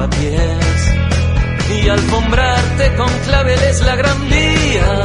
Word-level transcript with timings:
lavapiés 0.00 0.94
y 1.70 1.88
alfombrarte 1.88 2.96
con 2.96 3.08
claveles 3.24 3.80
la 3.82 3.96
gran 3.96 4.28
vía. 4.28 5.02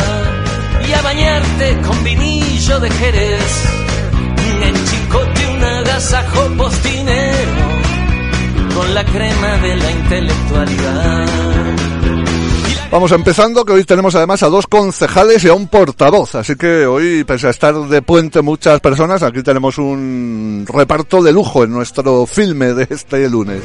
Y 0.88 0.94
a 0.94 1.02
bañarte 1.02 1.77
con 1.82 2.04
vinillo 2.04 2.80
de 2.80 2.89
Jerez. 2.89 3.66
En 4.62 4.86
chicote 4.86 5.48
un 5.55 5.63
agasajo 5.63 6.48
postinero. 6.58 7.52
Con 8.76 8.94
la 8.94 9.05
crema 9.05 9.58
de 9.58 9.76
la 9.76 9.91
intelectualidad. 9.91 11.25
Vamos 12.91 13.12
empezando, 13.12 13.66
que 13.66 13.73
hoy 13.73 13.84
tenemos 13.84 14.16
además 14.16 14.44
a 14.44 14.48
dos 14.48 14.67
concejales 14.67 15.44
y 15.44 15.50
a 15.50 15.53
un 15.53 15.67
portavoz, 15.67 16.36
así 16.36 16.55
que 16.55 16.86
hoy, 16.86 17.25
pese 17.25 17.48
a 17.48 17.50
estar 17.50 17.75
de 17.75 18.02
puente 18.02 18.41
muchas 18.41 18.80
personas, 18.80 19.22
aquí 19.22 19.44
tenemos 19.44 19.77
un 19.77 20.66
reparto 20.72 21.22
de 21.22 21.34
lujo 21.34 21.64
en 21.64 21.72
nuestro 21.72 22.25
filme 22.25 22.73
de 22.73 22.88
este 22.89 23.27
lunes. 23.27 23.62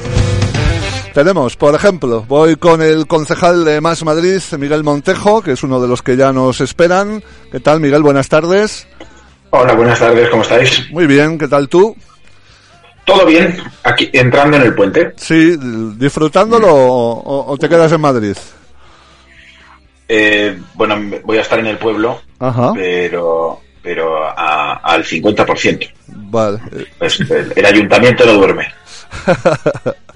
Tenemos, 1.15 1.57
por 1.57 1.75
ejemplo, 1.75 2.25
voy 2.29 2.55
con 2.57 2.81
el 2.83 3.07
concejal 3.09 3.65
de 3.65 3.81
Más 3.81 4.05
Madrid, 4.05 4.41
Miguel 4.59 4.85
Montejo, 4.85 5.43
que 5.43 5.53
es 5.53 5.63
uno 5.65 5.81
de 5.81 5.89
los 5.89 6.03
que 6.03 6.17
ya 6.17 6.33
nos 6.33 6.61
esperan. 6.61 7.23
¿Qué 7.51 7.59
tal, 7.59 7.81
Miguel? 7.81 8.03
Buenas 8.03 8.29
tardes. 8.29 8.87
Hola, 9.51 9.75
buenas 9.75 9.99
tardes, 9.99 10.29
¿cómo 10.29 10.43
estáis? 10.43 10.89
Muy 10.93 11.07
bien, 11.07 11.37
¿qué 11.37 11.49
tal 11.49 11.69
tú? 11.69 11.97
Todo 13.05 13.27
bien, 13.27 13.61
aquí 13.83 14.09
entrando 14.13 14.57
en 14.57 14.63
el 14.63 14.75
puente. 14.75 15.13
Sí, 15.17 15.57
disfrutándolo 15.97 16.69
o, 16.73 17.53
o 17.53 17.59
te 17.59 17.69
quedas 17.69 17.91
en 17.91 18.01
Madrid. 18.01 18.37
Eh, 20.07 20.57
bueno, 20.75 20.97
voy 21.25 21.39
a 21.39 21.43
estar 21.43 21.59
en 21.59 21.67
el 21.67 21.79
pueblo, 21.79 22.21
Ajá. 22.39 22.73
pero 22.75 23.61
pero 23.83 24.25
a- 24.29 24.75
al 24.75 25.03
50%. 25.05 25.91
Vale. 26.07 26.61
Pues 26.99 27.19
el, 27.21 27.53
el 27.57 27.67
ayuntamiento 27.67 28.25
no 28.27 28.35
duerme. 28.35 28.69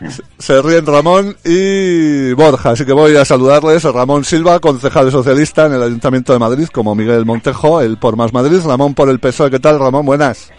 Se 0.38 0.62
ríen 0.62 0.86
Ramón 0.86 1.36
y 1.44 2.32
Borja, 2.32 2.70
así 2.70 2.84
que 2.84 2.92
voy 2.92 3.16
a 3.16 3.24
saludarles. 3.24 3.82
Ramón 3.84 4.24
Silva, 4.24 4.60
concejal 4.60 5.10
socialista 5.10 5.66
en 5.66 5.74
el 5.74 5.82
Ayuntamiento 5.82 6.32
de 6.32 6.38
Madrid, 6.38 6.68
como 6.72 6.94
Miguel 6.94 7.24
Montejo, 7.26 7.80
el 7.80 7.98
por 7.98 8.16
Más 8.16 8.32
Madrid. 8.32 8.60
Ramón 8.64 8.94
por 8.94 9.08
el 9.08 9.18
PSOE. 9.18 9.50
¿Qué 9.50 9.58
tal, 9.58 9.78
Ramón? 9.78 10.06
Buenas. 10.06 10.50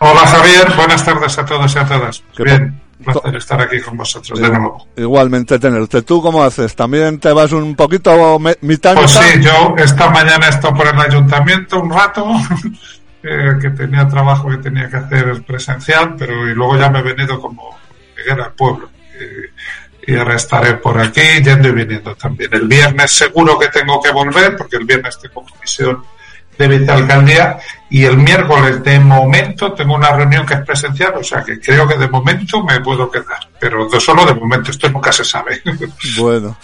Hola 0.00 0.26
Javier, 0.26 0.66
buenas 0.76 1.04
tardes 1.04 1.38
a 1.38 1.44
todos 1.44 1.74
y 1.74 1.78
a 1.78 1.86
todas. 1.86 2.22
¿Qué 2.36 2.42
Bien, 2.42 2.80
un 2.98 3.04
placer 3.06 3.36
estar 3.36 3.60
aquí 3.62 3.80
con 3.80 3.96
vosotros 3.96 4.38
de 4.38 4.48
nuevo. 4.50 4.86
Igualmente 4.96 5.58
tenerte. 5.58 6.02
¿Tú 6.02 6.20
cómo 6.20 6.42
haces? 6.42 6.76
¿También 6.76 7.18
te 7.18 7.32
vas 7.32 7.52
un 7.52 7.74
poquito 7.74 8.38
me- 8.38 8.56
mitad? 8.60 8.94
Pues 8.96 9.14
mitad? 9.14 9.26
sí, 9.32 9.40
yo 9.42 9.74
esta 9.82 10.10
mañana 10.10 10.46
he 10.46 10.50
estado 10.50 10.74
por 10.74 10.86
el 10.88 11.00
ayuntamiento 11.00 11.80
un 11.80 11.90
rato, 11.90 12.26
eh, 13.22 13.54
que 13.62 13.70
tenía 13.70 14.06
trabajo 14.08 14.50
que 14.50 14.58
tenía 14.58 14.90
que 14.90 14.96
hacer 14.96 15.42
presencial, 15.44 16.16
pero 16.18 16.50
y 16.50 16.54
luego 16.54 16.76
ya 16.76 16.90
me 16.90 16.98
he 16.98 17.02
venido 17.02 17.40
como 17.40 17.78
Al 18.30 18.52
pueblo. 18.52 18.90
Y, 20.06 20.12
y 20.12 20.16
ahora 20.16 20.36
estaré 20.36 20.74
por 20.74 20.98
aquí 21.00 21.20
yendo 21.42 21.68
y 21.68 21.72
viniendo 21.72 22.14
también. 22.16 22.50
El 22.52 22.66
viernes 22.68 23.10
seguro 23.12 23.58
que 23.58 23.68
tengo 23.68 24.00
que 24.02 24.10
volver, 24.10 24.56
porque 24.56 24.76
el 24.76 24.84
viernes 24.84 25.18
tengo 25.18 25.44
comisión 25.44 26.02
de 26.58 26.68
vicealcaldía 26.68 27.58
y 27.90 28.04
el 28.04 28.16
miércoles 28.16 28.82
de 28.84 29.00
momento 29.00 29.72
tengo 29.72 29.94
una 29.96 30.12
reunión 30.12 30.46
que 30.46 30.54
es 30.54 30.60
presencial, 30.60 31.12
o 31.16 31.24
sea 31.24 31.42
que 31.42 31.58
creo 31.58 31.86
que 31.88 31.96
de 31.98 32.06
momento 32.08 32.62
me 32.62 32.80
puedo 32.80 33.10
quedar, 33.10 33.40
pero 33.58 33.88
de 33.88 33.98
solo 34.00 34.24
de 34.24 34.34
momento, 34.34 34.70
esto 34.70 34.88
nunca 34.88 35.10
se 35.12 35.24
sabe. 35.24 35.60
Bueno. 36.18 36.56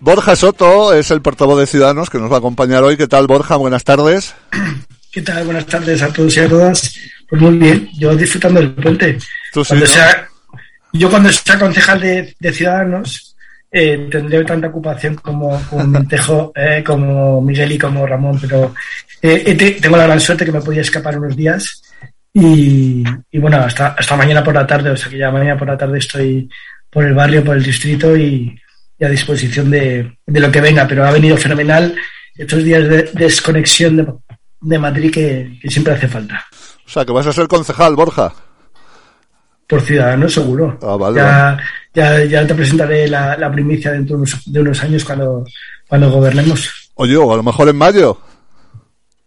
Borja 0.00 0.34
Soto 0.36 0.92
es 0.94 1.10
el 1.10 1.20
portavoz 1.22 1.58
de 1.58 1.66
Ciudadanos 1.66 2.08
que 2.08 2.18
nos 2.18 2.30
va 2.30 2.36
a 2.36 2.38
acompañar 2.38 2.84
hoy. 2.84 2.96
¿Qué 2.96 3.08
tal, 3.08 3.26
Borja? 3.26 3.56
Buenas 3.56 3.82
tardes. 3.84 4.34
¿Qué 5.12 5.22
tal? 5.22 5.44
Buenas 5.44 5.66
tardes 5.66 6.00
a 6.02 6.12
todos 6.12 6.36
y 6.36 6.40
a 6.40 6.48
todas. 6.48 6.94
Pues 7.28 7.42
muy 7.42 7.58
bien, 7.58 7.88
yo 7.98 8.14
disfrutando 8.14 8.60
del 8.60 8.72
puente. 8.74 9.18
Tú 9.52 9.64
sí, 9.64 9.68
Cuando 9.70 9.86
¿no? 9.86 9.92
sea- 9.92 10.28
yo 10.92 11.10
cuando 11.10 11.30
sea 11.30 11.58
concejal 11.58 12.00
de, 12.00 12.34
de 12.38 12.52
Ciudadanos 12.52 13.36
eh, 13.70 14.08
tendré 14.10 14.44
tanta 14.44 14.68
ocupación 14.68 15.14
como, 15.16 15.60
como 15.68 15.84
Montejo, 15.86 16.52
eh, 16.54 16.82
como 16.86 17.40
Miguel 17.42 17.72
y 17.72 17.78
como 17.78 18.06
Ramón, 18.06 18.38
pero 18.40 18.74
eh, 19.20 19.54
te- 19.54 19.72
tengo 19.72 19.96
la 19.96 20.04
gran 20.06 20.20
suerte 20.20 20.44
que 20.44 20.52
me 20.52 20.60
podía 20.62 20.80
escapar 20.82 21.18
unos 21.18 21.36
días 21.36 21.82
y, 22.32 23.02
y 23.30 23.38
bueno, 23.38 23.58
hasta, 23.58 23.88
hasta 23.88 24.16
mañana 24.16 24.42
por 24.44 24.54
la 24.54 24.66
tarde, 24.66 24.90
o 24.90 24.96
sea 24.96 25.08
que 25.10 25.18
ya 25.18 25.30
mañana 25.30 25.58
por 25.58 25.68
la 25.68 25.76
tarde 25.76 25.98
estoy 25.98 26.48
por 26.90 27.04
el 27.04 27.14
barrio, 27.14 27.44
por 27.44 27.56
el 27.56 27.62
distrito 27.62 28.16
y, 28.16 28.58
y 28.98 29.04
a 29.04 29.08
disposición 29.08 29.70
de, 29.70 30.16
de 30.26 30.40
lo 30.40 30.50
que 30.50 30.60
venga, 30.60 30.86
pero 30.86 31.04
ha 31.06 31.10
venido 31.10 31.36
fenomenal 31.36 31.94
estos 32.34 32.62
días 32.64 32.88
de 32.88 33.10
desconexión 33.14 33.96
de, 33.96 34.06
de 34.60 34.78
Madrid 34.78 35.12
que, 35.12 35.58
que 35.60 35.70
siempre 35.70 35.92
hace 35.94 36.08
falta. 36.08 36.44
O 36.86 36.88
sea, 36.88 37.04
que 37.04 37.12
vas 37.12 37.26
a 37.26 37.32
ser 37.32 37.48
concejal, 37.48 37.94
Borja. 37.96 38.32
Por 39.68 39.82
Ciudadanos, 39.82 40.32
seguro. 40.32 40.78
Ah, 40.82 40.96
vale, 40.96 41.16
ya, 41.16 41.58
ya, 41.94 42.24
ya 42.24 42.46
te 42.46 42.54
presentaré 42.54 43.06
la, 43.06 43.36
la 43.36 43.52
primicia 43.52 43.92
dentro 43.92 44.16
de 44.16 44.22
unos, 44.22 44.52
de 44.52 44.60
unos 44.60 44.82
años 44.82 45.04
cuando, 45.04 45.44
cuando 45.86 46.10
gobernemos. 46.10 46.90
Oye, 46.94 47.16
o 47.16 47.32
a 47.32 47.36
lo 47.36 47.42
mejor 47.42 47.68
en 47.68 47.76
mayo. 47.76 48.18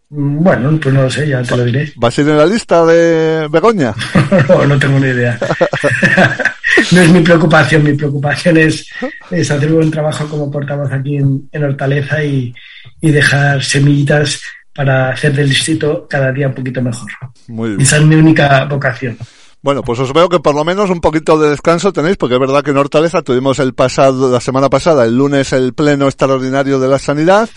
Mm, 0.09 0.44
Bueno, 0.44 0.80
pues 0.81 0.94
no 0.96 1.03
lo 1.03 1.09
sé, 1.09 1.28
ya 1.28 1.44
te 1.44 1.56
lo 1.56 1.63
diré. 1.63 1.94
¿Vas 1.96 2.18
a 2.18 2.22
ir 2.22 2.30
en 2.30 2.38
la 2.38 2.46
lista 2.47 2.84
de 2.85 3.47
Begoña? 3.50 3.94
no, 4.50 4.66
no 4.66 4.80
tengo 4.80 5.00
ni 5.00 5.07
idea. 5.07 5.38
no 6.91 7.01
es 7.01 7.09
mi 7.09 7.19
preocupación, 7.22 7.84
mi 7.84 7.94
preocupación 7.94 8.57
es, 8.57 8.88
es 9.30 9.51
hacer 9.51 9.69
un 9.69 9.75
buen 9.78 9.91
trabajo 9.91 10.28
como 10.28 10.50
portavoz 10.51 10.91
aquí 10.91 11.18
en, 11.18 11.47
en 11.51 11.63
Hortaleza 11.63 12.24
y, 12.24 12.53
y 13.00 13.12
dejar 13.12 13.63
semillitas 13.63 14.41
para 14.74 15.09
hacer 15.12 15.34
del 15.34 15.50
distrito 15.50 16.07
cada 16.09 16.31
día 16.31 16.47
un 16.47 16.56
poquito 16.56 16.81
mejor. 16.81 17.12
Muy 17.47 17.69
bien. 17.69 17.81
Esa 17.81 17.97
es 17.97 18.03
mi 18.03 18.16
única 18.16 18.66
vocación. 18.66 19.18
Bueno, 19.64 19.84
pues 19.84 20.00
os 20.00 20.12
veo 20.12 20.28
que 20.28 20.40
por 20.40 20.56
lo 20.56 20.66
menos 20.66 20.90
un 20.90 21.02
poquito 21.02 21.38
de 21.38 21.52
descanso 21.52 21.94
tenéis, 21.94 22.18
porque 22.18 22.34
es 22.34 22.40
verdad 22.40 22.64
que 22.64 22.72
en 22.72 22.78
Hortaleza 22.78 23.22
tuvimos 23.22 23.60
el 23.60 23.76
pasado, 23.76 24.32
la 24.32 24.42
semana 24.42 24.70
pasada, 24.70 25.06
el 25.06 25.16
lunes, 25.16 25.54
el 25.54 25.74
pleno 25.74 26.06
extraordinario 26.06 26.80
de 26.80 26.88
la 26.88 26.98
sanidad. 26.98 27.48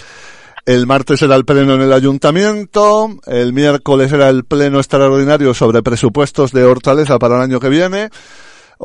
El 0.67 0.87
martes 0.87 1.23
era 1.23 1.35
el 1.35 1.47
pleno 1.47 1.75
en 1.75 1.81
el 1.81 1.93
ayuntamiento. 1.93 3.09
El 3.27 3.55
miércoles 3.55 4.13
era 4.13 4.29
el 4.29 4.45
pleno 4.45 4.79
extraordinario 4.79 5.55
sobre 5.55 5.83
presupuestos 5.83 6.53
de 6.53 6.65
Hortaleza 6.65 7.19
para 7.19 7.37
el 7.37 7.43
año 7.43 7.61
que 7.61 7.71
viene. 7.71 8.11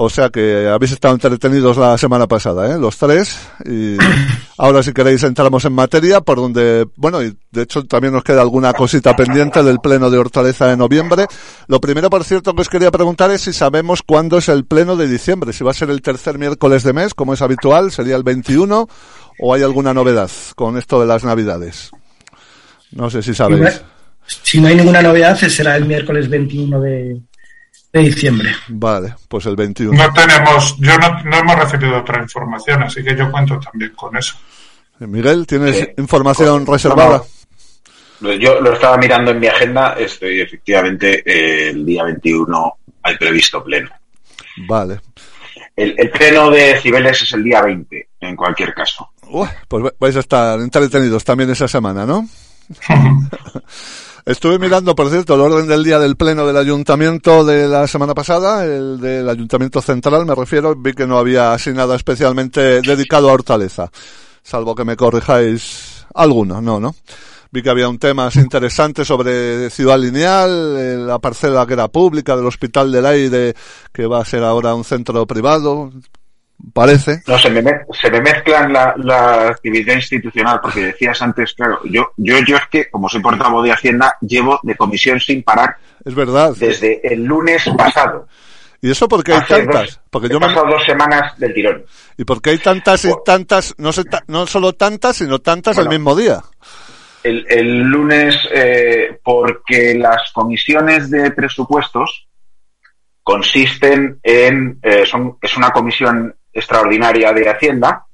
O 0.02 0.10
sea 0.10 0.30
que 0.30 0.66
habéis 0.70 0.94
estado 0.94 1.14
entretenidos 1.14 1.76
la 1.76 1.98
semana 1.98 2.26
pasada, 2.26 2.74
¿eh? 2.74 2.80
Los 2.80 2.98
tres. 2.98 3.38
Y 3.66 3.98
ahora 4.58 4.82
si 4.82 4.94
queréis 4.94 5.24
entramos 5.24 5.66
en 5.66 5.74
materia, 5.74 6.22
por 6.22 6.38
donde, 6.38 6.88
bueno, 6.96 7.22
y 7.22 7.36
de 7.52 7.64
hecho 7.64 7.84
también 7.84 8.14
nos 8.14 8.24
queda 8.24 8.40
alguna 8.40 8.72
cosita 8.72 9.14
pendiente 9.14 9.62
del 9.62 9.80
pleno 9.80 10.10
de 10.10 10.18
Hortaleza 10.18 10.68
de 10.68 10.78
noviembre. 10.78 11.26
Lo 11.68 11.82
primero, 11.82 12.10
por 12.10 12.24
cierto, 12.24 12.54
que 12.54 12.62
os 12.62 12.70
quería 12.70 12.92
preguntar 12.92 13.30
es 13.32 13.42
si 13.42 13.52
sabemos 13.52 14.02
cuándo 14.02 14.38
es 14.38 14.48
el 14.48 14.64
pleno 14.64 14.96
de 14.96 15.10
diciembre. 15.10 15.52
Si 15.52 15.66
va 15.66 15.72
a 15.72 15.74
ser 15.74 15.90
el 15.90 16.02
tercer 16.02 16.38
miércoles 16.38 16.84
de 16.84 16.94
mes, 16.94 17.14
como 17.14 17.34
es 17.34 17.42
habitual, 17.42 17.92
sería 17.92 18.16
el 18.16 18.24
21, 18.24 18.88
o 19.42 19.54
hay 19.54 19.64
alguna 19.64 19.94
novedad 19.94 20.32
con 20.56 20.78
esto 20.78 21.02
de 21.02 21.08
las 21.08 21.26
navidades. 21.26 21.92
No 22.94 23.10
sé 23.10 23.22
si 23.22 23.34
sabéis. 23.34 23.82
Si 24.26 24.62
no 24.62 24.70
hay 24.70 24.76
ninguna 24.76 25.02
novedad, 25.02 25.36
será 25.36 25.76
el 25.76 25.84
miércoles 25.84 26.30
21 26.30 26.80
de, 26.80 27.20
de 27.94 28.00
diciembre. 28.02 28.56
Vale, 28.68 29.16
pues 29.28 29.46
el 29.46 29.56
21. 29.56 29.98
No 29.98 30.14
tenemos, 30.14 30.76
yo 30.78 30.98
no, 30.98 31.24
no 31.24 31.38
hemos 31.38 31.56
recibido 31.60 31.98
otra 32.00 32.22
información, 32.22 32.84
así 32.84 33.04
que 33.04 33.16
yo 33.16 33.32
cuento 33.32 33.60
también 33.60 33.92
con 33.96 34.16
eso. 34.18 34.36
Miguel, 35.00 35.48
¿tienes 35.48 35.78
Sí. 35.78 35.88
información 35.98 36.66
Con- 36.66 36.74
reservada? 36.76 37.24
no, 38.20 38.34
Yo 38.34 38.60
lo 38.62 38.74
estaba 38.74 38.98
mirando 38.98 39.32
en 39.32 39.40
mi 39.40 39.48
agenda, 39.48 39.94
estoy 39.98 40.42
efectivamente 40.42 41.24
eh, 41.26 41.70
el 41.70 41.86
día 41.86 42.04
21 42.04 42.74
hay 43.04 43.18
previsto 43.18 43.64
pleno. 43.64 43.90
Vale. 44.68 45.00
El, 45.76 45.96
el 45.98 46.10
pleno 46.12 46.50
de 46.52 46.78
Cibeles 46.82 47.22
es 47.22 47.32
el 47.32 47.44
día 47.44 47.62
20, 47.62 48.10
en 48.20 48.36
cualquier 48.36 48.74
caso. 48.74 49.10
Pues 49.70 49.84
vais 50.00 50.16
a 50.18 50.20
estar 50.20 50.60
entretenidos 50.60 51.24
también 51.24 51.50
esa 51.52 51.68
semana, 51.70 52.06
¿no? 52.06 52.28
Estuve 54.30 54.60
mirando, 54.60 54.94
por 54.94 55.10
cierto, 55.10 55.34
el 55.34 55.42
orden 55.42 55.66
del 55.66 55.84
día 55.84 55.98
del 55.98 56.16
pleno 56.16 56.46
del 56.46 56.56
ayuntamiento 56.56 57.44
de 57.44 57.68
la 57.68 57.88
semana 57.88 58.14
pasada, 58.14 58.64
el 58.64 59.00
del 59.00 59.28
ayuntamiento 59.28 59.82
central, 59.82 60.24
me 60.28 60.36
refiero, 60.36 60.76
vi 60.76 60.94
que 60.94 61.08
no 61.08 61.18
había 61.18 61.52
así 61.52 61.74
nada 61.74 61.96
especialmente 61.96 62.80
dedicado 62.82 63.28
a 63.28 63.34
Hortaleza, 63.34 63.90
salvo 64.44 64.76
que 64.76 64.86
me 64.86 64.96
corrijáis 64.96 66.06
alguno, 66.14 66.62
no, 66.62 66.80
¿no? 66.80 66.96
Vi 67.50 67.64
que 67.64 67.72
había 67.72 67.90
un 67.90 67.98
tema 67.98 68.30
interesante 68.36 69.04
sobre 69.04 69.72
Ciudad 69.72 69.98
Lineal, 69.98 70.76
eh, 70.78 70.96
la 70.98 71.18
parcela 71.18 71.66
que 71.66 71.74
era 71.74 71.88
pública 71.88 72.36
del 72.36 72.46
Hospital 72.46 72.92
del 72.92 73.08
Aire, 73.08 73.56
que 73.92 74.06
va 74.06 74.22
a 74.22 74.26
ser 74.26 74.44
ahora 74.44 74.76
un 74.76 74.84
centro 74.84 75.26
privado, 75.26 75.90
parece. 76.74 77.22
No, 77.28 77.38
se 77.40 77.50
me, 77.50 77.64
se 78.00 78.12
me 78.12 78.22
mezclan 78.22 78.72
la, 78.74 78.94
la 78.98 79.48
actividad 79.50 79.96
institucional, 79.96 80.60
porque 80.62 80.86
decías 80.86 81.22
antes, 81.22 81.54
claro, 81.54 81.80
yo, 81.86 82.12
yo, 82.18 82.38
yo 82.48 82.58
es 82.58 82.68
que, 82.68 82.90
como 82.90 83.08
soy 83.10 83.22
portavoz 83.22 83.64
de 83.66 83.72
Hacienda, 83.72 84.16
llevo 84.22 84.60
de 84.64 84.76
comisión 84.76 85.20
sin 85.20 85.44
parar 85.44 85.78
Es 86.06 86.14
verdad. 86.16 86.54
desde 86.58 87.02
el 87.14 87.24
lunes 87.24 87.64
pasado. 87.78 88.28
¿Y 88.82 88.92
eso 88.92 89.10
por 89.10 89.24
qué 89.24 89.34
hay 89.34 89.42
tantas? 89.46 89.86
dos- 89.88 90.00
Porque 90.10 90.30
yo 90.30 90.40
me... 90.40 90.48
pasado 90.48 90.68
dos 90.68 90.86
semanas 90.86 91.38
del 91.38 91.54
tirón. 91.54 91.84
¿Y 92.18 92.24
por 92.24 92.42
qué 92.42 92.52
hay 92.52 92.60
tantas 92.60 93.04
y 93.04 93.12
tantas, 93.26 93.76
no 93.78 93.92
ta- 93.92 94.24
no 94.28 94.48
solo 94.48 94.72
tantas, 94.74 95.18
sino 95.18 95.40
tantas 95.40 95.76
Bueno. 95.76 95.92
el 95.92 95.98
mismo 96.00 96.16
día? 96.16 96.42
el, 97.22 97.46
el 97.50 97.82
lunes, 97.82 98.38
eh, 98.54 99.20
porque 99.22 99.94
las 99.96 100.32
comisiones 100.34 101.10
de 101.12 101.32
presupuestos 101.32 102.30
consisten 103.24 104.20
en, 104.24 104.80
eh, 104.82 105.06
son, 105.06 105.38
es 105.42 105.56
una 105.58 105.70
comisión 105.72 106.34
extraordinaria 106.52 107.34
de 107.34 107.50
Hacienda, 107.50 108.06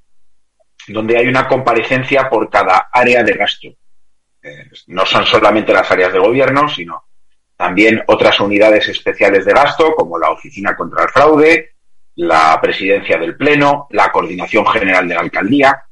donde 0.87 1.17
hay 1.17 1.27
una 1.27 1.47
comparecencia 1.47 2.29
por 2.29 2.49
cada 2.49 2.89
área 2.91 3.23
de 3.23 3.33
gasto. 3.33 3.67
Eh, 4.41 4.69
no 4.87 5.05
son 5.05 5.25
solamente 5.25 5.73
las 5.73 5.89
áreas 5.89 6.13
de 6.13 6.19
gobierno, 6.19 6.69
sino 6.69 7.05
también 7.55 8.03
otras 8.07 8.39
unidades 8.39 8.87
especiales 8.89 9.45
de 9.45 9.53
gasto, 9.53 9.95
como 9.95 10.19
la 10.19 10.29
Oficina 10.29 10.75
contra 10.75 11.03
el 11.03 11.09
Fraude, 11.09 11.75
la 12.15 12.59
Presidencia 12.61 13.17
del 13.17 13.35
Pleno, 13.35 13.87
la 13.91 14.11
Coordinación 14.11 14.65
General 14.67 15.07
de 15.07 15.15
la 15.15 15.21
Alcaldía, 15.21 15.83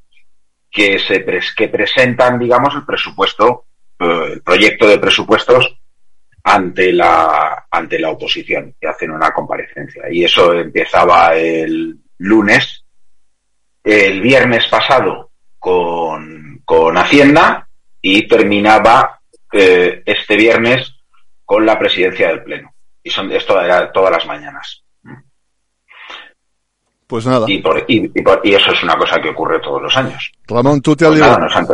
que, 0.69 0.99
se 0.99 1.21
pres 1.21 1.53
que 1.55 1.69
presentan, 1.69 2.37
digamos, 2.37 2.75
el 2.75 2.85
presupuesto, 2.85 3.65
eh, 3.99 4.33
el 4.33 4.41
proyecto 4.41 4.87
de 4.87 4.99
presupuestos 4.99 5.79
ante 6.43 6.91
la, 6.91 7.67
ante 7.71 7.97
la 7.99 8.09
oposición, 8.09 8.75
que 8.79 8.87
hacen 8.87 9.11
una 9.11 9.31
comparecencia. 9.31 10.03
Y 10.11 10.25
eso 10.25 10.53
empezaba 10.53 11.35
el 11.35 12.02
lunes, 12.17 12.83
el 13.83 14.21
viernes 14.21 14.65
pasado 14.67 15.31
con, 15.59 16.61
con 16.65 16.97
Hacienda 16.97 17.67
y 18.01 18.27
terminaba 18.27 19.19
eh, 19.51 20.03
este 20.05 20.35
viernes 20.35 20.93
con 21.45 21.65
la 21.65 21.77
presidencia 21.77 22.29
del 22.29 22.43
Pleno. 22.43 22.73
Y 23.03 23.09
son, 23.09 23.31
esto 23.31 23.59
era 23.61 23.91
todas 23.91 24.11
las 24.11 24.25
mañanas. 24.25 24.83
Pues 27.07 27.25
nada. 27.25 27.45
Y, 27.47 27.59
por, 27.59 27.85
y, 27.87 28.11
y, 28.13 28.21
por, 28.21 28.41
y, 28.43 28.55
eso 28.55 28.71
es 28.71 28.81
una 28.83 28.97
cosa 28.97 29.21
que 29.21 29.29
ocurre 29.29 29.59
todos 29.59 29.81
los 29.81 29.95
años. 29.95 30.31
Ramón, 30.47 30.81
tú 30.81 30.95
te 30.95 31.05
has 31.05 31.11
pues 31.11 31.21
nada, 31.21 31.37
nos 31.37 31.55
han... 31.55 31.67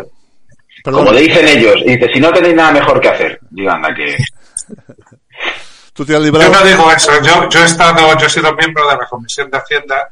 Como 0.83 1.11
le 1.11 1.21
dicen 1.21 1.47
ellos, 1.47 1.83
dice, 1.85 2.09
si 2.13 2.19
no 2.19 2.31
tenéis 2.31 2.55
nada 2.55 2.71
mejor 2.71 2.99
que 2.99 3.09
hacer, 3.09 3.39
digan 3.49 3.81
que... 3.95 4.17
¿Tú 5.93 6.05
te 6.05 6.15
has 6.15 6.21
librado? 6.21 6.51
Yo 6.51 6.59
no 6.59 6.65
digo 6.65 6.91
eso, 6.91 7.11
yo, 7.21 7.49
yo 7.49 7.59
he 7.61 7.65
estado, 7.65 8.17
yo 8.17 8.25
he 8.25 8.29
sido 8.29 8.53
miembro 8.55 8.87
de 8.89 8.97
la 8.97 9.05
Comisión 9.07 9.49
de 9.51 9.57
Hacienda 9.57 10.09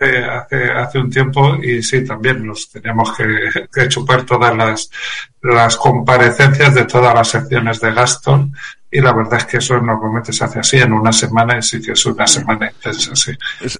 eh, 0.00 0.24
hace, 0.24 0.72
hace 0.72 0.98
un 0.98 1.10
tiempo 1.10 1.56
y 1.56 1.82
sí, 1.82 2.02
también 2.04 2.46
nos 2.46 2.70
teníamos 2.70 3.14
que, 3.14 3.68
que 3.70 3.88
chupar 3.88 4.22
todas 4.22 4.56
las, 4.56 4.90
las 5.42 5.76
comparecencias 5.76 6.74
de 6.74 6.86
todas 6.86 7.14
las 7.14 7.28
secciones 7.28 7.80
de 7.80 7.92
gasto 7.92 8.48
y 8.90 9.00
la 9.00 9.12
verdad 9.12 9.34
es 9.34 9.44
que 9.44 9.58
eso 9.58 9.78
normalmente 9.78 10.32
se 10.32 10.42
hace 10.42 10.60
así 10.60 10.78
en 10.78 10.94
una 10.94 11.12
semana 11.12 11.58
y 11.58 11.62
sí 11.62 11.82
que 11.82 11.92
es 11.92 12.06
una 12.06 12.26
semana 12.26 12.70
intensa, 12.70 13.14
sí. 13.14 13.32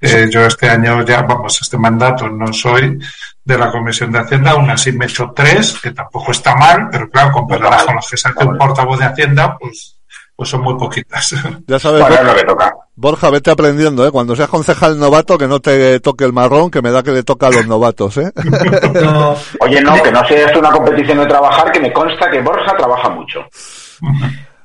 Eh, 0.02 0.28
yo 0.30 0.44
este 0.44 0.68
año 0.68 1.04
ya, 1.06 1.22
vamos, 1.22 1.58
este 1.62 1.78
mandato 1.78 2.28
no 2.28 2.52
soy 2.52 2.98
de 3.42 3.58
la 3.58 3.72
Comisión 3.72 4.12
de 4.12 4.18
Hacienda, 4.18 4.50
aún 4.52 4.70
así 4.70 4.92
me 4.92 5.06
he 5.06 5.08
hecho 5.08 5.32
tres, 5.34 5.80
que 5.82 5.92
tampoco 5.92 6.32
está 6.32 6.54
mal, 6.54 6.88
pero 6.92 7.08
claro, 7.08 7.32
comparadas 7.32 7.84
con 7.84 7.96
los 7.96 8.08
que 8.08 8.16
se 8.18 8.28
hace 8.28 8.44
un 8.44 8.58
portavoz 8.58 8.98
de 8.98 9.06
Hacienda, 9.06 9.56
pues 9.58 9.99
pues 10.40 10.48
son 10.48 10.62
muy 10.62 10.74
poquitas. 10.78 11.34
Ya 11.66 11.78
sabes, 11.78 12.00
bueno, 12.00 12.22
lo 12.22 12.34
que 12.34 12.44
toca. 12.44 12.74
Borja, 12.96 13.28
vete 13.28 13.50
aprendiendo, 13.50 14.06
¿eh? 14.06 14.10
Cuando 14.10 14.34
seas 14.34 14.48
concejal 14.48 14.98
novato, 14.98 15.36
que 15.36 15.46
no 15.46 15.60
te 15.60 16.00
toque 16.00 16.24
el 16.24 16.32
marrón, 16.32 16.70
que 16.70 16.80
me 16.80 16.90
da 16.90 17.02
que 17.02 17.12
le 17.12 17.22
toca 17.22 17.48
a 17.48 17.50
los 17.50 17.66
novatos, 17.66 18.16
¿eh? 18.16 18.32
No. 18.94 19.36
Oye, 19.60 19.82
no, 19.82 20.02
que 20.02 20.10
no 20.10 20.26
sea 20.26 20.46
esto 20.46 20.60
una 20.60 20.70
competición 20.70 21.18
de 21.18 21.26
trabajar, 21.26 21.70
que 21.70 21.80
me 21.80 21.92
consta 21.92 22.30
que 22.30 22.40
Borja 22.40 22.74
trabaja 22.74 23.10
mucho. 23.10 23.40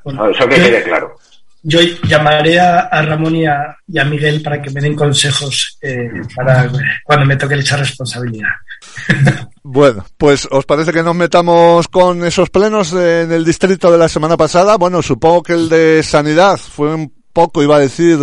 Bueno, 0.05 0.29
Eso 0.29 0.47
que 0.47 0.55
quede 0.55 0.81
claro. 0.83 1.17
Yo 1.67 1.79
llamaré 2.07 2.59
a, 2.59 2.81
a 2.81 3.01
Ramón 3.01 3.35
y 3.35 3.45
a, 3.47 3.75
y 3.87 3.97
a, 3.97 4.05
Miguel 4.05 4.43
para 4.43 4.61
que 4.61 4.69
me 4.69 4.81
den 4.81 4.95
consejos 4.95 5.79
eh, 5.81 6.11
para 6.35 6.69
cuando 7.03 7.25
me 7.25 7.35
toque 7.35 7.55
echar 7.55 7.79
responsabilidad. 7.79 8.49
Bueno, 9.67 10.05
pues 10.15 10.47
¿os 10.51 10.63
parece 10.63 10.93
que 10.93 11.01
nos 11.01 11.15
metamos 11.15 11.87
con 11.87 12.23
esos 12.23 12.51
plenos 12.51 12.93
en 12.93 13.31
el 13.31 13.43
distrito 13.43 13.91
de 13.91 13.97
la 13.97 14.07
semana 14.07 14.37
pasada? 14.37 14.77
Bueno, 14.77 15.01
supongo 15.01 15.41
que 15.41 15.53
el 15.53 15.69
de 15.69 16.03
sanidad 16.03 16.57
fue 16.57 16.93
un 16.93 17.11
poco, 17.33 17.63
iba 17.63 17.77
a 17.77 17.79
decir, 17.79 18.19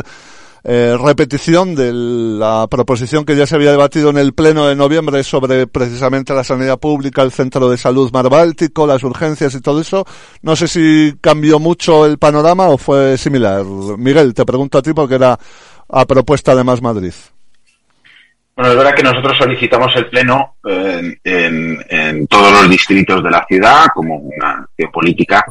eh, 0.64 0.96
repetición 1.00 1.74
de 1.74 1.92
la 1.92 2.66
proposición 2.70 3.24
que 3.24 3.34
ya 3.34 3.46
se 3.46 3.56
había 3.56 3.72
debatido 3.72 4.10
en 4.10 4.18
el 4.18 4.32
pleno 4.32 4.68
de 4.68 4.76
noviembre 4.76 5.24
sobre 5.24 5.66
precisamente 5.66 6.34
la 6.34 6.44
sanidad 6.44 6.78
pública, 6.78 7.22
el 7.22 7.32
centro 7.32 7.68
de 7.68 7.76
salud 7.76 8.12
mar 8.12 8.28
Báltico, 8.28 8.86
las 8.86 9.02
urgencias 9.02 9.54
y 9.54 9.60
todo 9.60 9.80
eso. 9.80 10.06
No 10.42 10.54
sé 10.54 10.68
si 10.68 11.14
cambió 11.20 11.58
mucho 11.58 12.06
el 12.06 12.18
panorama 12.18 12.68
o 12.68 12.78
fue 12.78 13.18
similar. 13.18 13.64
Miguel, 13.64 14.34
te 14.34 14.44
pregunto 14.44 14.78
a 14.78 14.82
ti 14.82 14.92
porque 14.92 15.16
era 15.16 15.38
a 15.88 16.06
propuesta 16.06 16.54
de 16.54 16.64
Más 16.64 16.80
Madrid. 16.80 17.12
Bueno, 18.54 18.70
es 18.70 18.76
verdad 18.76 18.94
que 18.94 19.02
nosotros 19.02 19.36
solicitamos 19.38 19.96
el 19.96 20.10
pleno 20.10 20.56
en, 20.64 21.18
en, 21.24 21.84
en 21.88 22.26
todos 22.26 22.52
los 22.52 22.70
distritos 22.70 23.22
de 23.24 23.30
la 23.30 23.44
ciudad 23.48 23.86
como 23.94 24.16
una 24.16 24.50
acción 24.50 24.90
política 24.92 25.44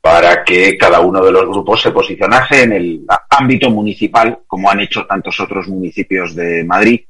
para 0.00 0.44
que 0.44 0.76
cada 0.78 1.00
uno 1.00 1.24
de 1.24 1.32
los 1.32 1.46
grupos 1.46 1.82
se 1.82 1.90
posicionase 1.90 2.62
en 2.62 2.72
el 2.72 3.04
ámbito 3.30 3.70
municipal, 3.70 4.40
como 4.46 4.70
han 4.70 4.80
hecho 4.80 5.06
tantos 5.06 5.38
otros 5.40 5.68
municipios 5.68 6.34
de 6.34 6.64
Madrid, 6.64 7.00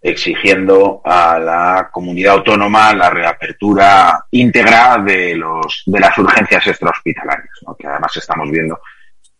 exigiendo 0.00 1.00
a 1.04 1.38
la 1.38 1.88
comunidad 1.92 2.34
autónoma 2.34 2.92
la 2.92 3.08
reapertura 3.08 4.24
íntegra 4.32 4.98
de 4.98 5.36
los 5.36 5.84
de 5.86 6.00
las 6.00 6.16
urgencias 6.18 6.66
extrahospitalarias, 6.66 7.60
que 7.78 7.86
además 7.86 8.16
estamos 8.16 8.50
viendo 8.50 8.80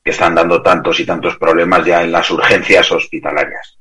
que 0.04 0.10
están 0.10 0.34
dando 0.34 0.62
tantos 0.62 0.98
y 1.00 1.06
tantos 1.06 1.36
problemas 1.36 1.84
ya 1.84 2.02
en 2.02 2.12
las 2.12 2.30
urgencias 2.30 2.90
hospitalarias. 2.90 3.78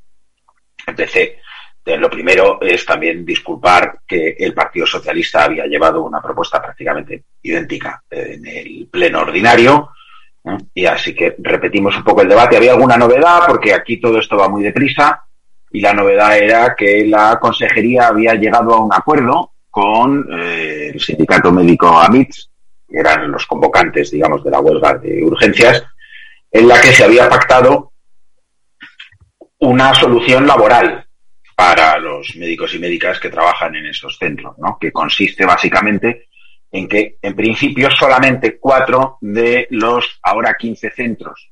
Empecé. 0.85 1.39
Lo 1.83 2.09
primero 2.09 2.59
es 2.61 2.85
también 2.85 3.25
disculpar 3.25 4.01
que 4.07 4.35
el 4.37 4.53
Partido 4.53 4.85
Socialista 4.85 5.45
había 5.45 5.65
llevado 5.65 6.03
una 6.03 6.21
propuesta 6.21 6.61
prácticamente 6.61 7.23
idéntica 7.41 8.03
en 8.09 8.45
el 8.45 8.87
pleno 8.91 9.21
ordinario. 9.21 9.89
¿no? 10.43 10.57
Y 10.73 10.85
así 10.85 11.15
que 11.15 11.35
repetimos 11.39 11.97
un 11.97 12.03
poco 12.03 12.21
el 12.21 12.29
debate. 12.29 12.57
Había 12.57 12.73
alguna 12.73 12.97
novedad 12.97 13.41
porque 13.47 13.73
aquí 13.73 13.97
todo 13.97 14.19
esto 14.19 14.37
va 14.37 14.47
muy 14.47 14.61
deprisa 14.61 15.25
y 15.71 15.81
la 15.81 15.93
novedad 15.93 16.37
era 16.37 16.75
que 16.75 17.05
la 17.07 17.39
consejería 17.39 18.07
había 18.07 18.35
llegado 18.35 18.73
a 18.73 18.83
un 18.83 18.93
acuerdo 18.93 19.53
con 19.69 20.27
eh, 20.39 20.91
el 20.93 20.99
sindicato 20.99 21.51
médico 21.51 21.87
AMITS, 21.99 22.51
que 22.87 22.99
eran 22.99 23.31
los 23.31 23.47
convocantes, 23.47 24.11
digamos, 24.11 24.43
de 24.43 24.51
la 24.51 24.59
huelga 24.59 24.95
de 24.95 25.23
urgencias, 25.23 25.83
en 26.51 26.67
la 26.67 26.79
que 26.79 26.91
se 26.91 27.05
había 27.05 27.29
pactado 27.29 27.93
una 29.59 29.93
solución 29.95 30.45
laboral 30.45 31.05
para 31.61 31.99
los 31.99 32.35
médicos 32.37 32.73
y 32.73 32.79
médicas 32.79 33.19
que 33.19 33.29
trabajan 33.29 33.75
en 33.75 33.85
esos 33.85 34.17
centros, 34.17 34.57
¿no? 34.57 34.79
que 34.81 34.91
consiste 34.91 35.45
básicamente 35.45 36.27
en 36.71 36.87
que, 36.87 37.17
en 37.21 37.35
principio, 37.35 37.91
solamente 37.91 38.57
cuatro 38.57 39.19
de 39.21 39.67
los 39.69 40.19
ahora 40.23 40.55
15 40.57 40.89
centros 40.89 41.51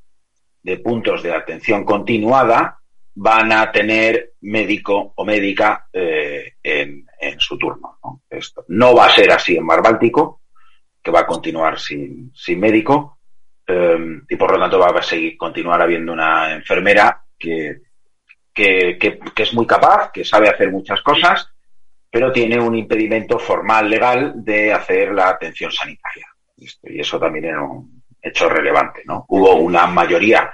de 0.63 0.77
puntos 0.77 1.21
de 1.21 1.31
atención 1.31 1.85
continuada 1.85 2.79
van 3.13 3.51
a 3.51 3.71
tener 3.71 4.33
médico 4.41 5.13
o 5.15 5.23
médica 5.23 5.87
eh, 5.93 6.53
en, 6.63 7.05
su 7.37 7.55
turno. 7.59 7.99
¿no? 8.03 8.23
Esto 8.27 8.65
no 8.69 8.95
va 8.95 9.05
a 9.05 9.11
ser 9.11 9.31
así 9.31 9.57
en 9.57 9.65
Mar 9.65 9.83
Báltico, 9.83 10.41
que 11.03 11.11
va 11.11 11.19
a 11.19 11.27
continuar 11.27 11.79
sin, 11.79 12.31
sin 12.33 12.59
médico, 12.59 13.19
eh, 13.67 14.21
y 14.27 14.35
por 14.37 14.53
lo 14.53 14.59
tanto 14.59 14.79
va 14.79 14.87
a 14.87 15.03
seguir 15.03 15.37
continuar 15.37 15.83
habiendo 15.83 16.13
una 16.13 16.51
enfermera 16.51 17.23
que 17.37 17.88
que, 18.59 19.19
es 19.37 19.53
muy 19.53 19.65
capaz, 19.65 20.11
que 20.11 20.25
sabe 20.25 20.49
hacer 20.49 20.71
muchas 20.71 21.01
cosas, 21.01 21.47
pero 22.11 22.31
tiene 22.31 22.59
un 22.59 22.75
impedimento 22.75 23.39
formal 23.39 23.89
legal 23.89 24.33
de 24.35 24.73
hacer 24.73 25.13
la 25.13 25.29
atención 25.29 25.71
sanitaria. 25.71 26.27
Y 26.57 26.99
eso 26.99 27.19
también 27.19 27.45
era 27.45 27.63
un 27.63 28.03
hecho 28.21 28.49
relevante, 28.49 29.03
¿no? 29.05 29.25
Hubo 29.29 29.55
una 29.55 29.87
mayoría 29.87 30.51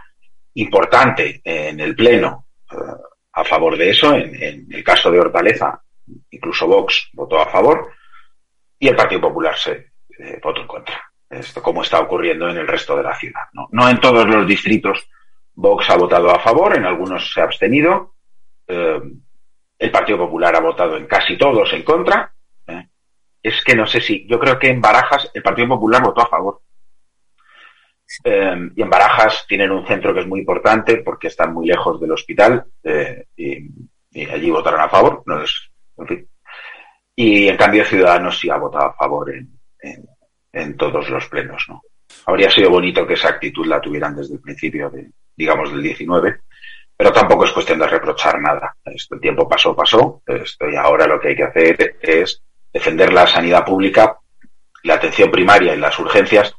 importante 0.54 1.42
en 1.44 1.80
el 1.80 1.96
Pleno 1.96 2.46
uh, 2.72 2.78
a 3.34 3.44
favor 3.44 3.76
de 3.78 3.90
eso, 3.90 4.14
en, 4.14 4.68
el 4.70 4.84
caso 4.84 5.10
de 5.10 5.20
Hortaleza, 5.20 5.82
incluso 6.30 6.68
Vox 6.68 7.10
votó 7.14 7.40
a 7.40 7.50
favor, 7.50 7.92
y 8.78 8.88
el 8.88 8.96
Partido 8.96 9.22
Popular 9.22 9.58
se 9.58 9.94
eh, 10.20 10.40
votó 10.42 10.62
en 10.62 10.68
contra. 10.68 11.02
Como 11.62 11.82
está 11.82 12.00
ocurriendo 12.00 12.48
en 12.48 12.58
el 12.58 12.68
resto 12.68 12.96
de 12.96 13.04
la 13.04 13.16
ciudad. 13.16 13.42
No 13.72 13.90
en 13.90 14.00
todos 14.00 14.26
los 14.26 14.48
distritos 14.48 15.06
Vox 15.56 15.90
ha 15.90 15.96
votado 15.96 16.30
a 16.32 16.40
favor, 16.40 16.76
en 16.76 16.86
algunos 16.86 17.32
se 17.32 17.42
ha 17.42 17.46
abstenido. 17.46 18.16
Eh, 18.68 19.02
el 19.80 19.92
Partido 19.92 20.18
Popular 20.18 20.56
ha 20.56 20.60
votado 20.60 20.98
en 20.98 21.08
casi 21.08 21.38
todos 21.38 21.72
en 21.74 21.84
contra. 21.84 22.34
¿eh? 22.68 22.88
Es 23.42 23.64
que 23.64 23.76
no 23.76 23.88
sé 23.88 24.02
si, 24.02 24.28
yo 24.28 24.40
creo 24.40 24.60
que 24.60 24.70
en 24.70 24.82
Barajas 24.82 25.32
el 25.34 25.42
Partido 25.42 25.70
Popular 25.70 26.04
votó 26.04 26.22
a 26.22 26.28
favor. 26.28 26.62
Eh, 28.24 28.70
y 28.76 28.82
en 28.82 28.90
Barajas 28.90 29.46
tienen 29.48 29.72
un 29.72 29.86
centro 29.88 30.14
que 30.14 30.20
es 30.20 30.28
muy 30.28 30.40
importante 30.40 30.98
porque 30.98 31.28
están 31.28 31.54
muy 31.54 31.68
lejos 31.68 32.00
del 32.00 32.12
hospital 32.12 32.66
y, 33.36 33.58
allí 34.30 34.52
votaron 34.52 34.82
a 34.82 34.90
favor. 34.90 35.24
No 35.26 35.42
es, 35.42 35.72
en 35.98 36.08
fin. 36.08 36.30
Y 37.16 37.48
en 37.48 37.58
cambio 37.58 37.86
Ciudadanos 37.86 38.38
sí 38.38 38.50
ha 38.50 38.58
votado 38.58 38.88
a 38.88 38.94
favor 38.94 39.34
en, 39.34 39.58
en 40.52 40.78
todos 40.78 41.10
los 41.10 41.28
plenos. 41.28 41.66
¿no? 41.70 41.82
Habría 42.26 42.50
sido 42.50 42.70
bonito 42.70 43.06
que 43.06 43.14
esa 43.14 43.30
actitud 43.30 43.66
la 43.66 43.82
tuvieran 43.82 44.16
desde 44.16 44.36
el 44.36 44.42
principio 44.42 44.90
de, 44.90 45.12
digamos, 45.36 45.72
del 45.72 45.82
19, 45.84 46.40
pero 46.98 47.12
tampoco 47.12 47.46
es 47.46 47.52
cuestión 47.52 47.80
de 47.80 47.88
reprochar 47.88 48.40
nada. 48.40 48.76
Este 48.86 49.18
tiempo 49.18 49.48
pasó, 49.48 49.76
pasó, 49.76 50.22
esto, 50.26 50.70
y 50.70 50.76
ahora 50.76 51.08
lo 51.08 51.20
que 51.20 51.30
hay 51.30 51.36
que 51.36 51.44
hacer 51.44 51.98
es 52.02 52.42
defender 52.72 53.14
la 53.14 53.28
sanidad 53.28 53.66
pública 53.66 54.20
la 54.86 54.96
atención 54.96 55.32
primaria 55.32 55.74
y 55.74 55.80
las 55.80 55.98
urgencias, 55.98 56.56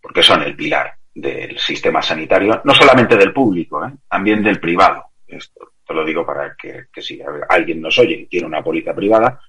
porque 0.00 0.22
son 0.22 0.42
el 0.42 0.54
pilar 0.54 0.94
del 1.12 1.58
sistema 1.58 2.00
sanitario, 2.00 2.60
no 2.64 2.74
solamente 2.74 3.16
del 3.16 3.32
público, 3.32 3.84
¿eh? 3.84 3.92
también 4.08 4.42
del 4.42 4.60
privado. 4.60 5.06
Esto 5.26 5.72
te 5.86 5.92
lo 5.92 6.04
digo 6.04 6.24
para 6.24 6.54
que, 6.56 6.86
si 7.02 7.20
alguien 7.48 7.80
nos 7.80 7.98
oye 7.98 8.14
y 8.14 8.26
tiene 8.26 8.46
una 8.46 8.62
póliza 8.62 8.94
privada, 8.94 9.40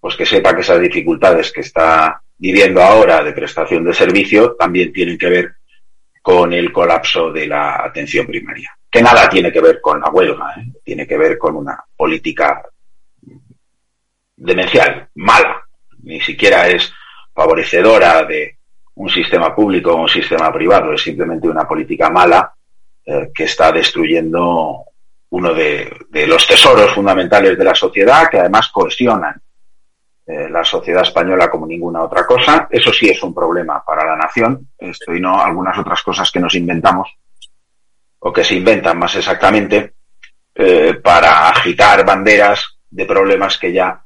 pues 0.00 0.16
que 0.16 0.26
sepa 0.26 0.54
que 0.54 0.62
esas 0.62 0.80
dificultades 0.80 1.52
que 1.52 1.60
está 1.60 2.22
viviendo 2.40 2.82
ahora 2.82 3.22
de 3.22 3.32
prestación 3.32 3.84
de 3.84 3.92
servicio 3.92 4.56
también 4.58 4.92
tienen 4.92 5.18
que 5.18 5.28
ver 5.28 5.54
con 6.22 6.52
el 6.54 6.72
colapso 6.72 7.30
de 7.30 7.46
la 7.46 7.84
atención 7.84 8.26
primaria. 8.26 8.74
Que 8.90 9.02
nada 9.02 9.28
tiene 9.28 9.52
que 9.52 9.60
ver 9.60 9.78
con 9.80 10.00
la 10.00 10.08
huelga, 10.08 10.54
¿eh? 10.56 10.72
tiene 10.82 11.06
que 11.06 11.18
ver 11.18 11.36
con 11.36 11.54
una 11.54 11.78
política 11.94 12.62
demencial, 14.36 15.08
mala. 15.16 15.62
Ni 16.02 16.18
siquiera 16.20 16.66
es 16.66 16.90
favorecedora 17.34 18.24
de 18.24 18.56
un 18.94 19.10
sistema 19.10 19.54
público 19.54 19.92
o 19.92 20.02
un 20.02 20.08
sistema 20.08 20.50
privado, 20.52 20.94
es 20.94 21.02
simplemente 21.02 21.46
una 21.46 21.68
política 21.68 22.08
mala 22.08 22.54
eh, 23.04 23.30
que 23.34 23.44
está 23.44 23.70
destruyendo 23.70 24.84
uno 25.30 25.54
de, 25.54 26.26
los 26.26 26.46
tesoros 26.46 26.92
fundamentales 26.92 27.56
de 27.56 27.64
la 27.64 27.74
sociedad, 27.74 28.28
que 28.30 28.38
además 28.38 28.70
cohesionan 28.70 29.40
eh, 30.26 30.48
la 30.48 30.64
sociedad 30.64 31.02
española 31.02 31.50
como 31.50 31.66
ninguna 31.66 32.02
otra 32.02 32.26
cosa. 32.26 32.68
Eso 32.70 32.92
sí 32.92 33.08
es 33.08 33.22
un 33.22 33.34
problema 33.34 33.82
para 33.84 34.04
la 34.04 34.16
nación, 34.16 34.68
esto 34.78 35.14
y 35.14 35.20
no 35.20 35.40
algunas 35.40 35.78
otras 35.78 36.02
cosas 36.02 36.30
que 36.30 36.40
nos 36.40 36.54
inventamos, 36.54 37.08
o 38.18 38.32
que 38.32 38.44
se 38.44 38.56
inventan 38.56 38.98
más 38.98 39.16
exactamente, 39.16 39.94
eh, 40.54 40.94
para 41.02 41.48
agitar 41.48 42.04
banderas 42.04 42.78
de 42.90 43.06
problemas 43.06 43.56
que 43.58 43.72
ya 43.72 44.04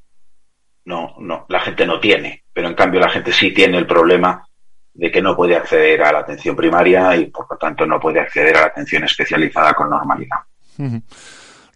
no, 0.84 1.14
no, 1.18 1.46
la 1.48 1.60
gente 1.60 1.86
no 1.86 1.98
tiene, 1.98 2.44
pero 2.52 2.68
en 2.68 2.74
cambio 2.74 3.00
la 3.00 3.08
gente 3.08 3.32
sí 3.32 3.52
tiene 3.52 3.78
el 3.78 3.86
problema 3.86 4.46
de 4.92 5.10
que 5.10 5.20
no 5.20 5.34
puede 5.34 5.56
acceder 5.56 6.02
a 6.02 6.12
la 6.12 6.20
atención 6.20 6.54
primaria 6.54 7.16
y 7.16 7.26
por 7.26 7.46
lo 7.50 7.56
tanto 7.56 7.84
no 7.84 7.98
puede 7.98 8.20
acceder 8.20 8.56
a 8.56 8.60
la 8.60 8.66
atención 8.66 9.04
especializada 9.04 9.74
con 9.74 9.90
normalidad. 9.90 10.38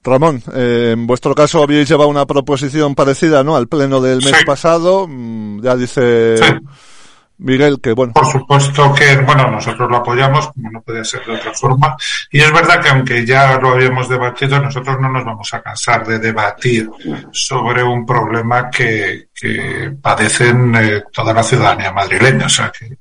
Ramón, 0.04 0.42
eh, 0.54 0.90
en 0.92 1.06
vuestro 1.06 1.34
caso 1.34 1.62
habéis 1.62 1.88
llevado 1.88 2.08
una 2.08 2.26
proposición 2.26 2.94
parecida, 2.94 3.42
¿no? 3.44 3.56
Al 3.56 3.68
pleno 3.68 4.00
del 4.00 4.18
mes 4.18 4.44
pasado. 4.44 5.06
Mm, 5.08 5.62
ya 5.62 5.76
dice 5.76 6.36
Miguel 7.38 7.80
que, 7.80 7.92
bueno. 7.92 8.12
Por 8.14 8.26
supuesto 8.26 8.92
que, 8.94 9.16
bueno, 9.18 9.50
nosotros 9.50 9.88
lo 9.88 9.98
apoyamos, 9.98 10.48
como 10.48 10.70
no 10.70 10.82
puede 10.82 11.04
ser 11.04 11.24
de 11.24 11.36
otra 11.36 11.54
forma. 11.54 11.96
Y 12.30 12.40
es 12.40 12.52
verdad 12.52 12.80
que 12.82 12.88
aunque 12.88 13.24
ya 13.24 13.58
lo 13.58 13.70
habíamos 13.70 14.08
debatido, 14.08 14.58
nosotros 14.60 14.96
no 15.00 15.08
nos 15.08 15.24
vamos 15.24 15.54
a 15.54 15.62
cansar 15.62 16.06
de 16.06 16.18
debatir 16.18 16.90
sobre 17.30 17.82
un 17.82 18.04
problema 18.04 18.68
que, 18.68 19.28
que 19.32 19.92
padecen 20.02 20.74
eh, 20.74 21.02
toda 21.12 21.32
la 21.32 21.42
ciudadanía 21.42 21.92
madrileña. 21.92 22.46
O 22.46 22.50
sea, 22.50 22.72
que 22.76 22.96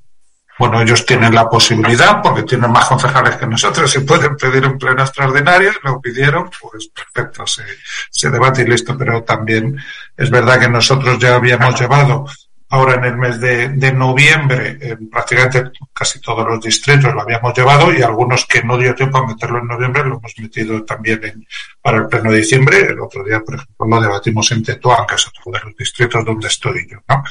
bueno, 0.58 0.80
ellos 0.82 1.06
tienen 1.06 1.34
la 1.34 1.48
posibilidad, 1.48 2.20
porque 2.20 2.42
tienen 2.42 2.70
más 2.70 2.86
concejales 2.86 3.36
que 3.36 3.46
nosotros, 3.46 3.94
y 3.94 4.00
pueden 4.00 4.36
pedir 4.36 4.66
un 4.66 4.76
pleno 4.76 5.02
extraordinario, 5.02 5.70
lo 5.84 6.00
pidieron, 6.00 6.50
pues 6.60 6.88
perfecto, 6.88 7.44
se, 7.46 8.30
debate 8.30 8.62
y 8.62 8.66
listo. 8.66 8.96
Pero 8.98 9.22
también 9.22 9.78
es 10.16 10.30
verdad 10.30 10.58
que 10.58 10.68
nosotros 10.68 11.18
ya 11.18 11.36
habíamos 11.36 11.80
llevado 11.80 12.26
ahora 12.70 12.96
en 12.96 13.04
el 13.04 13.16
mes 13.16 13.40
de, 13.40 13.68
de 13.68 13.92
noviembre, 13.92 14.76
en 14.80 15.08
prácticamente 15.08 15.70
casi 15.92 16.20
todos 16.20 16.46
los 16.46 16.60
distritos 16.60 17.14
lo 17.14 17.22
habíamos 17.22 17.56
llevado 17.56 17.94
y 17.94 18.02
algunos 18.02 18.44
que 18.44 18.62
no 18.62 18.76
dio 18.76 18.94
tiempo 18.94 19.18
a 19.18 19.26
meterlo 19.26 19.58
en 19.60 19.68
noviembre 19.68 20.04
lo 20.04 20.18
hemos 20.18 20.34
metido 20.38 20.84
también 20.84 21.24
en, 21.24 21.46
para 21.80 21.98
el 21.98 22.08
pleno 22.08 22.30
de 22.30 22.38
diciembre. 22.38 22.80
El 22.80 23.00
otro 23.00 23.24
día, 23.24 23.40
por 23.40 23.54
ejemplo, 23.54 23.86
lo 23.86 24.00
debatimos 24.00 24.52
en 24.52 24.62
Tetuán, 24.62 25.06
que 25.06 25.14
es 25.14 25.26
otro 25.28 25.52
de 25.52 25.60
los 25.64 25.76
distritos 25.76 26.24
donde 26.24 26.48
estoy 26.48 26.86
yo, 26.90 26.98
¿no? 27.08 27.22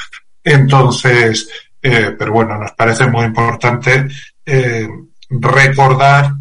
Entonces, 0.44 1.50
eh, 1.82 2.16
pero 2.18 2.32
bueno, 2.32 2.58
nos 2.58 2.72
parece 2.72 3.08
muy 3.08 3.26
importante 3.26 4.08
eh, 4.46 4.88
recordar 5.30 6.34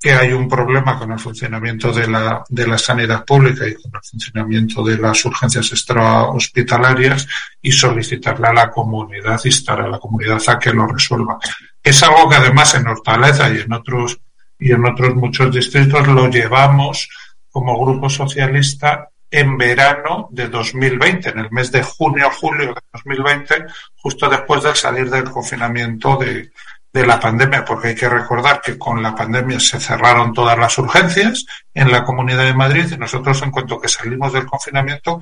que 0.00 0.12
hay 0.12 0.32
un 0.32 0.48
problema 0.48 0.96
con 0.96 1.10
el 1.10 1.18
funcionamiento 1.18 1.92
de 1.92 2.06
la, 2.06 2.44
de 2.48 2.66
la 2.66 2.78
sanidad 2.78 3.24
pública 3.24 3.66
y 3.66 3.74
con 3.74 3.90
el 3.92 4.00
funcionamiento 4.02 4.82
de 4.84 4.96
las 4.96 5.24
urgencias 5.24 5.72
extrahospitalarias 5.72 7.26
y 7.60 7.72
solicitarle 7.72 8.46
a 8.46 8.52
la 8.52 8.70
comunidad, 8.70 9.40
instar 9.44 9.80
a 9.80 9.88
la 9.88 9.98
comunidad 9.98 10.40
a 10.46 10.58
que 10.58 10.72
lo 10.72 10.86
resuelva. 10.86 11.38
Es 11.82 12.00
algo 12.04 12.28
que 12.28 12.36
además 12.36 12.74
en 12.76 12.86
Hortaleza 12.86 13.50
y 13.50 13.60
en 13.60 13.72
otros, 13.72 14.20
y 14.58 14.70
en 14.70 14.86
otros 14.86 15.16
muchos 15.16 15.52
distritos 15.52 16.06
lo 16.06 16.28
llevamos 16.28 17.08
como 17.50 17.84
grupo 17.84 18.08
socialista 18.08 19.08
en 19.30 19.56
verano 19.56 20.28
de 20.30 20.48
2020, 20.48 21.30
en 21.30 21.38
el 21.38 21.50
mes 21.50 21.70
de 21.70 21.82
junio 21.82 22.30
julio 22.30 22.74
de 22.74 22.80
2020, 22.92 23.66
justo 23.96 24.28
después 24.28 24.62
del 24.62 24.74
salir 24.74 25.10
del 25.10 25.24
confinamiento 25.24 26.16
de, 26.16 26.50
de 26.92 27.06
la 27.06 27.20
pandemia, 27.20 27.64
porque 27.64 27.88
hay 27.88 27.94
que 27.94 28.08
recordar 28.08 28.60
que 28.60 28.78
con 28.78 29.02
la 29.02 29.14
pandemia 29.14 29.60
se 29.60 29.78
cerraron 29.78 30.32
todas 30.32 30.58
las 30.58 30.76
urgencias 30.78 31.44
en 31.74 31.92
la 31.92 32.04
Comunidad 32.04 32.44
de 32.44 32.54
Madrid 32.54 32.86
y 32.90 32.96
nosotros 32.96 33.42
en 33.42 33.50
cuanto 33.50 33.80
que 33.80 33.88
salimos 33.88 34.32
del 34.32 34.46
confinamiento 34.46 35.20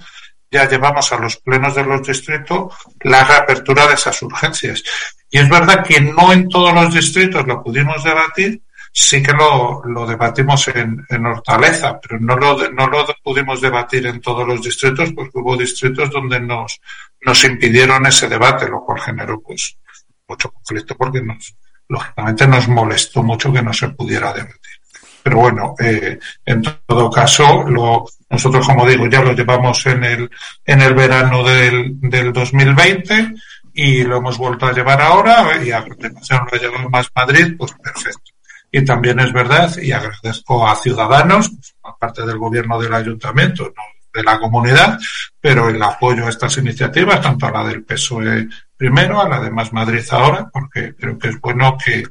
ya 0.50 0.68
llevamos 0.68 1.12
a 1.12 1.18
los 1.18 1.36
plenos 1.38 1.75
de 1.75 1.84
los 1.84 2.06
distritos 2.06 2.72
la 3.00 3.25
reapertura 3.25 3.86
de 3.88 3.94
esas 3.94 4.20
urgencias. 4.22 4.82
Y 5.28 5.38
es 5.38 5.48
verdad 5.48 5.84
que 5.84 6.00
no 6.00 6.32
en 6.32 6.48
todos 6.48 6.72
los 6.72 6.94
distritos 6.94 7.46
lo 7.46 7.62
pudimos 7.62 8.02
debatir, 8.04 8.62
sí 8.99 9.23
que 9.23 9.33
lo, 9.33 9.83
lo 9.85 10.07
debatimos 10.07 10.69
en, 10.69 11.05
en, 11.11 11.26
Hortaleza, 11.26 12.00
pero 12.00 12.19
no 12.19 12.35
lo, 12.35 12.71
no 12.71 12.87
lo 12.87 13.05
pudimos 13.23 13.61
debatir 13.61 14.07
en 14.07 14.23
todos 14.23 14.49
los 14.49 14.62
distritos 14.62 15.12
porque 15.12 15.38
hubo 15.38 15.55
distritos 15.55 16.11
donde 16.11 16.41
nos, 16.41 16.81
nos 17.21 17.45
impidieron 17.45 18.07
ese 18.07 18.26
debate, 18.26 18.67
lo 18.71 18.83
cual 18.83 18.99
generó 19.03 19.38
pues 19.43 19.76
mucho 20.26 20.50
conflicto 20.50 20.97
porque 20.97 21.21
nos, 21.21 21.55
lógicamente 21.88 22.47
nos 22.47 22.69
molestó 22.69 23.23
mucho 23.23 23.53
que 23.53 23.61
no 23.61 23.71
se 23.75 23.91
pudiera 23.91 24.33
debatir. 24.33 24.81
Pero 25.23 25.37
bueno, 25.41 25.75
eh, 25.79 26.19
en 26.47 26.62
todo 26.87 27.11
caso, 27.11 27.65
lo, 27.65 28.07
nosotros, 28.31 28.67
como 28.67 28.87
digo, 28.87 29.07
ya 29.09 29.21
lo 29.21 29.35
llevamos 29.35 29.85
en 29.85 30.05
el, 30.05 30.31
en 30.65 30.81
el 30.81 30.95
verano 30.95 31.45
del, 31.45 32.00
del 32.00 32.33
2020 32.33 33.35
y 33.75 34.05
lo 34.05 34.17
hemos 34.17 34.38
vuelto 34.38 34.65
a 34.65 34.73
llevar 34.73 35.03
ahora 35.03 35.62
y 35.62 35.71
a 35.71 35.85
continuación 35.85 36.49
lo 36.50 36.59
llevamos 36.59 36.91
más 36.91 37.11
Madrid, 37.15 37.57
pues 37.59 37.73
perfecto. 37.75 38.36
Y 38.76 38.85
también 38.85 39.18
es 39.21 39.33
verdad, 39.33 39.75
y 39.78 39.90
agradezco 39.90 40.68
a 40.68 40.76
Ciudadanos, 40.76 41.50
aparte 41.83 42.26
del 42.26 42.37
gobierno 42.37 42.78
del 42.78 42.92
ayuntamiento, 42.92 43.73
no 43.75 43.83
de 44.12 44.23
la 44.23 44.38
comunidad, 44.38 44.99
pero 45.40 45.71
el 45.71 45.83
apoyo 45.83 46.26
a 46.26 46.28
estas 46.28 46.59
iniciativas, 46.59 47.23
tanto 47.23 47.47
a 47.47 47.52
la 47.52 47.64
del 47.64 47.85
PSOE 47.85 48.49
primero, 48.76 49.18
a 49.18 49.30
la 49.30 49.40
de 49.40 49.50
Más 49.50 49.73
Madrid 49.73 50.04
ahora, 50.11 50.50
porque 50.52 50.95
creo 50.95 51.18
que 51.18 51.28
es 51.28 51.40
bueno 51.40 51.78
que, 51.83 52.04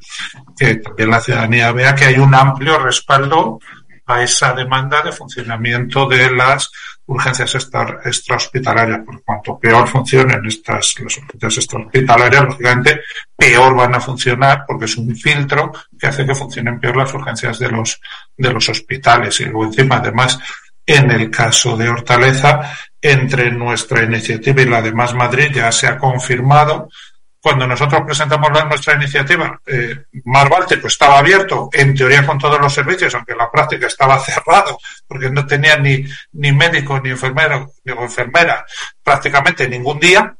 que 0.58 0.74
también 0.76 1.10
la 1.10 1.20
ciudadanía 1.20 1.70
vea 1.70 1.94
que 1.94 2.06
hay 2.06 2.18
un 2.18 2.34
amplio 2.34 2.80
respaldo 2.80 3.60
a 4.06 4.22
esa 4.22 4.52
demanda 4.52 5.02
de 5.02 5.12
funcionamiento 5.12 6.06
de 6.06 6.30
las 6.30 6.70
urgencias 7.06 7.54
extrahospitalarias. 8.04 9.00
Por 9.04 9.22
cuanto 9.22 9.58
peor 9.58 9.88
funcionen 9.88 10.44
estas 10.46 10.94
las 11.00 11.18
urgencias 11.18 11.58
extrahospitalarias, 11.58 12.44
lógicamente 12.44 13.00
peor 13.36 13.74
van 13.74 13.94
a 13.94 14.00
funcionar 14.00 14.64
porque 14.66 14.84
es 14.86 14.96
un 14.96 15.14
filtro 15.14 15.72
que 15.98 16.06
hace 16.06 16.24
que 16.24 16.34
funcionen 16.34 16.80
peor 16.80 16.96
las 16.96 17.12
urgencias 17.14 17.58
de 17.58 17.70
los 17.70 18.00
de 18.36 18.52
los 18.52 18.68
hospitales. 18.68 19.40
Y 19.40 19.44
luego 19.44 19.64
encima, 19.64 19.96
además, 19.96 20.38
en 20.84 21.10
el 21.10 21.30
caso 21.30 21.76
de 21.76 21.88
Hortaleza, 21.88 22.72
entre 23.00 23.50
nuestra 23.50 24.04
iniciativa 24.04 24.62
y 24.62 24.66
la 24.66 24.82
de 24.82 24.92
Más 24.92 25.14
Madrid 25.14 25.50
ya 25.52 25.72
se 25.72 25.88
ha 25.88 25.98
confirmado 25.98 26.88
cuando 27.40 27.66
nosotros 27.66 28.02
presentamos 28.04 28.50
nuestra 28.50 28.94
iniciativa, 28.94 29.60
eh, 29.66 30.04
Mar 30.24 30.48
Báltico 30.48 30.86
estaba 30.86 31.18
abierto, 31.18 31.68
en 31.72 31.94
teoría 31.94 32.26
con 32.26 32.38
todos 32.38 32.60
los 32.60 32.72
servicios, 32.72 33.14
aunque 33.14 33.32
en 33.32 33.38
la 33.38 33.50
práctica 33.50 33.86
estaba 33.86 34.18
cerrado, 34.24 34.78
porque 35.06 35.30
no 35.30 35.46
tenía 35.46 35.76
ni, 35.76 36.04
ni 36.32 36.52
médico, 36.52 37.00
ni 37.00 37.10
enfermero, 37.10 37.72
ni 37.84 37.92
enfermera, 37.92 38.64
prácticamente 39.02 39.68
ningún 39.68 40.00
día. 40.00 40.34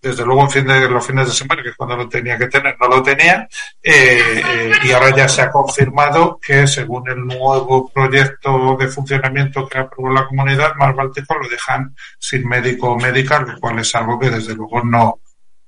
Desde 0.00 0.24
luego 0.24 0.42
en 0.42 0.50
fin 0.50 0.64
de 0.64 0.88
los 0.88 1.04
fines 1.04 1.26
de 1.26 1.34
semana, 1.34 1.60
que 1.60 1.74
cuando 1.74 1.96
lo 1.96 2.08
tenía 2.08 2.38
que 2.38 2.46
tener, 2.46 2.76
no 2.80 2.86
lo 2.86 3.02
tenía. 3.02 3.48
Eh, 3.82 4.42
eh, 4.48 4.72
y 4.84 4.92
ahora 4.92 5.14
ya 5.14 5.28
se 5.28 5.42
ha 5.42 5.50
confirmado 5.50 6.38
que 6.40 6.68
según 6.68 7.08
el 7.10 7.26
nuevo 7.26 7.90
proyecto 7.92 8.76
de 8.78 8.86
funcionamiento 8.86 9.68
que 9.68 9.78
aprobó 9.78 10.12
la 10.12 10.26
comunidad, 10.26 10.76
Mar 10.76 10.94
Báltico 10.94 11.34
lo 11.36 11.48
dejan 11.48 11.96
sin 12.16 12.48
médico 12.48 12.92
o 12.92 12.98
médica, 12.98 13.40
lo 13.40 13.58
cual 13.58 13.80
es 13.80 13.92
algo 13.96 14.20
que 14.20 14.30
desde 14.30 14.54
luego 14.54 14.84
no, 14.84 15.18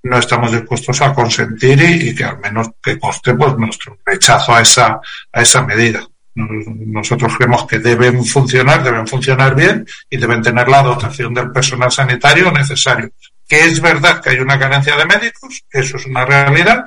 no 0.02 0.18
estamos 0.18 0.52
dispuestos 0.52 1.00
a 1.02 1.12
consentir 1.12 1.80
y, 1.82 2.14
que 2.14 2.24
al 2.24 2.38
menos 2.38 2.70
que 2.82 2.98
coste 2.98 3.34
pues 3.34 3.56
nuestro 3.56 3.98
rechazo 4.04 4.54
a 4.54 4.62
esa, 4.62 5.00
a 5.32 5.42
esa 5.42 5.62
medida. 5.62 6.06
Nosotros 6.34 7.36
creemos 7.36 7.66
que 7.66 7.80
deben 7.80 8.24
funcionar, 8.24 8.82
deben 8.82 9.06
funcionar 9.06 9.54
bien 9.54 9.86
y 10.08 10.16
deben 10.16 10.42
tener 10.42 10.68
la 10.68 10.82
dotación 10.82 11.34
del 11.34 11.50
personal 11.50 11.90
sanitario 11.90 12.50
necesario. 12.52 13.10
Que 13.46 13.64
es 13.66 13.80
verdad 13.80 14.22
que 14.22 14.30
hay 14.30 14.38
una 14.38 14.58
carencia 14.58 14.96
de 14.96 15.06
médicos, 15.06 15.64
eso 15.70 15.96
es 15.96 16.06
una 16.06 16.24
realidad, 16.24 16.84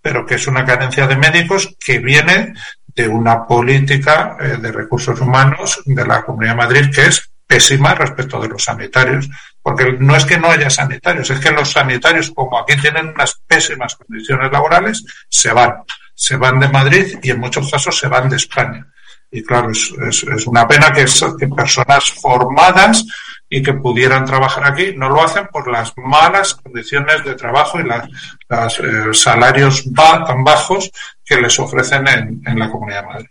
pero 0.00 0.24
que 0.24 0.36
es 0.36 0.46
una 0.46 0.64
carencia 0.64 1.06
de 1.06 1.16
médicos 1.16 1.74
que 1.84 1.98
viene 1.98 2.54
de 2.94 3.08
una 3.08 3.46
política 3.46 4.36
eh, 4.40 4.56
de 4.60 4.70
recursos 4.70 5.20
humanos 5.20 5.82
de 5.84 6.06
la 6.06 6.22
Comunidad 6.22 6.52
de 6.52 6.56
Madrid 6.56 6.90
que 6.94 7.06
es 7.06 7.30
pésima 7.46 7.94
respecto 7.94 8.40
de 8.40 8.48
los 8.48 8.64
sanitarios, 8.64 9.28
porque 9.62 9.96
no 9.98 10.16
es 10.16 10.24
que 10.24 10.38
no 10.38 10.50
haya 10.50 10.70
sanitarios, 10.70 11.30
es 11.30 11.40
que 11.40 11.50
los 11.50 11.70
sanitarios, 11.70 12.30
como 12.30 12.58
aquí 12.58 12.76
tienen 12.80 13.08
unas 13.08 13.40
pésimas 13.46 13.94
condiciones 13.96 14.50
laborales, 14.50 15.04
se 15.28 15.52
van, 15.52 15.74
se 16.14 16.36
van 16.36 16.60
de 16.60 16.68
Madrid 16.68 17.18
y 17.22 17.30
en 17.30 17.40
muchos 17.40 17.70
casos 17.70 17.98
se 17.98 18.08
van 18.08 18.28
de 18.28 18.36
España. 18.36 18.86
Y 19.30 19.42
claro, 19.42 19.70
es, 19.70 19.92
es, 20.00 20.46
una 20.46 20.66
pena 20.68 20.92
que, 20.92 21.06
personas 21.48 22.04
formadas 22.22 23.04
y 23.48 23.62
que 23.62 23.74
pudieran 23.74 24.24
trabajar 24.24 24.64
aquí 24.64 24.94
no 24.96 25.08
lo 25.08 25.22
hacen 25.24 25.48
por 25.48 25.70
las 25.70 25.92
malas 25.96 26.54
condiciones 26.54 27.24
de 27.24 27.34
trabajo 27.34 27.80
y 27.80 27.84
las, 27.84 28.78
eh, 28.78 29.12
salarios 29.12 29.84
tan 29.92 30.44
bajos 30.44 30.90
que 31.24 31.40
les 31.40 31.58
ofrecen 31.58 32.06
en, 32.06 32.42
en 32.46 32.58
la 32.58 32.70
Comunidad 32.70 33.02
de 33.02 33.08
Madrid. 33.08 33.30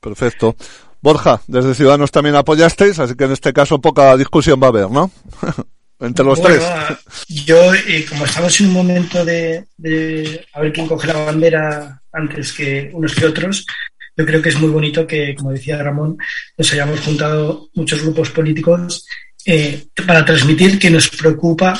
Perfecto. 0.00 0.54
Borja, 1.00 1.40
desde 1.46 1.74
Ciudadanos 1.74 2.10
también 2.10 2.36
apoyasteis, 2.36 2.98
así 2.98 3.14
que 3.14 3.24
en 3.24 3.32
este 3.32 3.52
caso 3.52 3.80
poca 3.80 4.16
discusión 4.16 4.60
va 4.60 4.66
a 4.66 4.70
haber, 4.70 4.90
¿no? 4.90 5.10
Entre 6.00 6.24
los 6.24 6.40
tres. 6.40 6.62
Yo, 7.28 7.74
eh, 7.74 8.06
como 8.08 8.24
estamos 8.24 8.60
en 8.60 8.68
un 8.68 8.72
momento 8.72 9.24
de, 9.24 9.66
de, 9.76 10.46
a 10.52 10.60
ver 10.60 10.72
quién 10.72 10.86
coge 10.86 11.08
la 11.08 11.24
bandera 11.24 12.00
antes 12.12 12.52
que 12.52 12.90
unos 12.92 13.14
que 13.14 13.26
otros, 13.26 13.66
yo 14.16 14.24
creo 14.24 14.40
que 14.40 14.48
es 14.48 14.58
muy 14.60 14.68
bonito 14.70 15.06
que, 15.06 15.34
como 15.34 15.52
decía 15.52 15.82
Ramón, 15.82 16.16
nos 16.56 16.72
hayamos 16.72 17.00
juntado 17.00 17.68
muchos 17.74 18.02
grupos 18.02 18.30
políticos 18.30 19.06
eh, 19.44 19.86
para 20.06 20.24
transmitir 20.24 20.78
que 20.78 20.90
nos 20.90 21.08
preocupa 21.08 21.78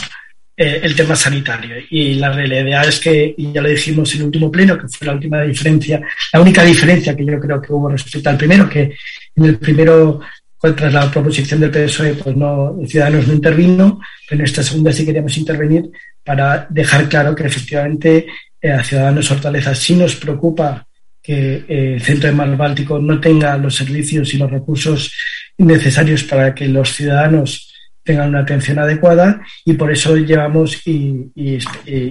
eh, 0.61 0.81
el 0.83 0.97
tema 0.97 1.15
sanitario. 1.15 1.77
Y 1.89 2.15
la 2.15 2.33
realidad 2.33 2.89
es 2.89 2.99
que, 2.99 3.33
y 3.37 3.53
ya 3.53 3.63
lo 3.63 3.69
dijimos 3.69 4.13
en 4.13 4.23
el 4.23 4.27
último 4.27 4.51
pleno, 4.51 4.77
que 4.77 4.89
fue 4.89 5.07
la 5.07 5.13
última 5.13 5.43
diferencia, 5.43 6.03
la 6.33 6.41
única 6.41 6.65
diferencia 6.65 7.15
que 7.15 7.25
yo 7.25 7.39
creo 7.39 7.63
que 7.63 7.73
hubo 7.73 7.89
respecto 7.89 8.29
al 8.29 8.37
primero, 8.37 8.69
que 8.69 8.93
en 9.37 9.45
el 9.45 9.57
primero, 9.57 10.19
tras 10.61 10.93
la 10.93 11.09
proposición 11.09 11.61
del 11.61 11.71
PSOE, 11.71 12.15
pues 12.15 12.37
no, 12.37 12.77
Ciudadanos 12.89 13.29
no 13.29 13.35
intervino, 13.35 14.01
pero 14.29 14.41
en 14.41 14.47
esta 14.47 14.65
segunda 14.65 14.91
sí 14.91 15.07
queríamos 15.07 15.39
intervenir 15.39 15.93
para 16.25 16.67
dejar 16.69 17.09
claro 17.09 17.37
que 17.37 17.47
efectivamente 17.47 18.27
eh, 18.61 18.73
a 18.73 18.83
Ciudadanos 18.83 19.31
Hortaleza 19.31 19.77
sí 19.77 19.95
nos 19.95 20.17
preocupa 20.17 20.89
que 21.23 21.65
eh, 21.69 21.95
el 21.95 22.03
centro 22.03 22.31
de 22.31 22.35
Mar 22.35 22.57
Báltico 22.57 22.99
no 22.99 23.21
tenga 23.21 23.57
los 23.59 23.77
servicios 23.77 24.35
y 24.35 24.39
los 24.39 24.51
recursos 24.51 25.13
necesarios 25.57 26.25
para 26.25 26.53
que 26.53 26.67
los 26.67 26.93
ciudadanos 26.93 27.68
tengan 28.09 28.31
una 28.31 28.41
atención 28.41 28.79
adecuada 28.79 29.39
y 29.67 29.75
por 29.75 29.93
eso 29.93 30.17
llevamos 30.17 30.81
y, 30.87 31.31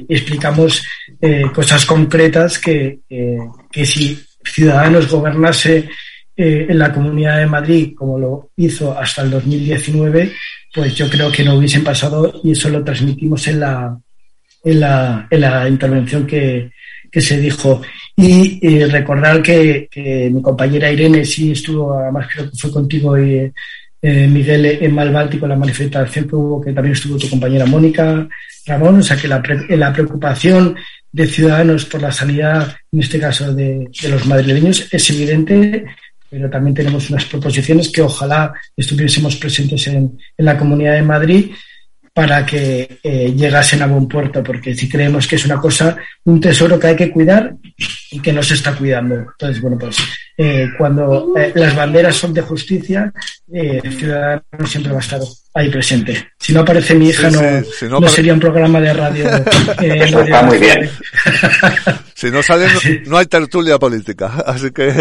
explicamos 0.07 0.85
eh, 1.19 1.45
cosas 1.51 1.87
concretas 1.87 2.59
que, 2.59 2.99
eh, 3.09 3.39
que 3.71 3.83
si 3.83 4.15
Ciudadanos 4.45 5.09
gobernase 5.09 5.89
eh, 6.35 6.67
en 6.69 6.77
la 6.77 6.93
Comunidad 6.93 7.39
de 7.39 7.47
Madrid 7.47 7.95
como 7.95 8.19
lo 8.19 8.51
hizo 8.57 8.95
hasta 8.95 9.23
el 9.23 9.31
2019, 9.31 10.33
pues 10.71 10.93
yo 10.93 11.09
creo 11.09 11.31
que 11.31 11.43
no 11.43 11.55
hubiesen 11.55 11.83
pasado 11.83 12.41
y 12.43 12.51
eso 12.51 12.69
lo 12.69 12.83
transmitimos 12.83 13.47
en 13.47 13.59
la, 13.61 13.99
en 14.63 14.79
la, 14.79 15.27
en 15.31 15.41
la 15.41 15.67
intervención 15.67 16.27
que, 16.27 16.69
que 17.11 17.21
se 17.21 17.39
dijo. 17.39 17.81
Y 18.15 18.85
recordar 18.85 19.41
que, 19.41 19.87
que, 19.89 20.29
mi 20.31 20.43
compañera 20.43 20.91
Irene 20.91 21.25
sí 21.25 21.53
estuvo, 21.53 21.97
además 21.97 22.27
creo 22.31 22.51
que 22.51 22.57
fue 22.57 22.71
contigo 22.71 23.17
y 23.17 23.51
eh, 24.01 24.27
Miguel 24.27 24.65
en 24.65 24.93
Malbáltico, 24.93 25.47
la 25.47 25.55
manifestación 25.55 26.27
que 26.27 26.35
hubo, 26.35 26.61
que 26.61 26.73
también 26.73 26.93
estuvo 26.93 27.17
tu 27.17 27.29
compañera 27.29 27.65
Mónica 27.65 28.27
Ramón, 28.65 28.99
o 28.99 29.03
sea 29.03 29.17
que 29.17 29.27
la, 29.27 29.41
la 29.69 29.93
preocupación 29.93 30.75
de 31.11 31.25
ciudadanos 31.25 31.85
por 31.85 32.01
la 32.01 32.11
sanidad, 32.11 32.75
en 32.91 32.99
este 32.99 33.19
caso 33.19 33.53
de, 33.53 33.89
los 34.09 34.25
madrileños, 34.25 34.87
es 34.91 35.09
evidente, 35.09 35.85
pero 36.29 36.49
también 36.49 36.75
tenemos 36.75 37.09
unas 37.09 37.25
proposiciones 37.25 37.89
que 37.89 38.01
ojalá 38.01 38.53
estuviésemos 38.75 39.35
presentes 39.37 39.87
en, 39.87 40.19
en 40.37 40.45
la 40.45 40.57
Comunidad 40.57 40.93
de 40.93 41.01
Madrid 41.01 41.51
para 42.17 42.43
que 42.43 42.97
eh, 43.03 43.31
llegasen 43.37 43.83
a 43.83 43.85
buen 43.85 44.07
puerto, 44.07 44.41
porque 44.41 44.73
si 44.73 44.89
creemos 44.89 45.27
que 45.27 45.35
es 45.35 45.45
una 45.45 45.61
cosa, 45.61 45.95
un 46.23 46.41
tesoro 46.41 46.79
que 46.79 46.87
hay 46.87 46.95
que 46.95 47.11
cuidar 47.11 47.53
y 48.09 48.19
que 48.19 48.33
no 48.33 48.41
se 48.41 48.55
está 48.55 48.73
cuidando. 48.73 49.17
Entonces, 49.17 49.61
bueno, 49.61 49.77
pues 49.77 49.97
eh, 50.35 50.67
cuando 50.79 51.33
eh, 51.37 51.51
las 51.53 51.75
banderas 51.75 52.15
son 52.15 52.33
de 52.33 52.41
justicia, 52.41 53.13
el 53.53 53.93
ciudadano 53.95 54.41
siempre 54.65 54.93
va 54.93 54.97
a 54.97 55.01
estar 55.01 55.21
ahí 55.53 55.69
presente. 55.69 56.29
Si 56.39 56.53
no 56.53 56.61
aparece 56.61 56.95
mi 56.95 57.09
hija, 57.09 57.29
no, 57.29 57.99
no, 57.99 58.07
sería 58.07 58.33
un 58.33 58.39
programa 58.39 58.81
de 58.81 58.93
radio. 58.93 59.27
está 59.79 60.41
muy 60.41 60.57
bien. 60.57 60.89
Si 62.17 62.31
no 62.31 62.41
sale, 62.41 62.65
no, 63.05 63.17
hay 63.17 63.27
tertulia 63.27 63.77
política. 63.77 64.25
Así 64.47 64.71
que. 64.71 64.87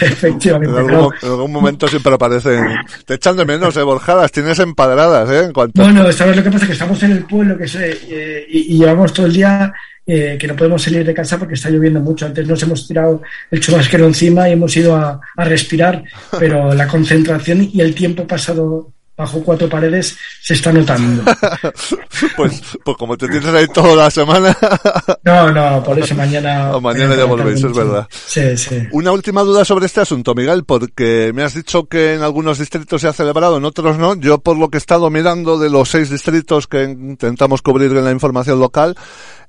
Efectivamente. 0.00 0.80
En 0.80 1.28
algún, 1.28 1.52
momento 1.52 1.86
siempre 1.88 2.14
aparecen. 2.14 2.74
Te 3.04 3.16
echan 3.16 3.36
de 3.36 3.44
menos, 3.44 3.76
eh, 3.76 3.82
Borjadas. 3.82 4.32
Tienes 4.32 4.58
empadradas, 4.60 5.28
¿eh? 5.28 5.44
En 5.44 5.52
cuanto... 5.52 5.82
Bueno, 5.82 6.10
¿sabes 6.10 6.38
lo 6.38 6.42
que 6.42 6.50
pasa? 6.50 6.66
Que 6.66 6.72
estamos 6.72 7.02
en 7.02 7.10
el 7.10 7.24
pueblo 7.24 7.58
que 7.58 7.68
sé, 7.68 7.98
eh, 8.08 8.46
y, 8.48 8.78
llevamos 8.78 9.12
todo 9.12 9.26
el 9.26 9.34
día 9.34 9.74
eh, 10.06 10.38
que 10.40 10.46
no 10.46 10.56
podemos 10.56 10.80
salir 10.80 11.04
de 11.04 11.12
casa 11.12 11.38
porque 11.38 11.52
está 11.52 11.68
lloviendo 11.68 12.00
mucho. 12.00 12.24
Antes 12.24 12.48
nos 12.48 12.62
hemos 12.62 12.88
tirado 12.88 13.20
el 13.50 13.60
chubasquero 13.60 14.06
encima 14.06 14.48
y 14.48 14.52
hemos 14.52 14.74
ido 14.74 14.96
a, 14.96 15.20
a 15.36 15.44
respirar, 15.44 16.02
pero 16.38 16.72
la 16.72 16.88
concentración 16.88 17.68
y 17.70 17.78
el 17.78 17.94
tiempo 17.94 18.26
pasado 18.26 18.94
bajo 19.20 19.42
cuatro 19.42 19.68
paredes 19.68 20.16
se 20.42 20.54
está 20.54 20.72
notando. 20.72 21.22
pues, 22.36 22.62
pues 22.82 22.96
como 22.96 23.16
te 23.18 23.28
tienes 23.28 23.52
ahí 23.52 23.66
toda 23.68 23.94
la 23.94 24.10
semana. 24.10 24.56
no, 25.24 25.52
no, 25.52 25.82
por 25.84 25.98
eso 25.98 26.14
mañana. 26.14 26.72
mañana 26.80 27.14
ya 27.14 27.24
volvéis, 27.26 27.62
es 27.62 27.76
verdad. 27.76 28.08
Sí, 28.10 28.56
sí. 28.56 28.88
Una 28.92 29.12
última 29.12 29.42
duda 29.42 29.64
sobre 29.66 29.86
este 29.86 30.00
asunto, 30.00 30.34
Miguel, 30.34 30.64
porque 30.64 31.32
me 31.34 31.42
has 31.42 31.54
dicho 31.54 31.84
que 31.84 32.14
en 32.14 32.22
algunos 32.22 32.58
distritos 32.58 33.02
se 33.02 33.08
ha 33.08 33.12
celebrado, 33.12 33.58
en 33.58 33.64
otros 33.66 33.98
no. 33.98 34.14
Yo, 34.14 34.38
por 34.38 34.56
lo 34.56 34.70
que 34.70 34.78
he 34.78 34.84
estado 34.84 35.10
mirando 35.10 35.58
de 35.58 35.68
los 35.68 35.90
seis 35.90 36.08
distritos 36.08 36.66
que 36.66 36.84
intentamos 36.84 37.60
cubrir 37.60 37.92
en 37.92 38.04
la 38.04 38.12
información 38.12 38.58
local, 38.58 38.96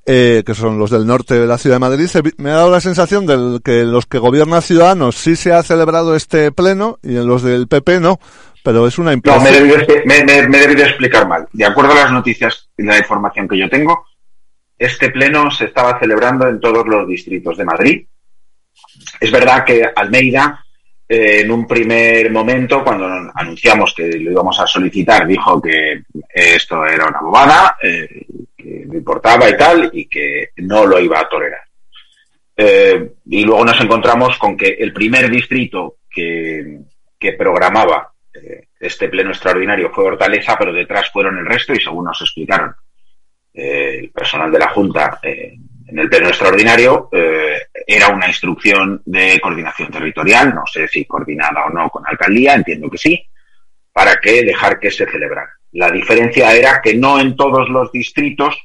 eh, 0.06 0.44
que 0.46 0.54
son 0.54 0.80
los 0.80 0.90
del 0.90 1.06
norte 1.06 1.36
de 1.36 1.48
la 1.48 1.58
ciudad 1.58 1.76
de 1.76 1.80
Madrid, 1.80 2.10
me 2.38 2.50
ha 2.50 2.56
dado 2.56 2.72
la 2.72 2.82
sensación 2.82 3.26
de 3.26 3.60
que 3.64 3.84
los 3.84 4.06
que 4.06 4.18
gobierna 4.18 4.62
Ciudadanos 4.62 5.16
sí 5.16 5.36
se 5.36 5.54
ha 5.54 5.62
celebrado 5.64 6.16
este 6.16 6.52
pleno 6.52 7.00
y 7.04 7.18
en 7.18 7.28
los 7.28 7.44
del 7.44 7.68
PP 7.68 8.00
no 8.00 8.20
pero 8.64 8.88
es 8.88 8.98
una 8.98 9.14
impresión. 9.14 9.44
No, 9.44 9.50
me 9.50 9.58
he 9.58 10.68
debido, 10.68 10.86
explicar 10.86 11.28
mal. 11.28 11.48
De 11.52 11.66
acuerdo 11.66 11.94
a 11.94 12.04
las 12.04 12.12
noticias 12.12 12.70
y 12.78 12.84
la 12.84 12.98
información 12.98 13.48
que 13.48 13.58
yo 13.58 13.70
tengo, 13.70 14.06
este 14.78 15.10
pleno 15.10 15.50
se 15.52 15.66
estaba 15.66 16.00
celebrando 16.00 16.48
en 16.48 16.60
todos 16.60 16.86
los 16.88 17.08
distritos 17.08 17.58
de 17.58 17.66
Madrid. 17.66 18.06
Es 19.20 19.32
verdad 19.32 19.64
que 19.66 19.90
Almeida, 19.96 20.64
eh, 21.08 21.42
en 21.42 21.52
un 21.52 21.68
primer 21.68 22.32
momento, 22.32 22.84
cuando 22.84 23.08
anunciamos 23.34 23.94
que 23.96 24.08
lo 24.08 24.32
íbamos 24.32 24.60
a 24.60 24.68
solicitar, 24.68 25.26
dijo 25.28 25.62
que 25.62 26.04
esto 26.30 26.86
era 26.86 27.08
una 27.08 27.22
bobada, 27.22 27.78
eh, 27.82 28.26
que 28.62 28.86
no 28.86 28.96
importaba 28.96 29.50
y 29.50 29.58
tal, 29.58 29.90
y 29.94 30.06
que 30.06 30.50
no 30.58 30.86
lo 30.86 31.00
iba 31.00 31.20
a 31.20 31.28
tolerar. 31.28 31.62
Eh, 32.56 33.14
y 33.26 33.44
luego 33.44 33.66
nos 33.66 33.80
encontramos 33.82 34.38
con 34.38 34.56
que 34.56 34.68
el 34.80 34.94
primer 34.94 35.30
distrito 35.30 35.98
que, 36.10 36.80
que 37.18 37.34
programaba 37.34 38.14
eh, 38.34 38.68
este 38.80 39.10
pleno 39.10 39.32
extraordinario 39.32 39.92
fue 39.92 40.06
Hortaleza, 40.06 40.58
pero 40.60 40.74
detrás 40.74 41.10
fueron 41.12 41.38
el 41.38 41.46
resto 41.46 41.74
y 41.74 41.80
según 41.80 42.06
nos 42.06 42.22
explicaron 42.22 42.76
eh, 43.54 44.00
el 44.02 44.12
personal 44.12 44.52
de 44.52 44.60
la 44.60 44.70
Junta 44.70 45.20
en 45.24 46.00
el 46.00 46.10
pleno 46.10 46.30
extraordinario, 46.30 47.10
era 47.12 48.08
una 48.08 48.28
instrucción 48.28 49.02
de 49.06 49.42
coordinación 49.42 49.92
territorial, 49.92 50.56
no 50.56 50.64
sé 50.66 50.88
si 50.88 51.04
coordinada 51.04 51.66
o 51.66 51.70
no 51.70 51.90
con 51.90 52.08
alcaldía, 52.08 52.54
entiendo 52.54 52.90
que 52.90 52.98
sí, 52.98 53.22
para 53.92 54.16
que 54.16 54.42
dejar 54.44 54.80
que 54.80 54.90
se 54.90 55.06
celebrara. 55.06 55.52
La 55.74 55.90
diferencia 55.90 56.54
era 56.54 56.82
que 56.82 56.96
no 56.96 57.20
en 57.20 57.36
todos 57.36 57.70
los 57.70 57.92
distritos 57.92 58.56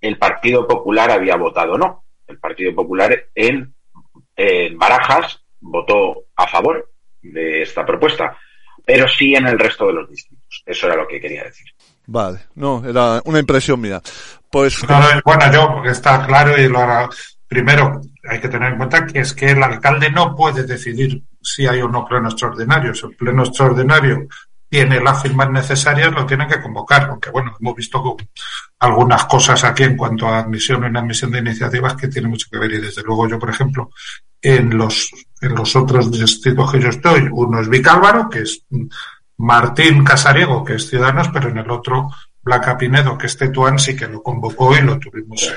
el 0.00 0.18
Partido 0.18 0.66
Popular 0.66 1.10
había 1.10 1.36
votado 1.36 1.76
no. 1.76 2.04
El 2.26 2.38
Partido 2.38 2.74
Popular 2.74 3.28
en, 3.34 3.74
en 4.36 4.78
Barajas 4.78 5.42
votó 5.60 6.24
a 6.36 6.46
favor 6.46 6.90
de 7.22 7.62
esta 7.62 7.84
propuesta 7.84 8.36
pero 8.84 9.06
sí 9.08 9.34
en 9.34 9.46
el 9.46 9.58
resto 9.58 9.86
de 9.86 9.92
los 9.92 10.08
distritos. 10.08 10.62
Eso 10.66 10.86
era 10.86 10.96
lo 10.96 11.06
que 11.06 11.20
quería 11.20 11.44
decir. 11.44 11.66
Vale, 12.06 12.40
no, 12.56 12.82
era 12.84 13.22
una 13.24 13.38
impresión 13.38 13.80
mía. 13.80 14.02
Pues. 14.50 14.84
bueno, 15.24 15.52
yo, 15.52 15.82
está 15.84 16.26
claro 16.26 16.60
y 16.60 16.68
lo 16.68 16.78
hará. 16.80 17.08
Primero, 17.46 18.00
hay 18.28 18.40
que 18.40 18.48
tener 18.48 18.72
en 18.72 18.78
cuenta 18.78 19.06
que 19.06 19.20
es 19.20 19.32
que 19.32 19.50
el 19.50 19.62
alcalde 19.62 20.10
no 20.10 20.34
puede 20.34 20.64
decidir 20.64 21.22
si 21.40 21.66
hay 21.66 21.80
o 21.82 21.88
no 21.88 22.04
pleno 22.04 22.28
extraordinario. 22.28 22.94
Si 22.94 23.06
el 23.06 23.16
pleno 23.16 23.44
extraordinario 23.44 24.26
tiene 24.70 25.00
las 25.00 25.20
firmas 25.20 25.50
necesarias, 25.50 26.12
lo 26.12 26.24
tienen 26.24 26.48
que 26.48 26.62
convocar. 26.62 27.02
Aunque 27.10 27.30
bueno, 27.30 27.56
hemos 27.60 27.74
visto 27.74 28.16
algunas 28.78 29.24
cosas 29.24 29.64
aquí 29.64 29.82
en 29.82 29.96
cuanto 29.96 30.28
a 30.28 30.38
admisión 30.38 30.84
o 30.84 30.86
inadmisión 30.86 31.32
de 31.32 31.40
iniciativas 31.40 31.94
que 31.96 32.06
tiene 32.06 32.28
mucho 32.28 32.46
que 32.50 32.58
ver. 32.58 32.70
Y 32.72 32.80
desde 32.80 33.02
luego 33.02 33.28
yo, 33.28 33.38
por 33.38 33.50
ejemplo, 33.50 33.90
en 34.40 34.78
los, 34.78 35.10
en 35.40 35.56
los 35.56 35.74
otros 35.74 36.12
distritos 36.12 36.70
que 36.70 36.80
yo 36.80 36.88
estoy, 36.88 37.28
uno 37.32 37.60
es 37.60 37.68
Vicálvaro, 37.68 38.30
que 38.30 38.42
es 38.42 38.64
Martín 39.38 40.04
Casariego, 40.04 40.64
que 40.64 40.76
es 40.76 40.88
Ciudadanos, 40.88 41.30
pero 41.30 41.48
en 41.48 41.58
el 41.58 41.70
otro, 41.70 42.08
Blanca 42.40 42.78
Pinedo, 42.78 43.18
que 43.18 43.26
es 43.26 43.36
Tetuán, 43.36 43.76
sí 43.76 43.96
que 43.96 44.06
lo 44.06 44.22
convocó 44.22 44.76
y 44.76 44.82
lo 44.82 45.00
tuvimos 45.00 45.52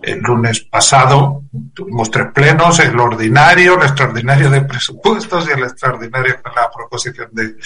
el, 0.00 0.14
el 0.14 0.20
lunes 0.20 0.60
pasado. 0.60 1.42
Tuvimos 1.74 2.10
tres 2.10 2.28
plenos, 2.32 2.78
el 2.78 2.98
ordinario, 2.98 3.74
el 3.74 3.82
extraordinario 3.82 4.48
de 4.48 4.62
presupuestos 4.62 5.46
y 5.48 5.52
el 5.52 5.64
extraordinario 5.64 6.42
con 6.42 6.54
la 6.54 6.70
proposición 6.70 7.28
de, 7.32 7.56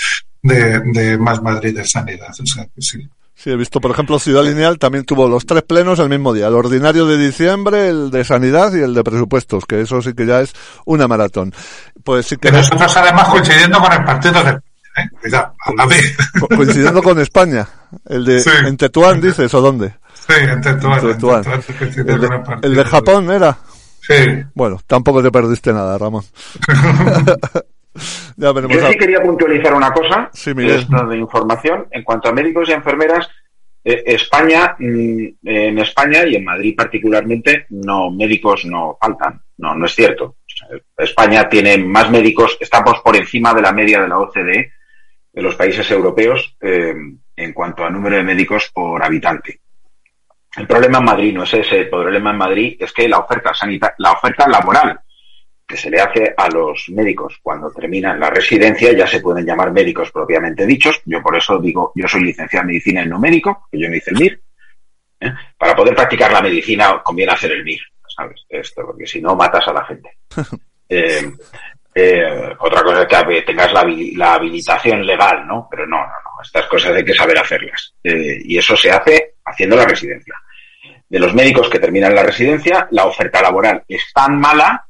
de, 0.43 1.19
Más 1.19 1.43
Madrid 1.43 1.77
de 1.77 1.85
Sanidad. 1.85 2.31
O 2.41 2.47
sea, 2.47 2.65
que 2.65 2.83
sí. 2.83 3.09
Sí, 3.35 3.51
he 3.51 3.57
visto, 3.57 3.81
por 3.81 3.91
ejemplo, 3.91 4.19
Ciudad 4.19 4.45
Lineal 4.45 4.79
también 4.79 5.05
tuvo 5.05 5.29
los 5.29 5.47
tres 5.47 5.63
plenos 5.63 5.99
el 5.99 6.09
mismo 6.09 6.33
día, 6.33 6.47
el 6.47 6.55
ordinario 6.55 7.07
de 7.07 7.17
diciembre, 7.17 7.89
el 7.89 8.11
de 8.11 8.25
sanidad 8.25 8.73
y 8.75 8.81
el 8.81 8.95
de 8.95 9.03
presupuestos, 9.03 9.65
que 9.67 9.81
eso 9.81 10.01
sí 10.01 10.13
que 10.15 10.27
ya 10.27 10.43
es 10.43 10.53
una 10.85 11.09
maratón. 11.09 11.53
Pues 12.05 12.27
sí 12.27 12.37
que 12.37 12.53
nosotros 12.53 12.97
además 12.97 13.29
coincidiendo 13.31 13.81
con 13.81 13.93
el 13.93 14.05
partido 14.05 14.45
de 14.45 14.51
¿eh? 14.51 15.09
Cuidado, 15.21 15.55
a 15.79 15.87
vez. 15.87 16.17
Coincidiendo 16.55 17.03
con 17.03 17.19
España, 17.19 17.67
el 18.09 18.25
de 18.25 18.43
en 18.67 18.77
Tetuán 18.77 19.21
dices 19.21 19.53
o 19.55 19.61
dónde? 19.61 19.95
Sí, 20.29 20.35
en 20.39 20.61
Tetuán. 20.61 21.45
el, 22.63 22.75
de, 22.75 22.85
Japón 22.85 23.31
era. 23.31 23.59
Sí. 24.01 24.45
Bueno, 24.55 24.81
tampoco 24.87 25.23
te 25.23 25.31
perdiste 25.31 25.73
nada, 25.73 25.99
Ramón. 25.99 26.25
Yo 28.37 28.89
sí 28.89 28.97
quería 28.97 29.23
puntualizar 29.23 29.75
una 29.75 29.93
cosa, 29.93 30.31
sí, 30.33 30.53
de 30.55 31.17
información. 31.17 31.87
En 31.91 32.03
cuanto 32.03 32.29
a 32.29 32.33
médicos 32.33 32.69
y 32.69 32.73
enfermeras, 32.73 33.29
eh, 33.85 34.03
España, 34.07 34.77
mm, 34.79 35.27
en 35.45 35.79
España 35.79 36.27
y 36.27 36.37
en 36.37 36.45
Madrid 36.45 36.75
particularmente, 36.77 37.67
no 37.71 38.11
médicos 38.11 38.65
no 38.65 38.97
faltan. 39.01 39.43
No, 39.59 39.75
no 39.75 39.87
es 39.87 39.95
cierto. 39.95 40.37
España 40.97 41.49
tiene 41.49 41.79
más 41.79 42.11
médicos, 42.11 42.57
estamos 42.61 43.01
por 43.01 43.17
encima 43.17 43.53
de 43.55 43.63
la 43.63 43.73
media 43.73 44.01
de 44.01 44.09
la 44.09 44.19
OCDE, 44.19 44.73
de 45.33 45.43
los 45.43 45.55
países 45.55 45.91
europeos, 45.91 46.57
eh, 46.61 46.95
en 47.37 47.53
cuanto 47.53 47.85
a 47.85 47.91
número 47.91 48.17
de 48.17 48.23
médicos 48.23 48.71
por 48.73 49.03
habitante. 49.03 49.61
El 50.57 50.67
problema 50.67 50.99
en 50.99 51.05
Madrid 51.05 51.35
no 51.35 51.45
es 51.45 51.55
ese, 51.55 51.81
el 51.81 51.91
problema 51.91 52.31
en 52.31 52.37
Madrid 52.37 52.77
es 52.79 52.93
que 52.93 53.09
la 53.09 53.19
oferta 53.19 53.55
sanitaria, 53.55 53.95
la 53.99 54.13
oferta 54.13 54.47
laboral 54.49 55.01
que 55.67 55.77
se 55.77 55.91
le 55.91 56.01
hace 56.01 56.35
a 56.37 56.49
los 56.49 56.89
médicos 56.91 57.39
cuando 57.43 57.71
terminan 57.71 58.19
la 58.21 58.31
residencia 58.31 58.93
ya 58.93 59.07
se 59.07 59.21
pueden 59.21 59.47
llamar 59.47 59.73
médicos 59.73 60.11
propiamente 60.11 60.67
dichos. 60.67 61.01
Yo 61.05 61.23
por 61.23 61.37
eso 61.37 61.59
digo, 61.59 61.93
yo 61.95 62.07
soy 62.07 62.25
licenciado 62.25 62.63
en 62.63 62.69
medicina 62.69 63.03
y 63.03 63.09
no 63.09 63.19
médico, 63.19 63.69
que 63.71 63.79
yo 63.79 63.89
no 63.89 63.97
hice 63.97 64.11
el 64.11 64.19
MIR. 64.19 64.43
¿eh? 65.21 65.33
Para 65.57 65.75
poder 65.75 65.95
practicar 65.95 66.33
la 66.33 66.43
medicina 66.43 67.01
conviene 67.03 67.33
hacer 67.33 67.53
el 67.53 67.65
MIR, 67.65 67.81
¿sabes? 68.17 68.45
Esto, 68.49 68.83
porque 68.87 69.07
si 69.07 69.21
no 69.21 69.35
matas 69.35 69.67
a 69.69 69.73
la 69.73 69.85
gente. 69.85 70.11
Eh, 70.95 71.33
eh, 71.95 72.55
otra 72.59 72.83
cosa 72.83 73.05
es 73.05 73.09
que 73.09 73.43
tengas 73.43 73.73
la, 73.73 73.83
la, 74.15 74.35
habilitación 74.35 75.07
legal, 75.07 75.47
¿no? 75.47 75.67
Pero 75.71 75.87
no, 75.87 75.97
no, 75.97 76.05
no. 76.05 76.43
Estas 76.43 76.67
cosas 76.67 76.95
hay 76.95 77.03
que 77.03 77.15
saber 77.15 77.39
hacerlas. 77.39 77.95
y 78.03 78.59
eso 78.59 78.77
se 78.77 78.91
hace 78.91 79.37
haciendo 79.43 79.75
la 79.75 79.87
residencia. 79.87 80.35
De 81.09 81.19
los 81.19 81.33
médicos 81.33 81.71
que 81.71 81.79
terminan 81.79 82.15
la 82.15 82.25
residencia, 82.25 82.89
la 82.91 83.07
oferta 83.07 83.41
laboral 83.41 83.83
es 83.89 84.03
tan 84.13 84.39
mala 84.39 84.87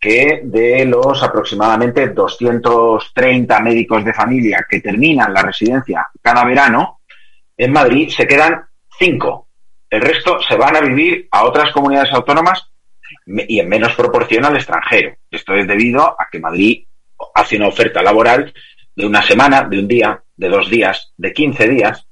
que 0.00 0.42
de 0.44 0.84
los 0.84 1.22
aproximadamente 1.22 2.08
230 2.08 3.60
médicos 3.60 4.04
de 4.04 4.14
familia 4.14 4.66
que 4.68 4.80
terminan 4.80 5.32
la 5.32 5.42
residencia 5.42 6.06
cada 6.22 6.44
verano, 6.44 7.00
en 7.56 7.72
Madrid 7.72 8.08
se 8.08 8.26
quedan 8.26 8.64
cinco. 8.98 9.48
El 9.90 10.02
resto 10.02 10.40
se 10.40 10.56
van 10.56 10.76
a 10.76 10.80
vivir 10.80 11.28
a 11.30 11.44
otras 11.44 11.72
comunidades 11.72 12.12
autónomas 12.12 12.70
y 13.26 13.58
en 13.58 13.68
menos 13.68 13.94
proporción 13.94 14.44
al 14.44 14.56
extranjero. 14.56 15.16
Esto 15.30 15.54
es 15.54 15.66
debido 15.66 16.02
a 16.02 16.28
que 16.30 16.38
Madrid 16.38 16.84
hace 17.34 17.56
una 17.56 17.68
oferta 17.68 18.02
laboral 18.02 18.52
de 18.94 19.06
una 19.06 19.22
semana, 19.22 19.62
de 19.62 19.78
un 19.78 19.88
día, 19.88 20.22
de 20.36 20.48
dos 20.48 20.68
días, 20.68 21.12
de 21.16 21.32
15 21.32 21.68
días, 21.68 22.07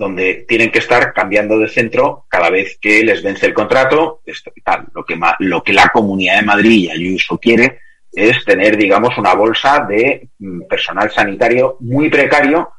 donde 0.00 0.46
tienen 0.48 0.70
que 0.70 0.78
estar 0.78 1.12
cambiando 1.12 1.58
de 1.58 1.68
centro 1.68 2.24
cada 2.26 2.48
vez 2.48 2.78
que 2.80 3.04
les 3.04 3.22
vence 3.22 3.44
el 3.44 3.52
contrato. 3.52 4.22
Esto, 4.24 4.50
tal. 4.64 4.86
Lo, 4.94 5.04
que, 5.04 5.14
lo 5.40 5.62
que 5.62 5.74
la 5.74 5.90
Comunidad 5.90 6.36
de 6.36 6.46
Madrid 6.46 6.70
y 6.70 6.90
Ayuso 6.90 7.36
quiere 7.36 7.80
es 8.10 8.42
tener, 8.46 8.78
digamos, 8.78 9.18
una 9.18 9.34
bolsa 9.34 9.84
de 9.86 10.30
mm, 10.38 10.62
personal 10.62 11.10
sanitario 11.10 11.76
muy 11.80 12.08
precario 12.08 12.70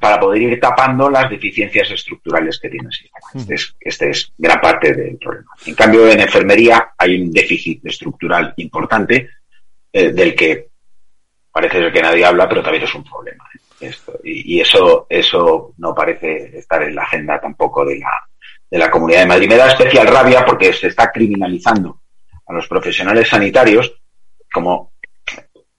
para 0.00 0.18
poder 0.18 0.42
ir 0.42 0.60
tapando 0.60 1.08
las 1.08 1.30
deficiencias 1.30 1.88
estructurales 1.92 2.58
que 2.58 2.68
tiene 2.68 2.88
el 2.88 2.92
sistema. 2.92 3.28
Este 3.36 3.54
es, 3.54 3.76
este 3.78 4.10
es 4.10 4.32
gran 4.36 4.60
parte 4.60 4.92
del 4.92 5.18
problema. 5.18 5.52
En 5.66 5.74
cambio, 5.76 6.08
en 6.08 6.18
enfermería 6.18 6.94
hay 6.98 7.22
un 7.22 7.30
déficit 7.30 7.86
estructural 7.86 8.54
importante 8.56 9.30
eh, 9.92 10.08
del 10.10 10.34
que 10.34 10.66
parece 11.52 11.78
ser 11.78 11.92
que 11.92 12.02
nadie 12.02 12.24
habla, 12.24 12.48
pero 12.48 12.60
también 12.60 12.82
es 12.82 12.94
un 12.96 13.04
problema. 13.04 13.47
¿Eh? 13.80 13.94
y, 14.24 14.60
eso, 14.60 15.06
eso 15.08 15.74
no 15.78 15.94
parece 15.94 16.58
estar 16.58 16.82
en 16.82 16.94
la 16.94 17.02
agenda 17.02 17.40
tampoco 17.40 17.84
de 17.84 17.98
la, 17.98 18.10
de 18.70 18.78
la 18.78 18.90
Comunidad 18.90 19.20
de 19.20 19.26
Madrid. 19.26 19.48
Me 19.48 19.56
da 19.56 19.68
especial 19.68 20.06
rabia 20.06 20.44
porque 20.44 20.72
se 20.72 20.88
está 20.88 21.10
criminalizando 21.10 22.00
a 22.46 22.52
los 22.52 22.66
profesionales 22.66 23.28
sanitarios, 23.28 23.94
como 24.52 24.92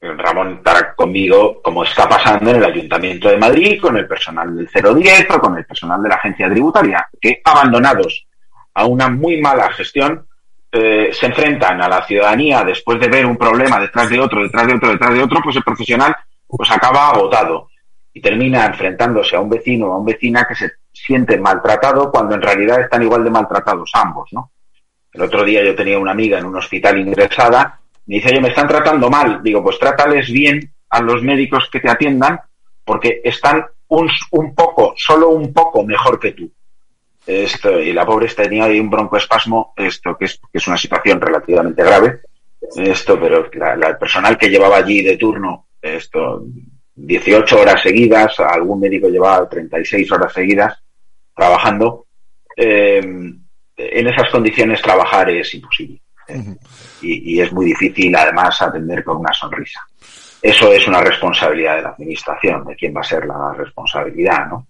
Ramón 0.02 0.58
estará 0.58 0.94
conmigo, 0.96 1.62
como 1.62 1.84
está 1.84 2.08
pasando 2.08 2.52
en 2.52 2.58
el 2.58 2.64
Ayuntamiento 2.64 3.30
de 3.30 3.38
Madrid, 3.38 3.82
con 3.82 3.98
el 3.98 4.08
personal 4.08 4.56
del 4.56 4.68
010 4.68 5.28
o 5.32 5.40
con 5.40 5.58
el 5.58 5.66
personal 5.66 6.02
de 6.02 6.10
la 6.10 6.16
agencia 6.16 6.50
tributaria, 6.50 7.08
que 7.20 7.42
abandonados 7.44 8.26
a 8.74 8.86
una 8.86 9.10
muy 9.10 9.42
mala 9.42 9.72
gestión, 9.72 10.26
eh, 10.72 11.10
se 11.12 11.26
enfrentan 11.26 11.82
a 11.82 11.90
la 11.90 12.06
ciudadanía 12.06 12.64
después 12.64 13.00
de 13.00 13.10
ver 13.10 13.26
un 13.26 13.36
problema 13.36 13.80
detrás 13.80 14.10
de 14.10 14.20
otro, 14.20 14.44
detrás 14.44 14.68
de 14.68 14.76
otro, 14.76 14.90
detrás 14.90 15.14
de 15.14 15.24
otro, 15.24 15.42
pues 15.44 15.56
el 15.56 15.64
profesional 15.64 16.16
pues 16.48 16.72
acaba 16.72 17.10
agotado 17.10 17.70
y 18.14 18.22
termina 18.22 18.66
enfrentándose 18.66 19.36
a 19.36 19.40
un 19.40 19.50
vecino 19.50 19.88
o 19.88 19.94
a 19.94 19.98
una 19.98 20.12
vecina 20.12 20.46
que 20.48 20.56
se 20.56 20.72
siente 20.92 21.38
maltratado 21.38 22.12
cuando 22.12 22.36
en 22.36 22.42
realidad 22.42 22.82
están 22.82 23.04
igual 23.04 23.24
de 23.24 23.30
maltratados 23.30 23.92
ambos, 23.94 24.30
¿no? 24.32 24.52
El 25.12 25.22
otro 25.24 25.44
día 25.44 25.64
yo 25.64 25.76
tenía 25.76 25.98
una 25.98 26.12
amiga 26.12 26.38
en 26.38 26.46
un 26.46 26.56
hospital 26.56 27.00
ingresada, 27.00 27.80
me 28.06 28.16
dice, 28.16 28.30
oye, 28.30 28.42
me 28.42 28.50
están 28.50 28.68
tratando 28.68 29.10
mal. 29.10 29.42
Digo, 29.44 29.64
pues 29.64 29.80
trátales 29.80 30.32
bien 30.32 30.74
a 30.90 31.02
los 31.02 31.22
médicos 31.24 31.70
que 31.72 31.80
te 31.80 31.90
atiendan 31.90 32.40
porque 32.84 33.22
están 33.24 33.66
un, 33.88 34.10
un 34.32 34.56
poco, 34.56 34.94
solo 34.98 35.30
un 35.30 35.54
poco 35.54 35.84
mejor 35.84 36.20
que 36.20 36.32
tú. 36.32 36.52
Esto, 37.26 37.80
y 37.80 37.94
la 37.94 38.06
pobre 38.06 38.28
tenía 38.28 38.66
ahí 38.66 38.80
un 38.80 38.90
broncoespasmo, 38.90 39.74
esto 39.78 40.18
que 40.18 40.26
es, 40.26 40.40
que 40.52 40.58
es 40.58 40.68
una 40.68 40.78
situación 40.78 41.22
relativamente 41.22 41.84
grave. 41.84 42.22
Esto, 42.76 43.20
pero 43.20 43.50
el 43.52 43.98
personal 43.98 44.38
que 44.38 44.50
llevaba 44.50 44.78
allí 44.78 45.02
de 45.02 45.18
turno, 45.18 45.68
esto, 45.82 46.44
18 47.02 47.60
horas 47.60 47.82
seguidas, 47.82 48.40
algún 48.40 48.80
médico 48.80 49.08
llevaba 49.08 49.48
36 49.48 50.12
horas 50.12 50.34
seguidas 50.34 50.78
trabajando. 51.36 52.06
Eh, 52.56 53.00
en 53.00 54.08
esas 54.08 54.30
condiciones 54.30 54.82
trabajar 54.82 55.30
es 55.30 55.54
imposible. 55.56 56.02
y, 57.02 57.40
es 57.40 57.52
muy 57.52 57.68
difícil 57.68 58.16
además 58.16 58.62
atender 58.62 59.04
con 59.04 59.18
una 59.18 59.34
sonrisa. 59.34 59.80
Eso 60.42 60.72
es 60.72 60.88
una 60.88 61.02
responsabilidad 61.02 61.78
de 61.78 61.82
la 61.84 61.90
administración, 61.90 62.66
de 62.66 62.76
quién 62.76 62.96
va 62.96 63.02
a 63.02 63.04
ser 63.04 63.26
la 63.26 63.54
responsabilidad, 63.54 64.48
¿no? 64.48 64.68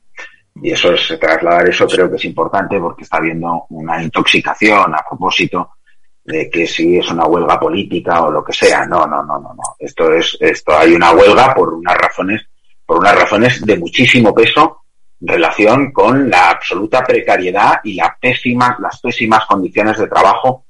Y 0.62 0.72
eso 0.72 0.94
es 0.94 1.20
trasladar 1.20 1.70
eso 1.70 1.88
creo 1.88 2.10
que 2.10 2.18
es 2.18 2.26
importante 2.26 2.80
porque 2.80 3.04
está 3.04 3.18
habiendo 3.18 3.66
una 3.70 4.02
intoxicación 4.02 4.94
a 4.94 5.04
propósito 5.08 5.76
de 6.30 6.50
que 6.50 6.68
si 6.68 6.98
es 6.98 7.10
una 7.10 7.26
huelga 7.26 7.60
política 7.60 8.24
o 8.24 8.32
lo 8.32 8.44
que 8.44 8.54
sea. 8.54 8.86
No, 8.86 9.08
no, 9.08 9.24
no, 9.24 9.40
no, 9.40 9.54
no. 9.56 9.76
Esto 9.80 10.14
es, 10.14 10.38
esto 10.40 10.78
hay 10.78 10.94
una 10.94 11.12
huelga 11.12 11.54
por 11.56 11.74
unas 11.74 11.98
razones, 11.98 12.46
por 12.86 12.98
unas 12.98 13.16
razones 13.16 13.66
de 13.66 13.78
muchísimo 13.78 14.34
peso 14.34 14.84
en 15.22 15.28
relación 15.28 15.92
con 15.92 16.30
la 16.30 16.52
absoluta 16.52 17.04
precariedad 17.04 17.80
y 17.84 17.96
la 17.96 18.16
pésima, 18.22 18.78
las 18.80 19.02
pésimas 19.02 19.46
condiciones 19.46 19.98
de 19.98 20.08
trabajo 20.08 20.66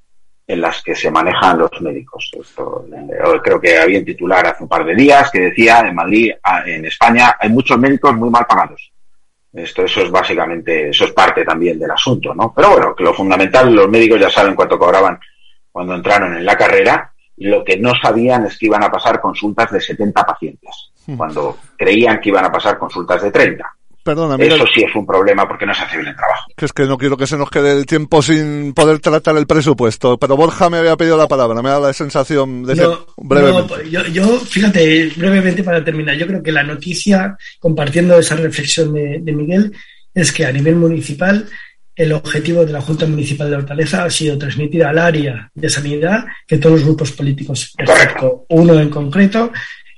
en 0.47 0.61
las 0.61 0.81
que 0.81 0.95
se 0.95 1.11
manejan 1.11 1.59
los 1.59 1.69
médicos. 1.81 2.31
Esto, 2.39 2.85
eh, 2.91 3.39
creo 3.43 3.59
que 3.59 3.77
había 3.77 3.99
un 3.99 4.05
titular 4.05 4.47
hace 4.47 4.63
un 4.63 4.69
par 4.69 4.85
de 4.85 4.95
días 4.95 5.29
que 5.29 5.41
decía 5.41 5.81
en 5.81 5.93
Madrid, 5.93 6.31
en 6.65 6.85
España, 6.85 7.35
hay 7.39 7.49
muchos 7.49 7.77
médicos 7.77 8.15
muy 8.15 8.29
mal 8.29 8.45
pagados. 8.47 8.91
Esto, 9.51 9.83
eso 9.83 10.01
es 10.01 10.09
básicamente, 10.09 10.89
eso 10.89 11.05
es 11.05 11.11
parte 11.11 11.43
también 11.43 11.77
del 11.77 11.91
asunto, 11.91 12.33
¿no? 12.33 12.53
Pero 12.55 12.71
bueno, 12.71 12.95
que 12.95 13.03
lo 13.03 13.13
fundamental, 13.13 13.73
los 13.73 13.89
médicos 13.89 14.19
ya 14.19 14.29
saben 14.29 14.55
cuánto 14.55 14.79
cobraban 14.79 15.19
cuando 15.79 15.95
entraron 15.95 16.35
en 16.35 16.45
la 16.45 16.57
carrera, 16.57 17.09
lo 17.37 17.63
que 17.63 17.77
no 17.77 17.93
sabían 18.03 18.45
es 18.45 18.57
que 18.57 18.65
iban 18.65 18.83
a 18.83 18.91
pasar 18.91 19.21
consultas 19.21 19.71
de 19.71 19.79
70 19.79 20.25
pacientes, 20.25 20.91
hmm. 21.07 21.15
cuando 21.15 21.57
creían 21.77 22.19
que 22.19 22.27
iban 22.27 22.43
a 22.43 22.51
pasar 22.51 22.77
consultas 22.77 23.21
de 23.21 23.31
30. 23.31 23.65
Perdona, 24.03 24.35
Eso 24.43 24.65
sí 24.75 24.83
es 24.83 24.93
un 24.93 25.05
problema 25.05 25.47
porque 25.47 25.65
no 25.65 25.73
se 25.73 25.83
hace 25.83 25.95
bien 25.95 26.09
el 26.09 26.17
trabajo. 26.17 26.51
Que 26.57 26.65
es 26.65 26.73
que 26.73 26.83
no 26.83 26.97
quiero 26.97 27.15
que 27.15 27.27
se 27.27 27.37
nos 27.37 27.49
quede 27.49 27.71
el 27.71 27.85
tiempo 27.85 28.21
sin 28.21 28.73
poder 28.73 28.99
tratar 28.99 29.37
el 29.37 29.47
presupuesto. 29.47 30.17
Pero 30.17 30.35
Borja 30.35 30.69
me 30.69 30.79
había 30.79 30.97
pedido 30.97 31.15
la 31.15 31.29
palabra, 31.29 31.61
me 31.61 31.69
da 31.69 31.79
la 31.79 31.93
sensación 31.93 32.63
de 32.63 32.75
no, 32.75 33.05
brevemente. 33.15 33.89
yo, 33.89 34.37
fíjate, 34.39 35.13
brevemente 35.15 35.63
para 35.63 35.81
terminar, 35.81 36.17
yo 36.17 36.27
creo 36.27 36.43
que 36.43 36.51
la 36.51 36.63
noticia, 36.63 37.37
compartiendo 37.57 38.19
esa 38.19 38.35
reflexión 38.35 38.93
de, 38.93 39.19
de 39.21 39.31
Miguel, 39.31 39.71
es 40.13 40.33
que 40.33 40.45
a 40.45 40.51
nivel 40.51 40.75
municipal 40.75 41.47
el 41.99 42.13
objetivo 42.13 42.65
de 42.65 42.71
la 42.71 42.79
Junta 42.79 43.05
Municipal 43.05 43.49
de 43.49 43.57
Hortaleza 43.57 44.05
ha 44.05 44.09
sido 44.09 44.37
transmitir 44.37 44.85
al 44.85 44.97
área 44.97 45.51
de 45.53 45.69
sanidad 45.69 46.25
que 46.47 46.57
todos 46.57 46.77
los 46.77 46.85
grupos 46.85 47.11
políticos, 47.11 47.73
excepto 47.77 48.45
uno 48.47 48.79
en 48.79 48.89
concreto, 48.89 49.51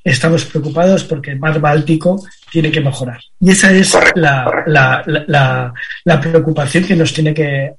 estamos 0.04 0.46
preocupados 0.46 1.04
porque 1.04 1.30
el 1.30 1.40
mar 1.40 1.60
Báltico 1.60 2.20
tiene 2.52 2.72
que 2.72 2.82
mejorar. 2.82 3.20
Y 3.40 3.52
esa 3.52 3.72
es 3.72 3.96
la, 4.16 4.64
la, 4.66 5.74
la, 6.04 6.20
preocupación 6.20 6.86
que 6.86 6.96
nos 6.96 7.14
tiene 7.14 7.36
que 7.36 7.76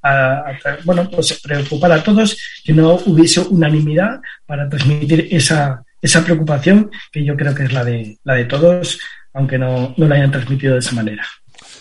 bueno, 0.85 1.11
pues 1.11 1.41
preocupar 1.43 1.91
a 1.91 2.01
todos, 2.05 2.39
que 2.65 2.73
no 2.73 3.01
hubiese 3.07 3.41
unanimidad 3.41 4.21
para 4.47 4.69
transmitir 4.69 5.27
esa, 5.33 5.83
esa 6.01 6.25
preocupación, 6.25 6.93
que 7.11 7.25
yo 7.25 7.35
creo 7.35 7.57
que 7.57 7.65
es 7.65 7.73
la 7.73 7.85
de, 7.85 8.17
la 8.23 8.35
de 8.35 8.45
todos 8.45 9.01
aunque 9.35 9.59
no, 9.59 9.93
no 9.97 10.07
lo 10.07 10.15
hayan 10.15 10.31
transmitido 10.31 10.75
de 10.75 10.79
esa 10.79 10.95
manera. 10.95 11.27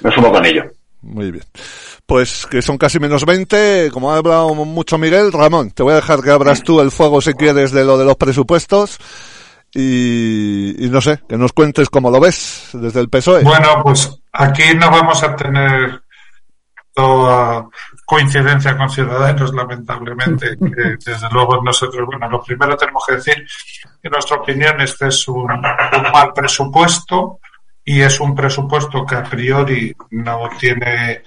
Me 0.02 0.12
sumo 0.12 0.32
con 0.32 0.44
ello. 0.44 0.64
Muy 1.02 1.32
bien. 1.32 1.44
Pues 2.12 2.46
que 2.46 2.62
son 2.62 2.78
casi 2.78 3.00
menos 3.00 3.26
20, 3.26 3.90
como 3.90 4.12
ha 4.12 4.18
hablado 4.18 4.54
mucho 4.54 4.98
Miguel, 4.98 5.32
Ramón, 5.32 5.72
te 5.72 5.82
voy 5.82 5.94
a 5.94 5.96
dejar 5.96 6.20
que 6.20 6.32
abras 6.32 6.62
tú 6.62 6.82
el 6.82 6.92
fuego 6.92 7.22
si 7.22 7.34
quieres 7.36 7.72
de 7.72 7.86
lo 7.86 7.98
de 7.98 8.04
los 8.04 8.18
presupuestos 8.18 8.98
y, 9.74 10.90
no 10.92 11.00
sé, 11.00 11.22
que 11.30 11.38
nos 11.38 11.54
cuentes 11.54 11.90
cómo 11.90 12.12
lo 12.12 12.20
ves 12.20 12.72
desde 12.74 13.00
el 13.00 13.08
PSOE. 13.08 13.44
Bueno, 13.44 13.82
pues 13.82 14.14
aquí 14.34 14.76
no 14.76 14.92
vamos 14.92 15.24
a 15.24 15.34
tener 15.38 16.02
toda 16.94 17.70
coincidencia 18.04 18.76
con 18.76 18.90
Ciudadanos, 18.90 19.54
lamentablemente. 19.54 20.58
desde 20.60 21.30
luego 21.32 21.64
nosotros, 21.64 22.06
bueno, 22.08 22.30
lo 22.30 22.44
primero 22.44 22.76
tenemos 22.76 23.06
que 23.08 23.16
decir 23.16 23.48
que 24.04 24.10
nuestra 24.10 24.36
opinión 24.36 24.82
este 24.82 25.08
es 25.08 25.30
un 25.30 25.48
mal 25.48 26.34
presupuesto 26.36 27.40
y 27.86 28.02
es 28.02 28.20
un 28.20 28.36
presupuesto 28.36 29.06
que 29.06 29.16
a 29.16 29.24
priori 29.24 29.96
no 30.10 30.50
tiene 30.60 31.22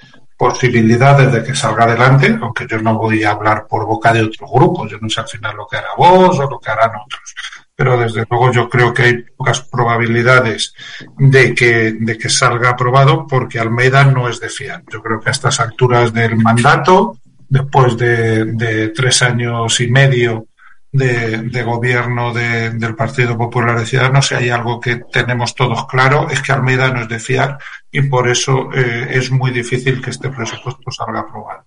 posibilidades 0.45 1.33
de 1.33 1.43
que 1.43 1.55
salga 1.55 1.85
adelante, 1.85 2.37
aunque 2.39 2.67
yo 2.69 2.79
no 2.79 2.99
voy 2.99 3.25
a 3.25 3.31
hablar 3.31 3.67
por 3.67 3.87
boca 3.87 4.13
de 4.13 4.25
otros 4.25 4.51
grupos, 4.53 4.91
yo 4.91 4.99
no 5.01 5.09
sé 5.09 5.23
al 5.23 5.27
final 5.27 5.57
lo 5.57 5.67
que 5.67 5.79
hará 5.79 5.89
vos 5.97 6.39
o 6.39 6.51
lo 6.51 6.61
que 6.61 6.71
harán 6.71 6.91
otros, 6.91 7.35
pero 7.75 7.97
desde 7.97 8.27
luego 8.29 8.53
yo 8.53 8.69
creo 8.69 8.93
que 8.93 9.03
hay 9.05 9.23
pocas 9.35 9.63
probabilidades 9.63 10.75
de 11.17 11.55
que, 11.55 11.97
de 11.99 12.19
que 12.19 12.29
salga 12.29 12.69
aprobado 12.69 13.27
porque 13.27 13.59
Almeida 13.59 14.05
no 14.05 14.29
es 14.29 14.39
de 14.39 14.51
fiar. 14.51 14.83
Yo 14.93 15.01
creo 15.03 15.19
que 15.19 15.31
a 15.31 15.33
estas 15.33 15.61
alturas 15.61 16.13
del 16.13 16.37
mandato, 16.37 17.17
después 17.49 17.97
de, 17.97 18.45
de 18.45 18.91
tres 18.91 19.23
años 19.23 19.81
y 19.81 19.87
medio 19.89 20.49
de, 20.95 21.63
gobierno 21.63 22.33
del 22.33 22.95
Partido 22.95 23.37
Popular 23.37 23.79
de 23.79 23.87
Ciudadanos, 23.87 24.29
si 24.29 24.35
hay 24.35 24.51
algo 24.51 24.79
que 24.79 24.97
tenemos 25.11 25.55
todos 25.55 25.87
claro, 25.87 26.29
es 26.31 26.41
que 26.41 26.53
Almeida 26.53 26.91
no 26.91 27.01
es 27.01 27.09
de 27.09 27.19
fiar 27.19 27.59
y 27.95 28.03
por 28.03 28.29
eso 28.29 28.71
eh, 28.75 29.07
es 29.11 29.31
muy 29.31 29.53
difícil 29.53 30.03
que 30.03 30.11
este 30.11 30.29
presupuesto 30.29 30.91
salga 30.91 31.21
aprobado. 31.21 31.65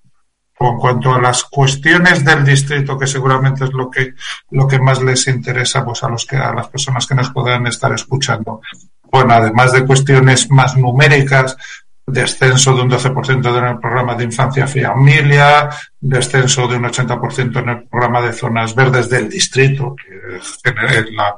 En 0.60 0.78
cuanto 0.78 1.14
a 1.14 1.22
las 1.22 1.46
cuestiones 1.46 2.26
del 2.26 2.44
distrito, 2.44 2.98
que 2.98 3.08
seguramente 3.08 3.64
es 3.64 3.72
lo 3.72 3.90
que, 3.90 4.14
lo 4.52 4.68
que 4.68 4.78
más 4.78 5.02
les 5.02 5.26
interesa 5.28 5.86
pues, 5.86 6.04
a, 6.04 6.10
los 6.10 6.26
que, 6.26 6.36
a 6.36 6.54
las 6.54 6.68
personas 6.68 7.08
que 7.08 7.16
nos 7.16 7.32
puedan 7.32 7.66
estar 7.68 7.94
escuchando. 7.94 8.60
Bueno, 9.04 9.36
además 9.36 9.72
de 9.72 9.86
cuestiones 9.86 10.52
más 10.52 10.76
numéricas, 10.76 11.56
descenso 12.06 12.76
de 12.76 12.82
un 12.82 12.90
12% 12.90 13.58
en 13.58 13.66
el 13.66 13.80
programa 13.80 14.16
de 14.16 14.26
infancia 14.26 14.66
y 14.66 14.82
familia, 14.82 15.70
descenso 15.98 16.68
de 16.68 16.76
un 16.76 16.84
80% 16.84 17.60
en 17.62 17.70
el 17.70 17.84
programa 17.84 18.22
de 18.22 18.34
zonas 18.34 18.76
verdes 18.76 19.10
del 19.10 19.30
distrito, 19.30 19.96
que 19.96 20.38
es 20.40 20.60
la, 21.16 21.38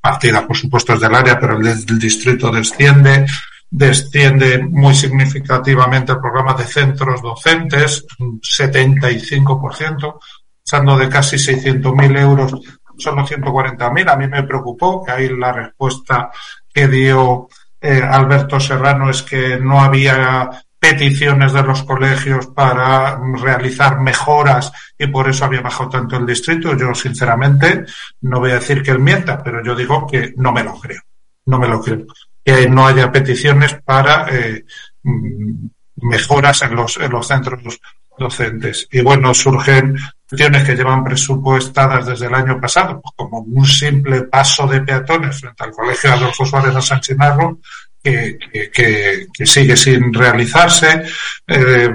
partida, 0.00 0.46
por 0.46 0.56
supuesto, 0.56 0.94
es 0.94 1.00
del 1.00 1.14
área, 1.14 1.38
pero 1.38 1.58
el 1.58 1.84
del 1.84 1.98
distrito 1.98 2.50
desciende, 2.50 3.26
desciende 3.72 4.58
muy 4.58 4.94
significativamente 4.94 6.12
el 6.12 6.20
programa 6.20 6.52
de 6.52 6.64
centros 6.64 7.22
docentes, 7.22 8.04
un 8.18 8.38
75%, 8.38 10.18
pasando 10.62 10.98
de 10.98 11.08
casi 11.08 11.36
600.000 11.36 12.18
euros 12.20 12.54
solo 12.98 13.26
140.000. 13.26 14.10
A 14.10 14.16
mí 14.16 14.28
me 14.28 14.42
preocupó 14.42 15.02
que 15.02 15.12
ahí 15.12 15.28
la 15.30 15.52
respuesta 15.52 16.30
que 16.72 16.86
dio 16.86 17.48
eh, 17.80 18.02
Alberto 18.02 18.60
Serrano 18.60 19.08
es 19.08 19.22
que 19.22 19.58
no 19.58 19.80
había 19.80 20.50
peticiones 20.78 21.54
de 21.54 21.62
los 21.62 21.82
colegios 21.84 22.48
para 22.48 23.18
realizar 23.40 24.00
mejoras 24.00 24.70
y 24.98 25.06
por 25.06 25.30
eso 25.30 25.46
había 25.46 25.62
bajado 25.62 25.88
tanto 25.88 26.16
el 26.16 26.26
distrito. 26.26 26.76
Yo, 26.76 26.94
sinceramente, 26.94 27.86
no 28.20 28.40
voy 28.40 28.50
a 28.50 28.56
decir 28.56 28.82
que 28.82 28.90
él 28.90 28.98
mienta, 28.98 29.42
pero 29.42 29.64
yo 29.64 29.74
digo 29.74 30.06
que 30.06 30.34
no 30.36 30.52
me 30.52 30.62
lo 30.62 30.78
creo. 30.78 31.00
No 31.46 31.58
me 31.58 31.68
lo 31.68 31.80
creo. 31.80 32.04
Que 32.44 32.68
no 32.68 32.86
haya 32.86 33.10
peticiones 33.12 33.74
para 33.84 34.26
eh, 34.30 34.64
mm, 35.02 35.66
mejoras 35.96 36.62
en 36.62 36.74
los, 36.74 36.96
en 36.96 37.10
los 37.10 37.26
centros 37.26 37.80
docentes. 38.18 38.88
Y 38.90 39.00
bueno, 39.00 39.32
surgen 39.34 39.96
cuestiones 40.28 40.64
que 40.64 40.74
llevan 40.74 41.04
presupuestadas 41.04 42.06
desde 42.06 42.26
el 42.26 42.34
año 42.34 42.60
pasado, 42.60 43.00
pues 43.00 43.12
como 43.16 43.40
un 43.40 43.66
simple 43.66 44.22
paso 44.22 44.66
de 44.66 44.80
peatones 44.80 45.40
frente 45.40 45.64
al 45.64 45.72
Colegio 45.72 46.12
Adolfo 46.12 46.46
Suárez 46.46 46.74
de 46.74 46.82
Sánchez 46.82 47.16
Narro, 47.16 47.58
que, 48.02 48.38
que, 48.72 49.26
que, 49.32 49.46
sigue 49.46 49.76
sin 49.76 50.12
realizarse. 50.12 51.04
Eh, 51.46 51.90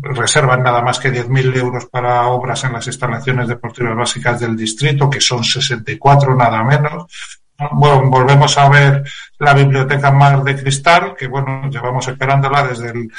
reservan 0.00 0.62
nada 0.62 0.80
más 0.82 0.98
que 0.98 1.12
10.000 1.12 1.56
euros 1.56 1.86
para 1.86 2.26
obras 2.28 2.64
en 2.64 2.72
las 2.72 2.86
instalaciones 2.86 3.48
deportivas 3.48 3.96
básicas 3.96 4.40
del 4.40 4.56
distrito, 4.56 5.10
que 5.10 5.20
son 5.20 5.44
64 5.44 6.34
nada 6.34 6.64
menos. 6.64 7.04
Bueno, 7.72 8.10
volvemos 8.10 8.56
a 8.58 8.68
ver 8.68 9.04
la 9.38 9.54
biblioteca 9.54 10.10
Mar 10.10 10.42
de 10.42 10.56
Cristal, 10.56 11.14
que 11.16 11.26
bueno, 11.26 11.68
llevamos 11.70 12.06
esperándola 12.08 12.66
desde 12.66 12.90
el 12.90 13.10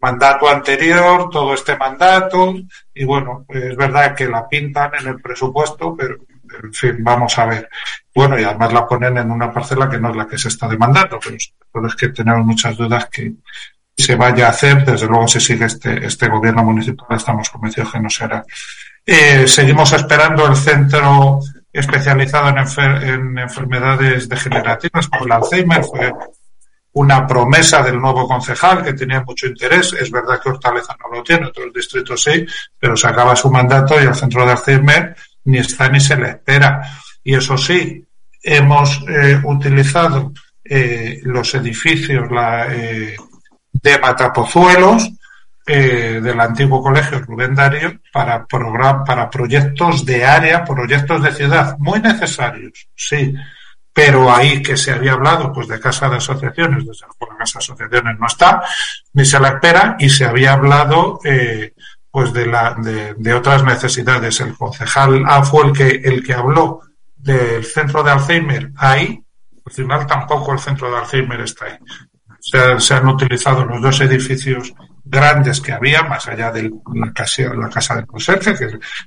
mandato 0.00 0.48
anterior, 0.48 1.28
todo 1.30 1.54
este 1.54 1.76
mandato, 1.76 2.54
y 2.94 3.04
bueno, 3.04 3.44
es 3.48 3.76
verdad 3.76 4.14
que 4.14 4.28
la 4.28 4.48
pintan 4.48 4.92
en 5.00 5.08
el 5.08 5.20
presupuesto, 5.20 5.96
pero 5.96 6.16
en 6.62 6.72
fin, 6.72 6.96
vamos 7.00 7.38
a 7.38 7.46
ver. 7.46 7.68
Bueno, 8.14 8.38
y 8.38 8.44
además 8.44 8.72
la 8.72 8.86
ponen 8.86 9.18
en 9.18 9.30
una 9.30 9.52
parcela 9.52 9.88
que 9.88 9.98
no 9.98 10.10
es 10.10 10.16
la 10.16 10.26
que 10.26 10.38
se 10.38 10.48
está 10.48 10.68
demandando, 10.68 11.18
pero 11.20 11.86
es 11.86 11.94
que 11.94 12.08
tenemos 12.08 12.44
muchas 12.44 12.76
dudas 12.76 13.06
que 13.10 13.34
se 13.96 14.16
vaya 14.16 14.46
a 14.46 14.50
hacer. 14.50 14.84
Desde 14.84 15.06
luego, 15.06 15.28
si 15.28 15.40
sigue 15.40 15.66
este, 15.66 16.04
este 16.06 16.28
gobierno 16.28 16.64
municipal, 16.64 17.16
estamos 17.16 17.50
convencidos 17.50 17.92
que 17.92 18.00
no 18.00 18.10
será. 18.10 18.44
Eh, 19.04 19.46
seguimos 19.46 19.92
esperando 19.92 20.46
el 20.46 20.56
centro 20.56 21.40
especializado 21.72 22.48
en, 22.48 23.08
en 23.08 23.38
enfermedades 23.38 24.28
degenerativas 24.28 25.08
como 25.08 25.26
el 25.26 25.32
Alzheimer. 25.32 25.84
Fue 25.84 26.12
una 26.92 27.26
promesa 27.26 27.82
del 27.82 28.00
nuevo 28.00 28.26
concejal 28.26 28.82
que 28.82 28.94
tenía 28.94 29.22
mucho 29.22 29.46
interés. 29.46 29.92
Es 29.92 30.10
verdad 30.10 30.40
que 30.42 30.48
Hortaleza 30.48 30.96
no 31.00 31.16
lo 31.16 31.22
tiene, 31.22 31.46
otros 31.46 31.72
distritos 31.72 32.22
sí, 32.22 32.44
pero 32.78 32.96
se 32.96 33.06
acaba 33.06 33.36
su 33.36 33.50
mandato 33.50 34.00
y 34.00 34.06
el 34.06 34.14
centro 34.14 34.44
de 34.44 34.52
Alzheimer 34.52 35.16
ni 35.44 35.58
está 35.58 35.88
ni 35.88 36.00
se 36.00 36.16
le 36.16 36.30
espera. 36.30 36.82
Y 37.22 37.34
eso 37.34 37.56
sí, 37.56 38.04
hemos 38.42 39.02
eh, 39.08 39.40
utilizado 39.44 40.32
eh, 40.64 41.20
los 41.22 41.54
edificios 41.54 42.30
la, 42.30 42.66
eh, 42.74 43.16
de 43.72 43.98
Matapozuelos 43.98 45.10
del 45.74 46.40
antiguo 46.40 46.82
colegio 46.82 47.20
Rubén 47.20 47.54
Dario 47.54 48.00
para, 48.12 48.46
para 48.46 49.30
proyectos 49.30 50.04
de 50.04 50.24
área, 50.24 50.64
proyectos 50.64 51.22
de 51.22 51.32
ciudad, 51.32 51.76
muy 51.78 52.00
necesarios, 52.00 52.88
sí, 52.94 53.34
pero 53.98 54.32
ahí 54.32 54.62
que 54.62 54.76
se 54.76 54.92
había 54.92 55.14
hablado 55.14 55.52
pues 55.52 55.66
de 55.66 55.80
casa 55.80 56.08
de 56.08 56.18
asociaciones, 56.18 56.86
desde 56.86 57.04
luego 57.06 57.32
la 57.32 57.38
casa 57.38 57.58
de 57.58 57.64
asociaciones 57.64 58.20
no 58.20 58.26
está, 58.28 58.62
ni 59.14 59.24
se 59.24 59.40
la 59.40 59.48
espera, 59.48 59.96
y 59.98 60.08
se 60.08 60.24
había 60.24 60.52
hablado 60.52 61.18
eh, 61.24 61.74
pues 62.08 62.32
de, 62.32 62.46
la, 62.46 62.76
de, 62.78 63.34
otras 63.34 63.64
necesidades. 63.64 64.38
El 64.38 64.56
concejal 64.56 65.24
A 65.26 65.42
fue 65.42 65.66
el 65.66 65.72
que, 65.72 65.88
el 66.08 66.22
que 66.22 66.32
habló 66.32 66.80
del 67.16 67.64
centro 67.64 68.04
de 68.04 68.12
Alzheimer 68.12 68.70
ahí, 68.76 69.20
al 69.66 69.72
final 69.72 70.06
tampoco 70.06 70.52
el 70.52 70.60
centro 70.60 70.88
de 70.92 70.98
Alzheimer 70.98 71.40
está 71.40 71.64
ahí. 71.64 71.78
Se, 72.38 72.78
se 72.78 72.94
han 72.94 73.08
utilizado 73.08 73.64
los 73.64 73.82
dos 73.82 74.00
edificios 74.00 74.72
grandes 75.10 75.60
que 75.60 75.72
había, 75.72 76.02
más 76.02 76.26
allá 76.28 76.50
de 76.52 76.70
la 76.94 77.12
casa, 77.12 77.54
la 77.54 77.68
casa 77.68 77.96
del 77.96 78.06
conserje, 78.06 78.54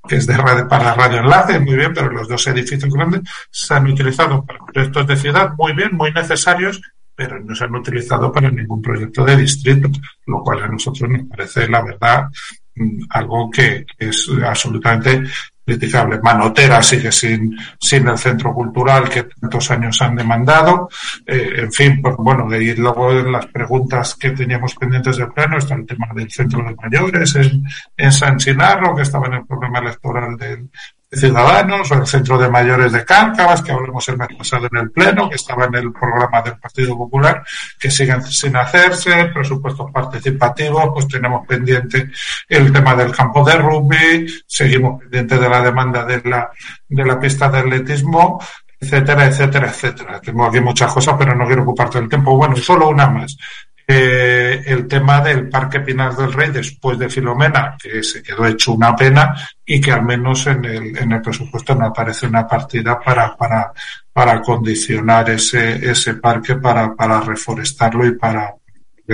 que, 0.07 0.15
es 0.15 0.27
de 0.27 0.35
para 0.69 0.93
radio 0.93 1.19
enlace, 1.19 1.59
muy 1.59 1.75
bien, 1.75 1.93
pero 1.93 2.11
los 2.11 2.27
dos 2.27 2.45
edificios 2.47 2.93
grandes 2.93 3.21
se 3.49 3.73
han 3.73 3.87
utilizado 3.87 4.43
para 4.43 4.59
proyectos 4.65 5.07
de 5.07 5.17
ciudad, 5.17 5.51
muy 5.57 5.73
bien, 5.73 5.95
muy 5.95 6.11
necesarios, 6.11 6.81
pero 7.15 7.39
no 7.39 7.53
se 7.53 7.65
han 7.65 7.75
utilizado 7.75 8.31
para 8.31 8.49
ningún 8.49 8.81
proyecto 8.81 9.23
de 9.23 9.37
distrito, 9.37 9.89
lo 10.25 10.41
cual 10.41 10.63
a 10.63 10.67
nosotros 10.67 11.09
nos 11.09 11.27
parece, 11.27 11.67
la 11.67 11.83
verdad, 11.83 12.25
mm, 12.75 13.03
algo 13.09 13.49
que 13.51 13.85
es 13.97 14.29
absolutamente 14.43 15.23
criticable. 15.65 16.19
Manotera 16.21 16.81
sigue 16.81 17.11
sin, 17.11 17.55
sin 17.79 18.07
el 18.07 18.17
centro 18.17 18.53
cultural 18.53 19.09
que 19.09 19.23
tantos 19.23 19.71
años 19.71 20.01
han 20.01 20.15
demandado. 20.15 20.89
Eh, 21.25 21.53
en 21.57 21.71
fin, 21.71 22.01
pues 22.01 22.15
bueno, 22.17 22.49
de 22.49 22.57
ahí 22.57 22.75
luego 22.75 23.11
en 23.11 23.31
las 23.31 23.45
preguntas 23.47 24.15
que 24.15 24.31
teníamos 24.31 24.75
pendientes 24.75 25.17
del 25.17 25.31
pleno 25.31 25.57
está 25.57 25.75
el 25.75 25.85
tema 25.85 26.07
del 26.13 26.31
centro 26.31 26.63
de 26.63 26.75
mayores 26.75 27.35
en, 27.35 27.63
en 27.97 28.11
San 28.11 28.37
Chinarro, 28.37 28.95
que 28.95 29.03
estaba 29.03 29.27
en 29.27 29.33
el 29.33 29.45
programa 29.45 29.79
electoral 29.79 30.37
del, 30.37 30.69
Ciudadanos 31.13 31.91
o 31.91 31.95
el 31.95 32.07
Centro 32.07 32.37
de 32.37 32.49
Mayores 32.49 32.93
de 32.93 33.03
Cárcavas, 33.03 33.61
que 33.61 33.73
hablamos 33.73 34.07
el 34.07 34.17
mes 34.17 34.29
pasado 34.37 34.67
en 34.71 34.77
el 34.77 34.91
Pleno, 34.91 35.29
que 35.29 35.35
estaba 35.35 35.65
en 35.65 35.75
el 35.75 35.91
programa 35.91 36.41
del 36.41 36.57
Partido 36.57 36.97
Popular, 36.97 37.43
que 37.77 37.91
siguen 37.91 38.23
sin 38.23 38.55
hacerse, 38.55 39.25
presupuestos 39.25 39.91
participativos, 39.91 40.91
pues 40.93 41.07
tenemos 41.09 41.45
pendiente 41.45 42.09
el 42.47 42.71
tema 42.71 42.95
del 42.95 43.11
campo 43.11 43.43
de 43.43 43.57
rugby, 43.57 44.25
seguimos 44.47 45.01
pendiente 45.01 45.37
de 45.37 45.49
la 45.49 45.61
demanda 45.61 46.05
de 46.05 46.21
la, 46.23 46.49
de 46.87 47.05
la 47.05 47.19
pista 47.19 47.49
de 47.49 47.59
atletismo, 47.59 48.39
etcétera, 48.79 49.25
etcétera, 49.25 49.67
etcétera. 49.67 50.21
Tengo 50.21 50.45
aquí 50.45 50.59
muchas 50.59 50.91
cosas, 50.91 51.15
pero 51.17 51.35
no 51.35 51.45
quiero 51.45 51.61
ocuparte 51.61 51.99
el 51.99 52.09
tiempo. 52.09 52.35
Bueno, 52.35 52.55
solo 52.55 52.89
una 52.89 53.07
más. 53.07 53.37
Eh, 53.87 54.63
el 54.65 54.87
tema 54.87 55.21
del 55.21 55.49
Parque 55.49 55.79
Pinar 55.81 56.15
del 56.15 56.31
Rey 56.31 56.49
después 56.51 56.97
de 56.97 57.09
Filomena, 57.09 57.75
que 57.81 58.03
se 58.03 58.21
quedó 58.23 58.45
hecho 58.45 58.73
una 58.73 58.95
pena 58.95 59.35
y 59.65 59.81
que 59.81 59.91
al 59.91 60.03
menos 60.03 60.47
en 60.47 60.63
el, 60.65 60.97
en 60.97 61.11
el 61.11 61.21
presupuesto 61.21 61.75
no 61.75 61.87
aparece 61.87 62.27
una 62.27 62.47
partida 62.47 62.99
para, 62.99 63.35
para, 63.35 63.71
para 64.13 64.41
condicionar 64.41 65.29
ese, 65.29 65.89
ese 65.89 66.15
parque 66.15 66.55
para, 66.55 66.95
para 66.95 67.19
reforestarlo 67.21 68.05
y 68.05 68.15
para, 68.15 68.53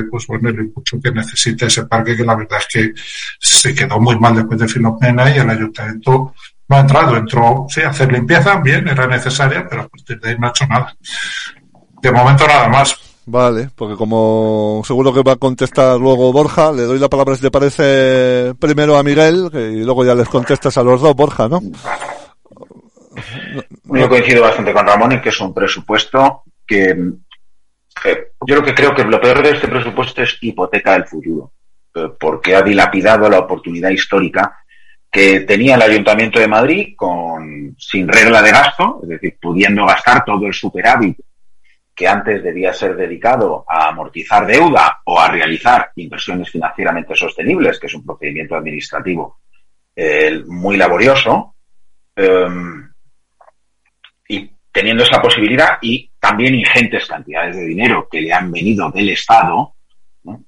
pues 0.10 0.27
bueno, 0.27 0.49
el 0.49 0.71
mucho 0.75 0.99
que 1.01 1.12
necesita 1.12 1.65
ese 1.65 1.86
parque, 1.86 2.15
que 2.15 2.25
la 2.25 2.36
verdad 2.36 2.60
es 2.60 2.67
que 2.67 2.93
se 3.39 3.73
quedó 3.73 3.99
muy 3.99 4.19
mal 4.19 4.36
después 4.36 4.60
de 4.60 4.67
Filomena 4.67 5.30
y 5.36 5.39
el 5.39 5.49
ayuntamiento 5.49 6.34
no 6.69 6.75
ha 6.75 6.82
entrado, 6.82 7.15
entró, 7.15 7.65
sí, 7.69 7.82
a 7.82 7.89
hacer 7.89 8.12
limpieza, 8.12 8.58
bien, 8.58 8.88
era 8.88 9.08
necesaria, 9.08 9.65
pero 9.69 9.84
a 9.84 10.15
de 10.15 10.30
ahí 10.30 10.38
no 10.38 10.47
ha 10.47 10.49
hecho 10.49 10.67
nada. 10.67 10.95
De 12.01 12.12
momento 12.12 12.45
nada 12.45 12.67
más. 12.67 13.07
Vale, 13.30 13.68
porque 13.76 13.98
como 13.98 14.82
seguro 14.86 15.13
que 15.13 15.22
va 15.22 15.34
a 15.34 15.36
contestar 15.36 16.00
luego 16.00 16.32
Borja, 16.32 16.72
le 16.72 16.84
doy 16.84 16.98
la 16.98 17.10
palabra 17.10 17.36
si 17.36 17.42
te 17.42 17.52
parece 17.52 18.54
primero 18.58 18.96
a 18.96 19.04
Miguel 19.04 19.50
y 19.54 19.84
luego 19.84 20.06
ya 20.06 20.16
les 20.16 20.30
contestas 20.30 20.78
a 20.78 20.84
los 20.84 21.02
dos, 21.02 21.13
Borja, 21.13 21.50
¿no? 21.50 21.60
Yo 23.84 24.08
coincido 24.08 24.44
bastante 24.44 24.72
con 24.72 24.88
Ramón 24.88 25.12
en 25.12 25.22
que 25.22 25.28
es 25.28 25.42
un 25.42 25.54
presupuesto 25.54 26.44
que 26.66 26.96
yo 28.46 28.56
lo 28.56 28.63
que 28.63 28.74
creo 28.74 28.96
que 28.96 29.04
lo 29.04 29.20
peor 29.20 29.44
de 29.44 29.50
este 29.50 29.68
presupuesto 29.68 30.22
es 30.22 30.38
hipoteca 30.40 30.94
del 30.94 31.06
futuro, 31.06 31.52
eh, 31.96 32.08
porque 32.18 32.56
ha 32.56 32.62
dilapidado 32.62 33.30
la 33.30 33.40
oportunidad 33.40 33.90
histórica 33.90 34.58
que 35.12 35.42
tenía 35.42 35.76
el 35.76 35.82
Ayuntamiento 35.82 36.40
de 36.40 36.48
Madrid 36.48 36.94
con 36.96 37.76
sin 37.78 38.08
regla 38.08 38.42
de 38.42 38.52
gasto, 38.52 39.02
es 39.04 39.10
decir, 39.10 39.38
pudiendo 39.42 39.86
gastar 39.86 40.24
todo 40.24 40.48
el 40.48 40.54
superávit 40.54 41.18
que 41.97 42.07
antes 42.07 42.43
debía 42.43 42.71
ser 42.73 42.95
dedicado 42.95 43.65
a 43.67 43.88
amortizar 43.88 44.45
deuda 44.45 45.01
o 45.05 45.19
a 45.19 45.31
realizar 45.31 45.91
inversiones 45.95 46.47
financieramente 46.51 47.15
sostenibles, 47.15 47.79
que 47.79 47.88
es 47.88 47.93
un 47.95 48.05
procedimiento 48.05 48.55
administrativo 48.55 49.39
eh, 49.95 50.43
muy 50.45 50.77
laborioso, 50.77 51.55
eh, 52.15 52.47
y 54.29 54.51
teniendo 54.71 55.01
esa 55.01 55.19
posibilidad 55.19 55.79
y 55.81 56.12
también 56.19 56.53
ingentes 56.53 57.07
cantidades 57.07 57.55
de 57.55 57.65
dinero 57.65 58.07
que 58.12 58.21
le 58.21 58.31
han 58.31 58.51
venido 58.51 58.91
del 58.91 59.10
Estado, 59.10 59.73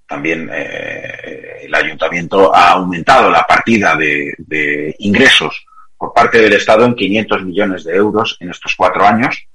también 0.08 0.52
eh, 0.54 1.62
el 1.64 1.74
ayuntamiento 1.74 2.54
ha 2.54 2.74
aumentado 2.74 3.32
la 3.32 3.42
partida 3.42 3.96
de, 3.96 4.36
de, 4.38 4.96
ingresos 5.00 5.66
por 5.98 6.14
parte 6.14 6.38
del 6.38 6.54
Estado 6.54 6.86
en 6.86 6.94
500 6.94 7.44
millones 7.44 7.84
de 7.86 7.96
euros 7.96 8.38
en 8.40 8.52
estos 8.52 8.76
cuatro 8.76 9.04
años, 9.04 9.48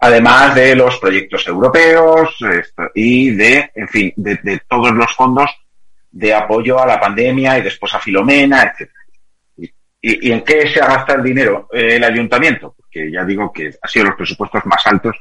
además 0.00 0.54
de 0.54 0.74
los 0.74 0.98
proyectos 0.98 1.46
europeos 1.46 2.36
y 2.94 3.30
de, 3.32 3.70
en 3.74 3.88
fin, 3.88 4.12
de, 4.16 4.36
de, 4.42 4.62
todos 4.66 4.92
los 4.92 5.14
fondos 5.14 5.50
de 6.10 6.34
apoyo 6.34 6.80
a 6.80 6.86
la 6.86 6.98
pandemia 6.98 7.58
y 7.58 7.62
después 7.62 7.94
a 7.94 8.00
Filomena, 8.00 8.62
etc. 8.62 8.90
¿Y, 10.02 10.32
en 10.32 10.42
qué 10.42 10.66
se 10.68 10.80
gasta 10.80 11.14
el 11.14 11.22
dinero 11.22 11.68
eh, 11.72 11.96
el 11.96 12.04
ayuntamiento? 12.04 12.74
Porque 12.74 13.12
ya 13.12 13.24
digo 13.24 13.52
que 13.52 13.70
ha 13.80 13.88
sido 13.88 14.06
los 14.06 14.14
presupuestos 14.14 14.64
más 14.64 14.86
altos 14.86 15.16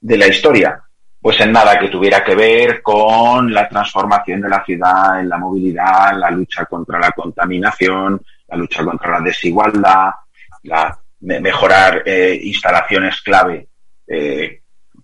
de 0.00 0.18
la 0.18 0.26
historia 0.26 0.82
pues 1.18 1.40
en 1.40 1.52
nada 1.52 1.78
que 1.78 1.88
tuviera 1.88 2.24
que 2.24 2.34
ver 2.34 2.82
con 2.82 3.54
la 3.54 3.68
transformación 3.68 4.40
de 4.40 4.48
la 4.48 4.64
ciudad 4.64 5.20
en 5.20 5.28
la 5.28 5.38
movilidad, 5.38 6.18
la 6.18 6.28
lucha 6.32 6.64
contra 6.64 6.98
la 6.98 7.12
contaminación, 7.12 8.20
la 8.48 8.56
lucha 8.56 8.84
contra 8.84 9.12
la 9.12 9.20
desigualdad, 9.20 10.10
la 10.64 10.98
mejorar 11.20 12.02
eh, 12.04 12.40
instalaciones 12.42 13.20
clave 13.20 13.68
eh, 14.06 14.62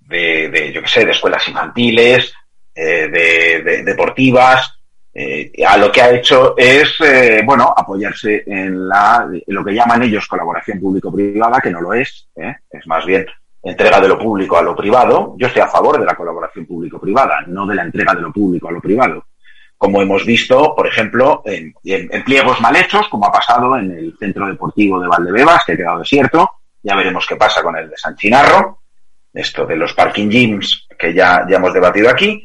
de, 0.08 0.48
de, 0.48 0.72
yo 0.72 0.82
qué 0.82 0.88
sé, 0.88 1.04
de 1.04 1.12
escuelas 1.12 1.46
infantiles, 1.48 2.32
eh, 2.74 3.08
de, 3.08 3.62
de, 3.62 3.82
deportivas. 3.82 4.74
Eh, 5.12 5.50
a 5.66 5.76
lo 5.76 5.90
que 5.90 6.00
ha 6.00 6.10
hecho 6.10 6.54
es, 6.56 6.94
eh, 7.00 7.42
bueno, 7.44 7.74
apoyarse 7.76 8.44
en 8.46 8.86
la, 8.86 9.28
lo 9.48 9.64
que 9.64 9.74
llaman 9.74 10.02
ellos 10.04 10.28
colaboración 10.28 10.78
público-privada, 10.78 11.60
que 11.60 11.70
no 11.70 11.80
lo 11.80 11.92
es, 11.92 12.28
¿eh? 12.36 12.54
es 12.70 12.86
más 12.86 13.04
bien 13.04 13.26
entrega 13.62 14.00
de 14.00 14.08
lo 14.08 14.18
público 14.18 14.56
a 14.56 14.62
lo 14.62 14.76
privado. 14.76 15.34
Yo 15.36 15.48
estoy 15.48 15.62
a 15.62 15.66
favor 15.66 15.98
de 15.98 16.06
la 16.06 16.14
colaboración 16.14 16.66
público-privada, 16.66 17.40
no 17.48 17.66
de 17.66 17.74
la 17.74 17.82
entrega 17.82 18.14
de 18.14 18.22
lo 18.22 18.32
público 18.32 18.68
a 18.68 18.72
lo 18.72 18.80
privado. 18.80 19.26
Como 19.76 20.00
hemos 20.02 20.24
visto, 20.24 20.74
por 20.74 20.86
ejemplo, 20.86 21.42
en, 21.44 21.74
en, 21.84 22.08
en, 22.12 22.24
pliegos 22.24 22.60
mal 22.60 22.76
hechos, 22.76 23.08
como 23.08 23.26
ha 23.26 23.32
pasado 23.32 23.76
en 23.76 23.90
el 23.90 24.16
centro 24.18 24.46
deportivo 24.46 25.00
de 25.00 25.08
Valdebebas, 25.08 25.64
que 25.64 25.72
ha 25.72 25.76
quedado 25.76 25.98
desierto. 26.00 26.50
Ya 26.82 26.94
veremos 26.94 27.26
qué 27.26 27.36
pasa 27.36 27.62
con 27.62 27.76
el 27.76 27.90
de 27.90 27.96
San 27.96 28.16
Chinarro, 28.16 28.82
esto 29.38 29.64
de 29.66 29.76
los 29.76 29.94
parking 29.94 30.28
gyms 30.28 30.88
que 30.98 31.14
ya, 31.14 31.46
ya 31.48 31.56
hemos 31.56 31.72
debatido 31.72 32.10
aquí, 32.10 32.42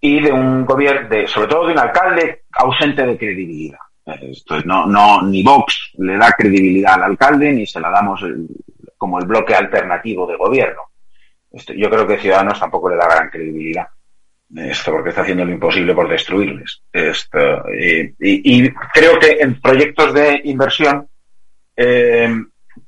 y 0.00 0.20
de 0.20 0.30
un 0.30 0.64
gobierno, 0.64 1.08
sobre 1.26 1.48
todo 1.48 1.66
de 1.66 1.72
un 1.72 1.78
alcalde 1.78 2.44
ausente 2.52 3.04
de 3.04 3.18
credibilidad. 3.18 3.78
Esto 4.22 4.60
no, 4.64 4.86
no, 4.86 5.22
ni 5.22 5.42
Vox 5.42 5.92
le 5.98 6.16
da 6.16 6.32
credibilidad 6.32 6.94
al 6.94 7.02
alcalde, 7.02 7.52
ni 7.52 7.66
se 7.66 7.80
la 7.80 7.90
damos 7.90 8.24
como 8.96 9.18
el 9.18 9.26
bloque 9.26 9.54
alternativo 9.54 10.26
de 10.26 10.36
gobierno. 10.36 10.82
Esto, 11.50 11.72
yo 11.74 11.90
creo 11.90 12.06
que 12.06 12.18
Ciudadanos 12.18 12.60
tampoco 12.60 12.88
le 12.88 12.96
da 12.96 13.08
gran 13.08 13.28
credibilidad. 13.28 13.88
Esto 14.54 14.92
porque 14.92 15.10
está 15.10 15.22
haciendo 15.22 15.44
lo 15.44 15.52
imposible 15.52 15.94
por 15.94 16.08
destruirles. 16.08 16.82
Esto, 16.90 17.64
y 17.70 18.70
creo 18.94 19.18
que 19.18 19.38
en 19.40 19.60
proyectos 19.60 20.14
de 20.14 20.40
inversión 20.44 21.06
eh, 21.76 22.34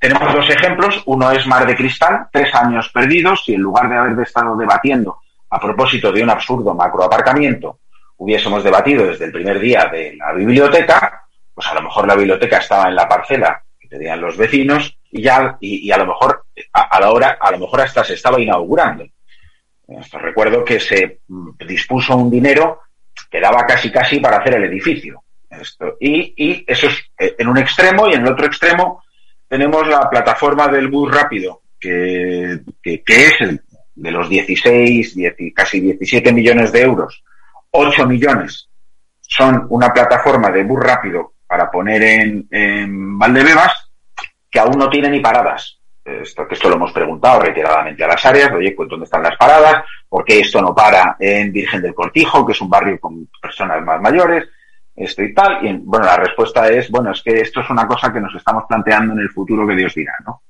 tenemos 0.00 0.32
dos 0.34 0.48
ejemplos. 0.48 1.02
Uno 1.06 1.30
es 1.30 1.46
Mar 1.46 1.66
de 1.66 1.76
Cristal, 1.76 2.26
tres 2.32 2.52
años 2.54 2.88
perdidos, 2.88 3.44
y 3.46 3.54
en 3.54 3.60
lugar 3.60 3.88
de 3.88 3.96
haber 3.96 4.18
estado 4.26 4.56
debatiendo 4.56 5.18
a 5.50 5.60
propósito 5.60 6.10
de 6.10 6.22
un 6.22 6.30
absurdo 6.30 6.74
macroaparcamiento, 6.74 7.80
hubiésemos 8.16 8.64
debatido 8.64 9.06
desde 9.06 9.26
el 9.26 9.32
primer 9.32 9.60
día 9.60 9.88
de 9.92 10.16
la 10.16 10.32
biblioteca, 10.32 11.26
pues 11.54 11.66
a 11.66 11.74
lo 11.74 11.82
mejor 11.82 12.06
la 12.06 12.16
biblioteca 12.16 12.58
estaba 12.58 12.88
en 12.88 12.94
la 12.94 13.06
parcela 13.06 13.62
que 13.78 13.88
pedían 13.88 14.20
los 14.20 14.36
vecinos 14.36 14.96
y 15.10 15.22
ya 15.22 15.58
y, 15.60 15.90
a 15.90 15.98
lo 15.98 16.06
mejor 16.06 16.46
a, 16.72 17.00
la 17.00 17.10
hora 17.10 17.38
a 17.40 17.50
lo 17.50 17.58
mejor 17.58 17.82
hasta 17.82 18.02
se 18.02 18.14
estaba 18.14 18.40
inaugurando. 18.40 19.04
Esto, 19.86 20.18
recuerdo 20.18 20.64
que 20.64 20.80
se 20.80 21.20
dispuso 21.66 22.16
un 22.16 22.30
dinero 22.30 22.82
que 23.30 23.40
daba 23.40 23.66
casi 23.66 23.90
casi 23.90 24.18
para 24.20 24.38
hacer 24.38 24.54
el 24.54 24.64
edificio. 24.64 25.24
Esto, 25.50 25.96
y, 26.00 26.32
y 26.36 26.64
eso 26.66 26.86
es 26.86 27.10
en 27.18 27.48
un 27.48 27.58
extremo 27.58 28.08
y 28.08 28.14
en 28.14 28.22
el 28.22 28.32
otro 28.32 28.46
extremo 28.46 29.02
tenemos 29.50 29.86
la 29.88 30.08
plataforma 30.08 30.68
del 30.68 30.86
bus 30.86 31.12
rápido 31.12 31.62
que, 31.78 32.62
es 32.84 33.40
el, 33.40 33.60
de 33.96 34.10
los 34.12 34.28
16 34.28 35.16
10, 35.16 35.34
casi 35.52 35.80
17 35.80 36.32
millones 36.32 36.70
de 36.70 36.82
euros 36.82 37.24
8 37.72 38.06
millones 38.06 38.68
son 39.20 39.66
una 39.70 39.92
plataforma 39.92 40.52
de 40.52 40.62
bus 40.62 40.80
rápido 40.80 41.34
para 41.48 41.68
poner 41.68 42.00
en, 42.48 43.18
Valdebebas 43.18 43.90
que 44.48 44.60
aún 44.60 44.78
no 44.78 44.88
tiene 44.88 45.10
ni 45.10 45.20
paradas. 45.20 45.78
Esto 46.04 46.68
lo 46.68 46.76
hemos 46.76 46.92
preguntado 46.92 47.40
reiteradamente 47.40 48.02
a 48.02 48.08
las 48.08 48.24
áreas, 48.24 48.52
oye, 48.52 48.72
pues 48.72 48.88
¿dónde 48.88 49.04
están 49.04 49.22
las 49.22 49.36
paradas? 49.36 49.84
¿Por 50.08 50.24
qué 50.24 50.40
esto 50.40 50.60
no 50.60 50.74
para 50.74 51.16
en 51.20 51.52
Virgen 51.52 51.82
del 51.82 51.94
Cortijo, 51.94 52.44
que 52.44 52.52
es 52.52 52.60
un 52.60 52.70
barrio 52.70 52.98
con 52.98 53.28
personas 53.40 53.82
más 53.82 54.00
mayores? 54.00 54.48
Esto 55.00 55.22
y 55.22 55.32
tal. 55.32 55.64
Y 55.64 55.72
bueno, 55.78 56.04
la 56.04 56.16
respuesta 56.16 56.68
es, 56.68 56.90
bueno, 56.90 57.12
es 57.12 57.22
que 57.22 57.40
esto 57.40 57.60
es 57.60 57.70
una 57.70 57.86
cosa 57.86 58.12
que 58.12 58.20
nos 58.20 58.34
estamos 58.34 58.64
planteando 58.68 59.14
en 59.14 59.20
el 59.20 59.30
futuro 59.30 59.66
que 59.66 59.74
Dios 59.74 59.94
dirá, 59.94 60.12
¿no? 60.26 60.42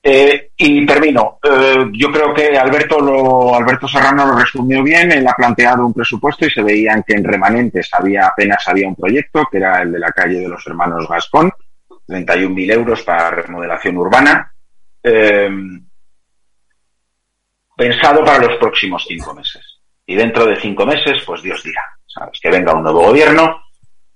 Eh, 0.00 0.50
y 0.56 0.86
termino. 0.86 1.38
Eh, 1.42 1.86
yo 1.94 2.12
creo 2.12 2.32
que 2.32 2.56
Alberto 2.56 3.00
lo, 3.00 3.56
Alberto 3.56 3.88
Serrano 3.88 4.26
lo 4.26 4.38
resumió 4.38 4.84
bien. 4.84 5.10
Él 5.10 5.26
ha 5.26 5.34
planteado 5.34 5.84
un 5.84 5.92
presupuesto 5.92 6.46
y 6.46 6.50
se 6.50 6.62
veían 6.62 7.02
que 7.02 7.14
en 7.14 7.24
remanentes 7.24 7.88
había 7.92 8.28
apenas 8.28 8.68
había 8.68 8.86
un 8.86 8.94
proyecto, 8.94 9.48
que 9.50 9.56
era 9.58 9.82
el 9.82 9.90
de 9.90 9.98
la 9.98 10.12
calle 10.12 10.38
de 10.40 10.48
los 10.48 10.64
hermanos 10.68 11.08
Gascón, 11.08 11.50
31.000 12.06 12.72
euros 12.72 13.02
para 13.02 13.30
remodelación 13.30 13.96
urbana, 13.96 14.54
eh, 15.02 15.50
pensado 17.76 18.24
para 18.24 18.46
los 18.46 18.58
próximos 18.58 19.04
cinco 19.08 19.34
meses. 19.34 19.73
Y 20.06 20.14
dentro 20.14 20.46
de 20.46 20.56
cinco 20.56 20.84
meses, 20.86 21.22
pues 21.26 21.42
Dios 21.42 21.62
dirá, 21.62 21.82
¿sabes? 22.06 22.38
Que 22.40 22.50
venga 22.50 22.74
un 22.74 22.82
nuevo 22.82 23.02
gobierno 23.02 23.62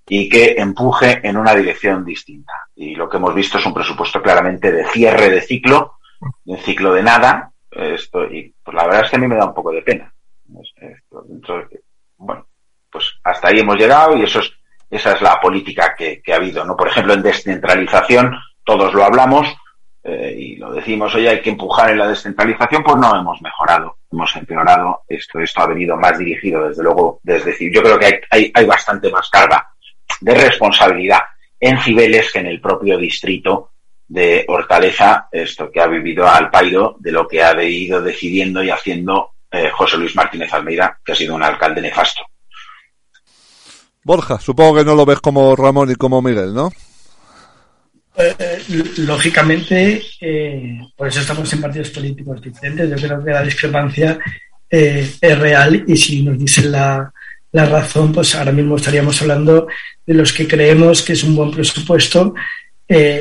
y 0.06 0.28
que 0.28 0.54
empuje 0.58 1.20
en 1.22 1.36
una 1.36 1.54
dirección 1.54 2.04
distinta. 2.04 2.52
Y 2.74 2.94
lo 2.94 3.08
que 3.08 3.16
hemos 3.16 3.34
visto 3.34 3.58
es 3.58 3.66
un 3.66 3.74
presupuesto 3.74 4.22
claramente 4.22 4.72
de 4.72 4.84
cierre 4.86 5.30
de 5.30 5.40
ciclo, 5.40 5.98
de 6.44 6.52
un 6.52 6.58
ciclo 6.58 6.92
de 6.92 7.02
nada. 7.02 7.52
Esto, 7.70 8.24
y 8.24 8.54
pues 8.62 8.74
la 8.74 8.84
verdad 8.84 9.04
es 9.04 9.10
que 9.10 9.16
a 9.16 9.18
mí 9.18 9.28
me 9.28 9.36
da 9.36 9.46
un 9.46 9.54
poco 9.54 9.72
de 9.72 9.82
pena. 9.82 10.12
Bueno, 12.16 12.46
pues 12.90 13.18
hasta 13.22 13.48
ahí 13.48 13.60
hemos 13.60 13.76
llegado 13.76 14.16
y 14.16 14.22
eso 14.22 14.40
es 14.40 14.52
esa 14.90 15.12
es 15.12 15.20
la 15.20 15.38
política 15.38 15.94
que, 15.94 16.22
que 16.22 16.32
ha 16.32 16.36
habido, 16.36 16.64
¿no? 16.64 16.74
Por 16.74 16.88
ejemplo, 16.88 17.12
en 17.12 17.22
descentralización, 17.22 18.34
todos 18.64 18.94
lo 18.94 19.04
hablamos 19.04 19.46
eh, 20.04 20.34
y 20.36 20.56
lo 20.56 20.72
decimos, 20.72 21.14
hoy 21.14 21.26
hay 21.26 21.40
que 21.40 21.50
empujar 21.50 21.90
en 21.90 21.98
la 21.98 22.08
descentralización, 22.08 22.82
pues 22.82 22.96
no 22.96 23.14
hemos 23.16 23.40
mejorado, 23.42 23.96
hemos 24.10 24.34
empeorado. 24.36 25.02
Esto, 25.08 25.40
esto 25.40 25.60
ha 25.60 25.66
venido 25.66 25.96
más 25.96 26.18
dirigido, 26.18 26.68
desde 26.68 26.82
luego, 26.82 27.20
desde 27.22 27.54
yo 27.72 27.82
creo 27.82 27.98
que 27.98 28.06
hay, 28.06 28.14
hay, 28.30 28.52
hay 28.54 28.64
bastante 28.64 29.10
más 29.10 29.28
carga 29.28 29.68
de 30.20 30.34
responsabilidad 30.34 31.20
en 31.60 31.78
Cibeles 31.78 32.32
que 32.32 32.38
en 32.38 32.46
el 32.46 32.60
propio 32.60 32.98
distrito 32.98 33.72
de 34.06 34.44
Hortaleza, 34.48 35.28
esto 35.30 35.70
que 35.70 35.80
ha 35.80 35.86
vivido 35.86 36.26
al 36.26 36.50
pairo 36.50 36.96
de 36.98 37.12
lo 37.12 37.28
que 37.28 37.42
ha 37.42 37.62
ido 37.62 38.00
decidiendo 38.00 38.62
y 38.62 38.70
haciendo 38.70 39.32
eh, 39.50 39.70
José 39.70 39.98
Luis 39.98 40.16
Martínez 40.16 40.52
Almeida, 40.52 40.98
que 41.04 41.12
ha 41.12 41.14
sido 41.14 41.34
un 41.34 41.42
alcalde 41.42 41.82
nefasto. 41.82 42.22
Borja, 44.02 44.38
supongo 44.38 44.76
que 44.76 44.84
no 44.84 44.94
lo 44.94 45.04
ves 45.04 45.20
como 45.20 45.54
Ramón 45.54 45.90
y 45.90 45.94
como 45.96 46.22
Miguel, 46.22 46.54
¿no? 46.54 46.70
Eh, 48.20 48.58
lógicamente, 48.98 50.02
eh, 50.20 50.80
por 50.96 51.06
eso 51.06 51.20
estamos 51.20 51.52
en 51.52 51.60
partidos 51.60 51.90
políticos 51.90 52.42
diferentes. 52.42 52.90
Yo 52.90 52.96
creo 52.96 53.24
que 53.24 53.30
la 53.30 53.42
discrepancia 53.44 54.18
eh, 54.68 55.08
es 55.20 55.38
real 55.38 55.84
y 55.86 55.96
si 55.96 56.24
nos 56.24 56.36
dicen 56.36 56.72
la, 56.72 57.12
la, 57.52 57.64
razón, 57.66 58.12
pues 58.12 58.34
ahora 58.34 58.50
mismo 58.50 58.76
estaríamos 58.76 59.22
hablando 59.22 59.68
de 60.04 60.14
los 60.14 60.32
que 60.32 60.48
creemos 60.48 61.02
que 61.02 61.12
es 61.12 61.22
un 61.22 61.36
buen 61.36 61.52
presupuesto. 61.52 62.34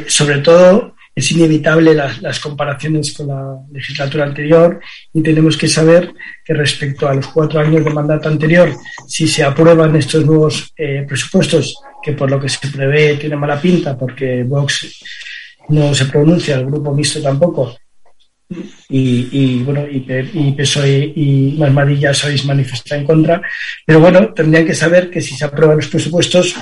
sobre 0.07 0.39
todo, 0.39 0.95
es 1.13 1.31
inevitable 1.31 1.93
las, 1.93 2.39
comparaciones 2.39 3.13
con 3.13 3.27
la 3.27 3.59
legislatura 3.71 4.25
anterior 4.25 4.79
y 5.13 5.21
tenemos 5.21 5.57
que 5.57 5.67
saber 5.67 6.11
que 6.43 6.53
respecto 6.53 7.07
a 7.07 7.13
los 7.13 7.27
cuatro 7.27 7.59
años 7.59 7.83
de 7.83 7.93
mandato 7.93 8.29
anterior, 8.29 8.73
si 9.07 9.27
se 9.27 9.43
aprueban 9.43 9.95
estos 9.95 10.25
nuevos 10.25 10.73
presupuestos 11.07 11.75
que 12.07 12.13
por 12.13 12.31
lo 12.31 12.39
que 12.39 12.47
se 12.47 12.69
prevé 12.69 13.15
tiene 13.15 13.35
mala 13.35 13.59
pinta 13.59 13.97
porque 13.97 14.43
Vox 14.43 15.03
no 15.67 15.93
se 15.93 16.05
pronuncia, 16.05 16.55
el 16.55 16.65
grupo 16.65 16.93
mixto 16.93 17.21
tampoco. 17.21 17.75
Y, 18.87 19.59
bueno, 19.63 19.85
y, 19.85 20.07
y 20.07 20.53
PSOE 20.53 21.11
y 21.13 21.57
Masmadilla 21.59 22.13
sois 22.13 22.45
manifestar 22.45 22.99
en 22.99 23.05
contra. 23.05 23.41
Pero 23.85 23.99
bueno, 23.99 24.33
tendrían 24.33 24.65
que 24.65 24.73
saber 24.73 25.09
que 25.09 25.19
si 25.19 25.35
se 25.35 25.43
aprueban 25.43 25.75
los 25.75 25.89
presupuestos, 25.89 26.55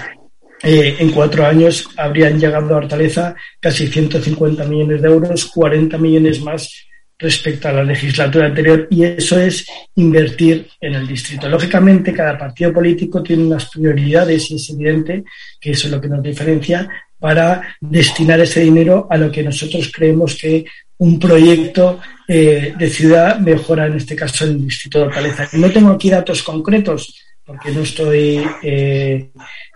eh, 0.63 0.95
en 0.97 1.11
cuatro 1.11 1.45
años 1.45 1.87
habrían 1.95 2.39
llegado 2.39 2.73
a 2.73 2.77
Hortaleza 2.77 3.35
casi 3.59 3.85
150 3.85 4.65
millones 4.65 4.99
de 4.99 5.07
euros, 5.07 5.45
40 5.45 5.95
millones 5.99 6.41
más 6.41 6.87
respecto 7.17 7.69
a 7.69 7.73
la 7.73 7.83
legislatura 7.83 8.47
anterior 8.47 8.87
y 8.89 9.03
eso 9.03 9.39
es 9.39 9.65
invertir 9.95 10.67
en 10.81 10.95
el 10.95 11.07
distrito. 11.07 11.47
Lógicamente, 11.47 12.13
cada 12.13 12.37
partido 12.37 12.73
político 12.73 13.23
tiene 13.23 13.45
unas 13.45 13.69
prioridades 13.69 14.51
y 14.51 14.55
es 14.55 14.69
evidente 14.69 15.23
que 15.59 15.71
eso 15.71 15.87
es 15.87 15.93
lo 15.93 16.01
que 16.01 16.09
nos 16.09 16.21
diferencia 16.21 16.87
para 17.17 17.75
destinar 17.79 18.39
ese 18.41 18.61
dinero 18.61 19.07
a 19.09 19.17
lo 19.17 19.31
que 19.31 19.43
nosotros 19.43 19.91
creemos 19.93 20.35
que 20.35 20.65
un 20.97 21.19
proyecto 21.19 21.99
eh, 22.27 22.73
de 22.77 22.89
ciudad 22.89 23.39
mejora, 23.39 23.87
en 23.87 23.95
este 23.95 24.15
caso, 24.15 24.45
el 24.45 24.63
distrito 24.65 24.99
de 24.99 25.05
Hortaleza. 25.05 25.49
No 25.53 25.71
tengo 25.71 25.91
aquí 25.91 26.09
datos 26.09 26.43
concretos 26.43 27.21
porque 27.45 27.71
no 27.71 27.81
estoy 27.81 28.43
eh, 28.63 29.29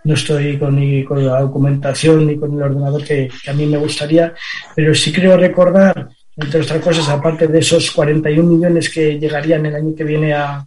no 0.04 0.14
estoy 0.16 0.58
con, 0.58 0.76
ni 0.76 1.04
con 1.04 1.26
la 1.26 1.42
documentación 1.42 2.26
ni 2.26 2.36
con 2.36 2.54
el 2.54 2.64
ordenador 2.64 3.04
que, 3.04 3.30
que 3.44 3.52
a 3.52 3.54
mí 3.54 3.66
me 3.68 3.78
gustaría, 3.78 4.34
pero 4.76 4.96
sí 4.96 5.12
creo 5.12 5.38
recordar 5.38 6.10
entre 6.42 6.62
otras 6.62 6.82
cosas, 6.82 7.10
aparte 7.10 7.48
de 7.48 7.60
esos 7.60 7.92
41 7.92 8.50
millones 8.50 8.90
que 8.90 9.20
llegarían 9.20 9.66
el 9.66 9.76
año 9.76 9.96
que 9.96 10.04
viene 10.04 10.34
a, 10.34 10.66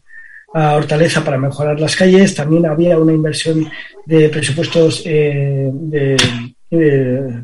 Hortaleza 0.55 1.25
para 1.25 1.39
mejorar 1.39 1.81
las 1.81 1.97
calles, 1.97 2.35
también 2.35 2.67
había 2.67 2.99
una 2.99 3.15
inversión 3.15 3.67
de 4.05 4.29
presupuestos 4.29 5.03
eh, 5.07 5.71
de, 5.73 6.15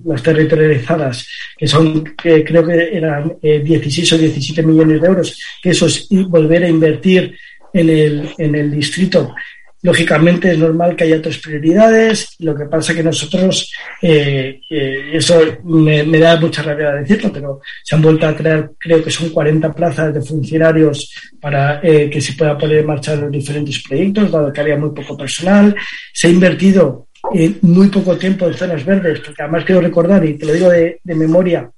las 0.05 0.23
territorializadas, 0.23 1.27
que 1.57 1.67
son, 1.67 2.05
que 2.05 2.45
creo 2.45 2.67
que 2.67 2.95
eran 2.95 3.39
16 3.41 4.13
eh, 4.13 4.15
o 4.15 4.19
17 4.19 4.63
millones 4.63 5.01
de 5.01 5.07
euros, 5.07 5.41
que 5.63 5.71
eso 5.71 5.87
es 5.87 6.07
volver 6.29 6.65
a 6.65 6.69
invertir 6.69 7.35
en 7.73 7.89
el, 7.89 8.29
en 8.37 8.55
el 8.55 8.71
distrito 8.73 9.35
Lógicamente 9.83 10.51
es 10.51 10.59
normal 10.59 10.97
que 10.97 11.05
haya 11.05 11.19
otras 11.19 11.39
prioridades, 11.39 12.35
lo 12.41 12.55
que 12.55 12.65
pasa 12.65 12.95
que 12.95 13.03
nosotros, 13.03 13.73
eh, 14.03 14.61
eh, 14.69 15.11
eso 15.13 15.41
me, 15.65 16.05
da 16.19 16.41
mucha 16.41 16.63
rabia 16.63 16.93
decirlo, 16.95 17.33
pero 17.33 17.61
se 17.85 17.95
han 17.95 18.03
vuelto 18.03 18.27
a 18.27 18.35
crear, 18.35 18.73
creo 18.77 19.03
que 19.05 19.11
son 19.11 19.31
40 19.31 19.73
plazas 19.73 20.13
de 20.13 20.21
funcionarios 20.21 21.15
para 21.41 21.81
eh, 21.81 22.11
que 22.11 22.21
se 22.21 22.33
pueda 22.33 22.59
poner 22.59 22.79
en 22.79 22.87
marcha 22.87 23.15
los 23.15 23.31
diferentes 23.31 23.81
proyectos, 23.87 24.33
dado 24.33 24.53
que 24.53 24.61
había 24.61 24.77
muy 24.77 24.91
poco 24.91 25.17
personal. 25.17 25.77
Se 26.13 26.27
ha 26.27 26.31
invertido 26.31 27.07
en 27.33 27.59
muy 27.63 27.87
poco 27.89 28.17
tiempo 28.17 28.49
en 28.49 28.55
zonas 28.55 28.85
verdes, 28.85 29.21
porque 29.21 29.43
además 29.43 29.65
quiero 29.65 29.81
recordar, 29.81 30.25
y 30.25 30.35
te 30.35 30.45
lo 30.45 30.55
digo 30.55 30.71
de 30.71 30.99
memoria, 31.15 31.71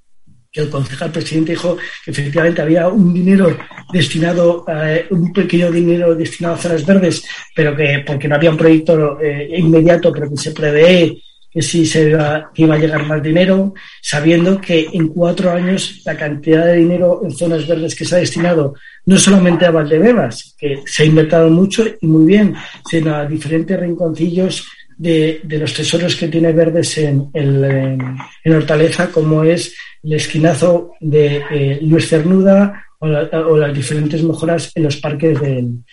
que 0.51 0.61
el 0.61 0.69
concejal 0.69 1.11
presidente 1.11 1.53
dijo 1.53 1.77
que 2.03 2.11
efectivamente 2.11 2.61
había 2.61 2.89
un 2.89 3.13
dinero 3.13 3.57
destinado, 3.93 4.65
eh, 4.67 5.05
un 5.09 5.31
pequeño 5.31 5.71
dinero 5.71 6.13
destinado 6.13 6.55
a 6.55 6.57
zonas 6.57 6.85
verdes, 6.85 7.23
pero 7.55 7.75
que 7.75 8.03
porque 8.05 8.27
no 8.27 8.35
había 8.35 8.51
un 8.51 8.57
proyecto 8.57 9.19
eh, 9.21 9.49
inmediato, 9.57 10.11
pero 10.11 10.29
que 10.29 10.37
se 10.37 10.51
prevé 10.51 11.21
que 11.49 11.61
sí 11.61 11.85
se 11.85 12.09
iba, 12.09 12.49
que 12.53 12.61
iba 12.63 12.75
a 12.75 12.77
llegar 12.77 13.05
más 13.05 13.21
dinero, 13.21 13.73
sabiendo 14.01 14.59
que 14.59 14.87
en 14.93 15.09
cuatro 15.09 15.51
años 15.51 16.01
la 16.05 16.15
cantidad 16.15 16.65
de 16.65 16.77
dinero 16.77 17.21
en 17.25 17.31
zonas 17.31 17.67
verdes 17.67 17.93
que 17.93 18.05
se 18.05 18.15
ha 18.15 18.19
destinado 18.19 18.73
no 19.05 19.17
solamente 19.17 19.65
a 19.65 19.71
Valdebebas, 19.71 20.55
que 20.57 20.81
se 20.85 21.03
ha 21.03 21.05
invertido 21.05 21.49
mucho 21.49 21.85
y 21.99 22.07
muy 22.07 22.25
bien, 22.25 22.55
sino 22.89 23.15
a 23.15 23.25
diferentes 23.25 23.77
rinconcillos 23.77 24.65
de, 24.97 25.41
de 25.43 25.57
los 25.57 25.73
tesoros 25.73 26.15
que 26.15 26.29
tiene 26.29 26.53
verdes 26.53 26.97
en, 26.99 27.29
en, 27.33 28.15
en 28.43 28.53
Hortaleza, 28.53 29.11
como 29.11 29.43
es 29.43 29.73
el 30.03 30.13
esquinazo 30.13 30.93
de 30.99 31.43
eh, 31.51 31.79
Luis 31.81 32.09
Cernuda 32.09 32.85
o, 32.99 33.57
las 33.57 33.73
diferentes 33.73 34.21
mejoras 34.23 34.71
en 34.75 34.83
los 34.83 34.97
parques 34.97 35.39
del, 35.41 35.83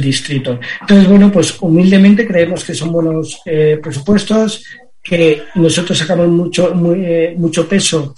distrito. 0.00 0.58
Entonces, 0.80 1.08
bueno, 1.08 1.30
pues 1.30 1.60
humildemente 1.60 2.26
creemos 2.26 2.64
que 2.64 2.72
son 2.72 2.90
buenos 2.90 3.42
eh, 3.44 3.78
presupuestos, 3.82 4.64
que 5.02 5.42
nosotros 5.56 5.98
sacamos 5.98 6.28
mucho, 6.28 6.72
eh, 6.94 7.34
mucho 7.36 7.68
peso, 7.68 8.14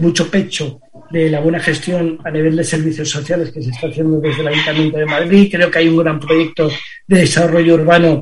mucho 0.00 0.30
pecho 0.30 0.80
de 1.10 1.28
la 1.28 1.40
buena 1.40 1.58
gestión 1.58 2.18
a 2.24 2.30
nivel 2.30 2.56
de 2.56 2.64
servicios 2.64 3.10
sociales 3.10 3.50
que 3.50 3.62
se 3.62 3.70
está 3.70 3.88
haciendo 3.88 4.20
desde 4.20 4.40
el 4.42 4.48
Ayuntamiento 4.48 4.98
de 4.98 5.06
Madrid. 5.06 5.48
Creo 5.50 5.70
que 5.70 5.78
hay 5.80 5.88
un 5.88 5.98
gran 5.98 6.20
proyecto 6.20 6.70
de 7.06 7.18
desarrollo 7.18 7.74
urbano 7.74 8.20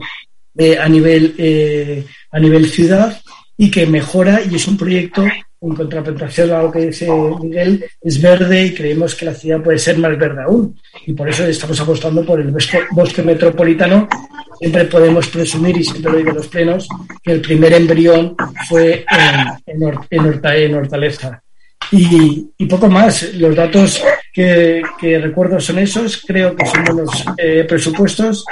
a, 0.81 0.89
nivel, 0.89 2.05
a 2.33 2.41
nivel 2.41 2.69
ciudad 2.69 3.21
y 3.57 3.71
que 3.71 3.87
mejora 3.87 4.41
y 4.43 4.57
es 4.57 4.67
un 4.67 4.77
proyecto 4.77 5.25
en 5.63 5.75
contraprestación 5.75 6.51
a 6.53 6.63
lo 6.63 6.71
que 6.71 6.87
dice 6.87 7.09
Miguel, 7.41 7.85
es 8.01 8.21
verde 8.21 8.67
y 8.67 8.75
creemos 8.75 9.15
que 9.15 9.27
la 9.27 9.35
ciudad 9.35 9.63
puede 9.63 9.79
ser 9.79 9.99
más 9.99 10.17
verde 10.19 10.43
aún. 10.43 10.79
Y 11.07 11.13
por 11.13 11.29
eso 11.29 11.45
estamos 11.45 11.81
apostando 11.81 12.25
por 12.25 12.41
el 12.41 12.51
bosque 12.51 13.23
metropolitano. 13.23 14.09
Siempre 14.59 14.85
podemos 14.87 15.29
presumir, 15.29 15.77
y 15.77 15.85
siempre 15.85 16.13
lo 16.13 16.19
digo 16.19 16.31
en 16.31 16.37
los 16.37 16.49
plenos, 16.49 16.89
que 17.23 17.33
el 17.33 17.41
primer 17.41 17.73
embrión 17.73 18.37
fue 18.69 19.05
en, 19.67 19.83
en, 20.11 20.75
Hortaleza. 20.75 21.43
Y, 21.93 22.67
poco 22.67 22.89
más. 22.89 23.35
Los 23.35 23.57
datos 23.57 24.03
que, 24.33 24.83
recuerdo 25.01 25.61
son 25.61 25.79
esos. 25.79 26.23
Creo 26.27 26.55
que 26.55 26.67
son 26.67 26.85
buenos 26.85 27.25
eh, 27.37 27.65
presupuestos 27.69 28.45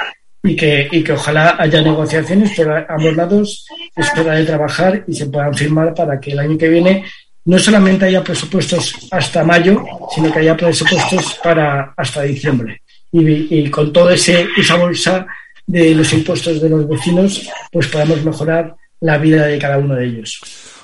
y 0.43 0.55
que, 0.55 0.87
y 0.91 1.03
que 1.03 1.13
ojalá 1.13 1.55
haya 1.59 1.81
negociaciones 1.81 2.51
por 2.55 2.85
ambos 2.89 3.15
lados, 3.15 3.65
es 3.95 4.25
de 4.25 4.45
trabajar 4.45 5.03
y 5.07 5.13
se 5.13 5.25
puedan 5.27 5.53
firmar 5.53 5.93
para 5.93 6.19
que 6.19 6.31
el 6.31 6.39
año 6.39 6.57
que 6.57 6.69
viene 6.69 7.03
no 7.45 7.57
solamente 7.57 8.05
haya 8.05 8.23
presupuestos 8.23 8.93
hasta 9.11 9.43
mayo, 9.43 9.83
sino 10.13 10.31
que 10.31 10.39
haya 10.39 10.55
presupuestos 10.55 11.39
para 11.43 11.93
hasta 11.97 12.21
diciembre. 12.23 12.81
Y, 13.11 13.59
y 13.59 13.69
con 13.71 13.91
toda 13.91 14.13
esa 14.13 14.75
bolsa 14.77 15.25
de 15.65 15.95
los 15.95 16.11
impuestos 16.13 16.61
de 16.61 16.69
los 16.69 16.87
vecinos, 16.87 17.49
pues 17.71 17.87
podamos 17.87 18.23
mejorar 18.23 18.75
la 19.01 19.17
vida 19.17 19.45
de 19.45 19.57
cada 19.57 19.77
uno 19.77 19.95
de 19.95 20.05
ellos. 20.05 20.41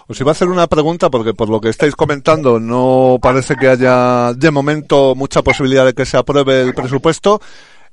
Os 0.07 0.19
iba 0.19 0.31
a 0.31 0.33
hacer 0.33 0.47
una 0.47 0.67
pregunta 0.67 1.09
porque 1.09 1.33
por 1.33 1.49
lo 1.49 1.59
que 1.59 1.69
estáis 1.69 1.95
comentando 1.95 2.59
no 2.59 3.17
parece 3.19 3.55
que 3.55 3.67
haya 3.67 4.33
de 4.33 4.51
momento 4.51 5.15
mucha 5.15 5.41
posibilidad 5.41 5.85
de 5.85 5.93
que 5.93 6.05
se 6.05 6.17
apruebe 6.17 6.61
el 6.61 6.75
presupuesto. 6.75 7.41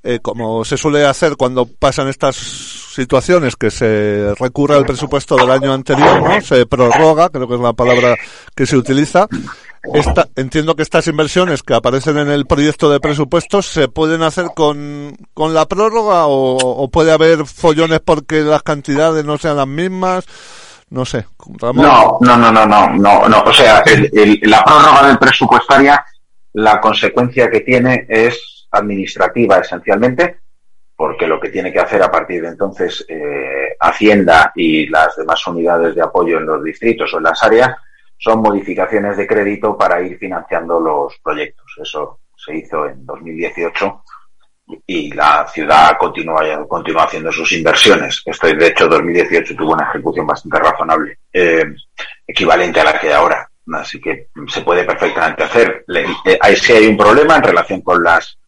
Eh, 0.05 0.18
como 0.20 0.64
se 0.64 0.76
suele 0.76 1.07
hacer 1.07 1.36
cuando 1.36 1.64
pasan 1.64 2.09
estas 2.09 2.34
situaciones, 2.34 3.55
que 3.55 3.70
se 3.70 4.34
recurre 4.34 4.74
al 4.74 4.84
presupuesto 4.84 5.36
del 5.36 5.50
año 5.50 5.72
anterior, 5.72 6.20
¿no? 6.20 6.40
Se 6.40 6.66
prorroga, 6.66 7.28
creo 7.28 7.46
que 7.46 7.55
es 7.55 7.61
la 7.61 7.72
palabra 7.72 8.16
que 8.57 8.66
se 8.66 8.76
utiliza. 8.76 9.28
Esta, 9.94 10.26
entiendo 10.34 10.74
que 10.74 10.82
estas 10.82 11.07
inversiones 11.07 11.62
que 11.62 11.74
aparecen 11.74 12.18
en 12.18 12.30
el 12.30 12.46
proyecto 12.46 12.90
de 12.90 12.98
presupuestos 12.98 13.66
se 13.66 13.86
pueden 13.86 14.22
hacer 14.22 14.46
con, 14.57 15.16
con 15.34 15.55
la 15.55 15.66
prórroga 15.66 16.26
o, 16.26 16.88
puede 16.90 17.12
haber 17.12 17.46
follones 17.46 18.00
porque 18.00 18.40
las 18.40 18.64
cantidades 18.64 19.24
no 19.24 19.38
sean 19.38 19.57
las 19.57 19.68
mismas. 19.68 20.24
No 20.90 21.05
sé. 21.05 21.26
No, 21.74 22.18
no, 22.20 22.36
no, 22.36 22.53
no, 22.53 22.66
no, 22.66 22.88
no, 22.90 23.28
no. 23.28 23.42
O 23.42 23.53
sea, 23.53 23.84
la 24.42 24.64
prórroga 24.64 25.07
del 25.07 25.18
presupuestaria, 25.18 26.05
la 26.55 26.80
consecuencia 26.80 27.48
que 27.48 27.61
tiene 27.61 28.05
es 28.09 28.51
administrativa 28.73 29.59
esencialmente, 29.59 30.41
porque 30.97 31.27
lo 31.27 31.41
que 31.41 31.51
tiene 31.51 31.73
que 31.73 31.81
hacer 31.81 32.03
a 32.03 32.11
partir 32.11 32.43
de 32.43 32.49
entonces 32.49 33.05
eh, 33.09 33.77
Hacienda 33.81 34.53
y 34.55 34.87
las 34.89 35.16
demás 35.16 35.45
unidades 35.47 35.95
de 35.95 36.03
apoyo 36.03 36.39
en 36.39 36.47
los 36.47 36.62
distritos 36.62 37.12
o 37.12 37.18
en 37.18 37.25
las 37.25 37.43
áreas 37.43 37.77
son 38.16 38.41
modificaciones 38.41 39.16
de 39.16 39.27
crédito 39.27 39.77
para 39.77 40.01
ir 40.01 40.16
financiando 40.16 40.79
los 40.79 41.18
proyectos. 41.23 41.66
Eso 41.83 42.20
se 42.37 42.57
hizo 42.57 42.87
en 42.87 43.05
2018 43.05 44.05
y 44.87 45.12
la 45.12 45.47
ciudad 45.49 45.99
continúa, 45.99 46.43
haciendo 47.03 47.33
sus 47.33 47.51
inversiones. 47.53 48.23
Esto, 48.25 48.47
de 48.47 48.66
hecho, 48.68 48.89
2018 48.89 49.57
tuvo 49.57 49.73
una 49.73 49.89
ejecución 49.89 50.27
bastante 50.27 50.59
razonable, 50.59 51.18
eh, 51.33 51.64
equivalente 52.27 52.81
a 52.81 52.85
la 52.85 53.01
que 53.01 53.12
ahora. 53.12 53.49
Así 53.75 54.01
que 54.01 54.29
se 54.49 54.62
puede 54.62 54.85
perfectamente 54.85 55.45
hacer. 55.45 55.85
Ahí 56.41 56.57
sí 56.57 56.73
hay 56.73 56.87
un 56.87 56.97
problema 56.97 57.37
en 57.37 57.43
relación 57.43 57.81
con 57.81 58.03
las 58.03 58.39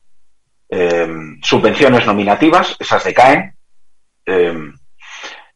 subvenciones 0.70 2.06
nominativas, 2.06 2.76
esas 2.78 3.04
decaen. 3.04 3.54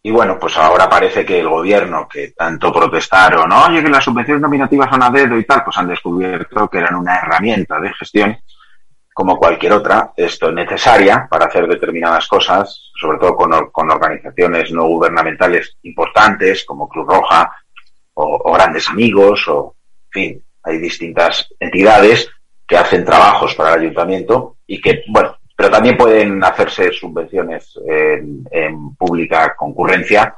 y 0.03 0.11
bueno, 0.11 0.39
pues 0.39 0.57
ahora 0.57 0.89
parece 0.89 1.25
que 1.25 1.41
el 1.41 1.49
gobierno 1.49 2.07
que 2.09 2.33
tanto 2.37 2.73
protestaron, 2.73 3.51
oye, 3.53 3.83
que 3.83 3.91
las 3.91 4.05
subvenciones 4.05 4.43
nominativas 4.43 4.91
son 4.91 5.03
a 5.03 5.11
dedo 5.11 5.39
y 5.39 5.45
tal, 5.45 5.65
pues 5.65 5.77
han 5.77 5.89
descubierto 5.89 6.69
que 6.69 6.79
eran 6.79 6.95
una 6.95 7.17
herramienta 7.17 7.81
de 7.81 7.93
gestión 7.95 8.39
como 9.19 9.37
cualquier 9.37 9.73
otra, 9.73 10.13
esto 10.17 10.47
es 10.47 10.55
necesaria 10.55 11.27
para 11.29 11.47
hacer 11.47 11.67
determinadas 11.67 12.29
cosas, 12.29 12.93
sobre 12.95 13.19
todo 13.19 13.35
con, 13.35 13.91
organizaciones 13.91 14.71
no 14.71 14.87
gubernamentales 14.87 15.77
importantes 15.83 16.65
como 16.65 16.89
Cruz 16.89 17.05
Roja 17.05 17.53
o, 18.15 18.53
Grandes 18.53 18.89
Amigos 18.89 19.49
o, 19.49 19.75
en 20.05 20.11
fin, 20.13 20.45
hay 20.63 20.79
distintas 20.79 21.49
entidades 21.59 22.31
que 22.69 22.77
hacen 22.77 23.05
trabajos 23.05 23.55
para 23.55 23.75
el 23.75 23.81
ayuntamiento 23.81 24.59
y 24.67 24.79
que, 24.79 25.03
bueno, 25.09 25.39
pero 25.57 25.71
también 25.71 25.97
pueden 25.97 26.45
hacerse 26.45 26.93
subvenciones 26.93 27.81
en, 27.85 28.95
pública 28.95 29.57
concurrencia 29.57 30.37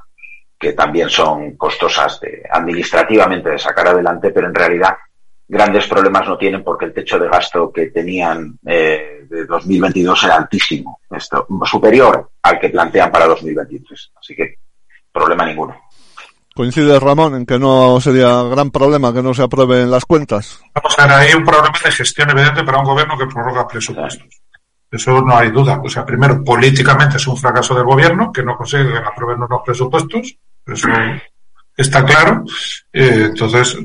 que 0.58 0.72
también 0.72 1.10
son 1.10 1.56
costosas 1.56 2.20
de, 2.20 2.42
administrativamente 2.50 3.50
de 3.50 3.58
sacar 3.58 3.88
adelante, 3.88 4.30
pero 4.30 4.46
en 4.46 4.54
realidad 4.54 4.96
grandes 5.48 5.88
problemas 5.88 6.28
no 6.28 6.38
tienen 6.38 6.62
porque 6.62 6.84
el 6.84 6.94
techo 6.94 7.18
de 7.18 7.28
gasto 7.28 7.72
que 7.72 7.86
tenían 7.86 8.58
eh, 8.64 9.26
de 9.28 9.46
2022 9.46 10.24
era 10.24 10.36
altísimo, 10.36 11.00
esto, 11.10 11.46
superior 11.64 12.30
al 12.42 12.60
que 12.60 12.68
plantean 12.68 13.10
para 13.10 13.26
2023. 13.26 14.12
Así 14.16 14.36
que 14.36 14.58
problema 15.12 15.44
ninguno. 15.44 15.76
¿Coincide 16.60 17.00
Ramón 17.00 17.36
en 17.36 17.46
que 17.46 17.58
no 17.58 17.98
sería 18.02 18.42
gran 18.42 18.70
problema 18.70 19.14
que 19.14 19.22
no 19.22 19.32
se 19.32 19.42
aprueben 19.42 19.90
las 19.90 20.04
cuentas? 20.04 20.60
Vamos 20.74 20.94
a 20.98 21.06
ver, 21.06 21.16
hay 21.16 21.32
un 21.32 21.42
problema 21.42 21.78
de 21.82 21.90
gestión 21.90 22.28
evidente 22.28 22.62
para 22.64 22.80
un 22.80 22.84
gobierno 22.84 23.16
que 23.16 23.24
prorroga 23.24 23.66
presupuestos. 23.66 24.28
Eso 24.90 25.22
no 25.22 25.38
hay 25.38 25.50
duda. 25.50 25.80
O 25.82 25.88
sea, 25.88 26.04
primero, 26.04 26.44
políticamente 26.44 27.16
es 27.16 27.26
un 27.26 27.38
fracaso 27.38 27.74
del 27.74 27.84
gobierno 27.84 28.30
que 28.30 28.42
no 28.42 28.58
consigue 28.58 28.94
aprobar 28.98 29.36
unos 29.36 29.62
presupuestos. 29.64 30.36
Eso 30.66 30.88
está 31.74 32.04
claro. 32.04 32.44
Eh, 32.92 33.28
entonces, 33.30 33.78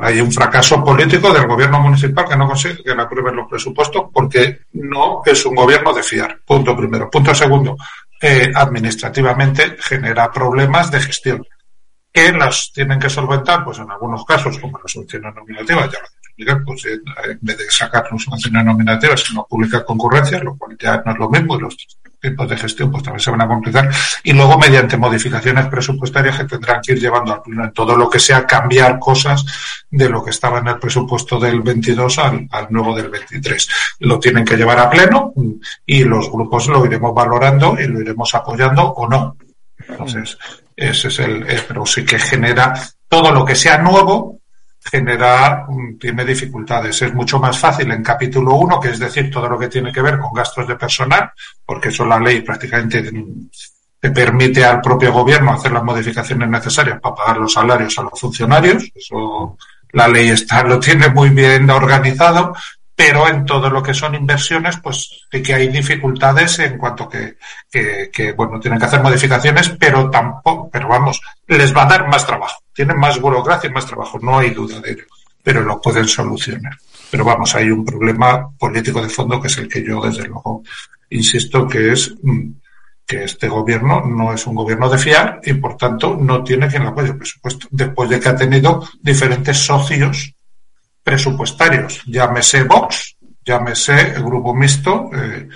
hay 0.00 0.22
un 0.22 0.32
fracaso 0.32 0.82
político 0.82 1.34
del 1.34 1.46
gobierno 1.46 1.80
municipal 1.80 2.24
que 2.26 2.36
no 2.38 2.46
consigue 2.46 2.82
que 2.82 2.94
le 2.94 3.02
aprueben 3.02 3.36
los 3.36 3.46
presupuestos 3.46 4.04
porque 4.10 4.60
no 4.72 5.20
es 5.26 5.44
un 5.44 5.54
gobierno 5.54 5.92
de 5.92 6.02
fiar. 6.02 6.40
Punto 6.46 6.74
primero. 6.74 7.10
Punto 7.10 7.34
segundo. 7.34 7.76
Eh, 8.22 8.50
administrativamente 8.54 9.76
genera 9.78 10.32
problemas 10.32 10.90
de 10.90 11.00
gestión 11.00 11.46
que 12.12 12.32
las 12.32 12.70
tienen 12.72 12.98
que 12.98 13.08
solventar, 13.08 13.64
pues 13.64 13.78
en 13.78 13.90
algunos 13.90 14.24
casos, 14.24 14.58
como 14.58 14.78
las 14.78 14.92
soluciones 14.92 15.34
nominativas, 15.34 15.90
ya 15.90 15.98
lo 16.36 16.64
pues 16.64 16.84
en 16.86 17.38
vez 17.40 17.58
de 17.58 17.70
sacar 17.70 18.06
soluciones 18.08 18.64
nominativas, 18.64 19.20
sino 19.20 19.46
publica 19.48 19.84
concurrencias, 19.84 20.42
lo 20.42 20.56
cual 20.56 20.76
ya 20.78 21.02
no 21.04 21.12
es 21.12 21.18
lo 21.18 21.30
mismo, 21.30 21.56
y 21.56 21.60
los 21.60 21.76
tipos 22.20 22.48
de 22.48 22.56
gestión 22.56 22.90
pues 22.90 23.02
también 23.02 23.20
se 23.20 23.30
van 23.30 23.40
a 23.40 23.48
complicar, 23.48 23.90
y 24.22 24.32
luego 24.32 24.58
mediante 24.58 24.96
modificaciones 24.96 25.66
presupuestarias 25.66 26.38
que 26.38 26.44
tendrán 26.44 26.80
que 26.80 26.92
ir 26.92 27.00
llevando 27.00 27.32
al 27.32 27.42
pleno 27.42 27.64
en 27.64 27.72
todo 27.72 27.96
lo 27.96 28.08
que 28.08 28.18
sea 28.18 28.46
cambiar 28.46 28.98
cosas 28.98 29.44
de 29.90 30.08
lo 30.08 30.24
que 30.24 30.30
estaba 30.30 30.58
en 30.58 30.68
el 30.68 30.78
presupuesto 30.78 31.38
del 31.38 31.60
22 31.60 32.18
al, 32.18 32.48
al 32.50 32.66
nuevo 32.70 32.94
del 32.94 33.08
23. 33.08 33.68
Lo 34.00 34.18
tienen 34.18 34.44
que 34.44 34.56
llevar 34.56 34.78
a 34.78 34.90
pleno 34.90 35.34
y 35.84 36.04
los 36.04 36.30
grupos 36.30 36.68
lo 36.68 36.84
iremos 36.86 37.14
valorando 37.14 37.76
y 37.78 37.86
lo 37.88 38.00
iremos 38.00 38.34
apoyando 38.34 38.82
o 38.82 39.08
no. 39.08 39.36
Entonces, 39.88 40.38
ese 40.90 41.08
es 41.08 41.18
el, 41.20 41.48
eh, 41.48 41.64
pero 41.66 41.86
sí 41.86 42.04
que 42.04 42.18
genera 42.18 42.74
todo 43.08 43.30
lo 43.30 43.44
que 43.44 43.54
sea 43.54 43.78
nuevo, 43.78 44.40
genera, 44.82 45.64
mm, 45.68 45.98
tiene 45.98 46.24
dificultades. 46.24 47.02
Es 47.02 47.14
mucho 47.14 47.38
más 47.38 47.58
fácil 47.58 47.90
en 47.90 48.02
capítulo 48.02 48.54
1, 48.54 48.80
que 48.80 48.90
es 48.90 48.98
decir, 48.98 49.30
todo 49.30 49.48
lo 49.48 49.58
que 49.58 49.68
tiene 49.68 49.92
que 49.92 50.02
ver 50.02 50.18
con 50.18 50.32
gastos 50.32 50.66
de 50.66 50.76
personal, 50.76 51.30
porque 51.64 51.88
eso 51.88 52.04
la 52.04 52.18
ley 52.18 52.40
prácticamente 52.40 53.10
te 54.00 54.10
permite 54.10 54.64
al 54.64 54.80
propio 54.80 55.12
gobierno 55.12 55.52
hacer 55.52 55.70
las 55.70 55.84
modificaciones 55.84 56.48
necesarias 56.48 57.00
para 57.00 57.14
pagar 57.14 57.36
los 57.38 57.52
salarios 57.52 57.96
a 57.98 58.02
los 58.02 58.18
funcionarios. 58.18 58.90
Eso 58.94 59.56
la 59.92 60.08
ley 60.08 60.30
está, 60.30 60.64
lo 60.64 60.80
tiene 60.80 61.08
muy 61.08 61.30
bien 61.30 61.70
organizado, 61.70 62.54
pero 63.04 63.28
en 63.28 63.44
todo 63.44 63.68
lo 63.68 63.82
que 63.82 63.94
son 63.94 64.14
inversiones, 64.14 64.76
pues 64.76 65.26
sí 65.28 65.42
que 65.42 65.54
hay 65.54 65.66
dificultades 65.66 66.60
en 66.60 66.78
cuanto 66.78 67.08
que, 67.08 67.36
que, 67.68 68.08
que, 68.12 68.30
bueno, 68.30 68.60
tienen 68.60 68.78
que 68.78 68.86
hacer 68.86 69.02
modificaciones, 69.02 69.70
pero 69.70 70.08
tampoco, 70.08 70.70
pero 70.70 70.86
vamos, 70.86 71.20
les 71.48 71.76
va 71.76 71.82
a 71.82 71.86
dar 71.86 72.06
más 72.06 72.24
trabajo. 72.24 72.62
Tienen 72.72 72.96
más 72.96 73.20
burocracia 73.20 73.68
y 73.68 73.72
más 73.72 73.86
trabajo, 73.86 74.20
no 74.22 74.38
hay 74.38 74.50
duda 74.50 74.80
de 74.80 74.92
ello, 74.92 75.04
pero 75.42 75.62
lo 75.62 75.80
pueden 75.80 76.06
solucionar. 76.06 76.74
Pero 77.10 77.24
vamos, 77.24 77.52
hay 77.56 77.72
un 77.72 77.84
problema 77.84 78.48
político 78.56 79.02
de 79.02 79.08
fondo 79.08 79.40
que 79.40 79.48
es 79.48 79.58
el 79.58 79.68
que 79.68 79.82
yo, 79.84 80.00
desde 80.00 80.28
luego, 80.28 80.62
insisto 81.10 81.66
que 81.66 81.90
es 81.90 82.14
mm, 82.22 82.52
que 83.04 83.24
este 83.24 83.48
gobierno 83.48 84.04
no 84.06 84.32
es 84.32 84.46
un 84.46 84.54
gobierno 84.54 84.88
de 84.88 84.98
fiar 84.98 85.40
y, 85.42 85.54
por 85.54 85.76
tanto, 85.76 86.16
no 86.16 86.44
tiene 86.44 86.68
quien 86.68 86.84
le 86.84 86.90
apoye 86.90 87.08
el 87.08 87.18
presupuesto, 87.18 87.66
después 87.72 88.08
de 88.08 88.20
que 88.20 88.28
ha 88.28 88.36
tenido 88.36 88.88
diferentes 89.02 89.58
socios 89.58 90.36
presupuestarios, 91.02 92.02
llámese 92.06 92.64
Vox, 92.64 93.16
llámese 93.44 94.14
el 94.14 94.22
grupo 94.22 94.54
mixto, 94.54 95.10
eh, 95.14 95.48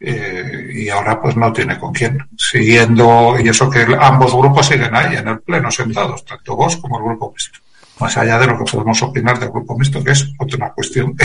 eh, 0.00 0.70
y 0.74 0.88
ahora 0.88 1.20
pues 1.20 1.36
no 1.36 1.52
tiene 1.52 1.78
con 1.78 1.92
quién. 1.92 2.18
Siguiendo, 2.36 3.36
y 3.42 3.48
eso 3.48 3.70
que 3.70 3.86
ambos 3.98 4.34
grupos 4.34 4.66
siguen 4.66 4.94
ahí 4.94 5.16
en 5.16 5.28
el 5.28 5.40
pleno 5.40 5.70
sentados, 5.70 6.24
tanto 6.24 6.56
Vox 6.56 6.76
como 6.76 6.98
el 6.98 7.04
grupo 7.04 7.30
mixto. 7.30 7.58
Más 8.00 8.16
allá 8.16 8.38
de 8.38 8.46
lo 8.48 8.58
que 8.58 8.70
podemos 8.70 9.00
opinar 9.02 9.38
del 9.38 9.50
grupo 9.50 9.78
mixto, 9.78 10.02
que 10.02 10.12
es 10.12 10.28
otra 10.38 10.72
cuestión 10.72 11.16
que 11.16 11.24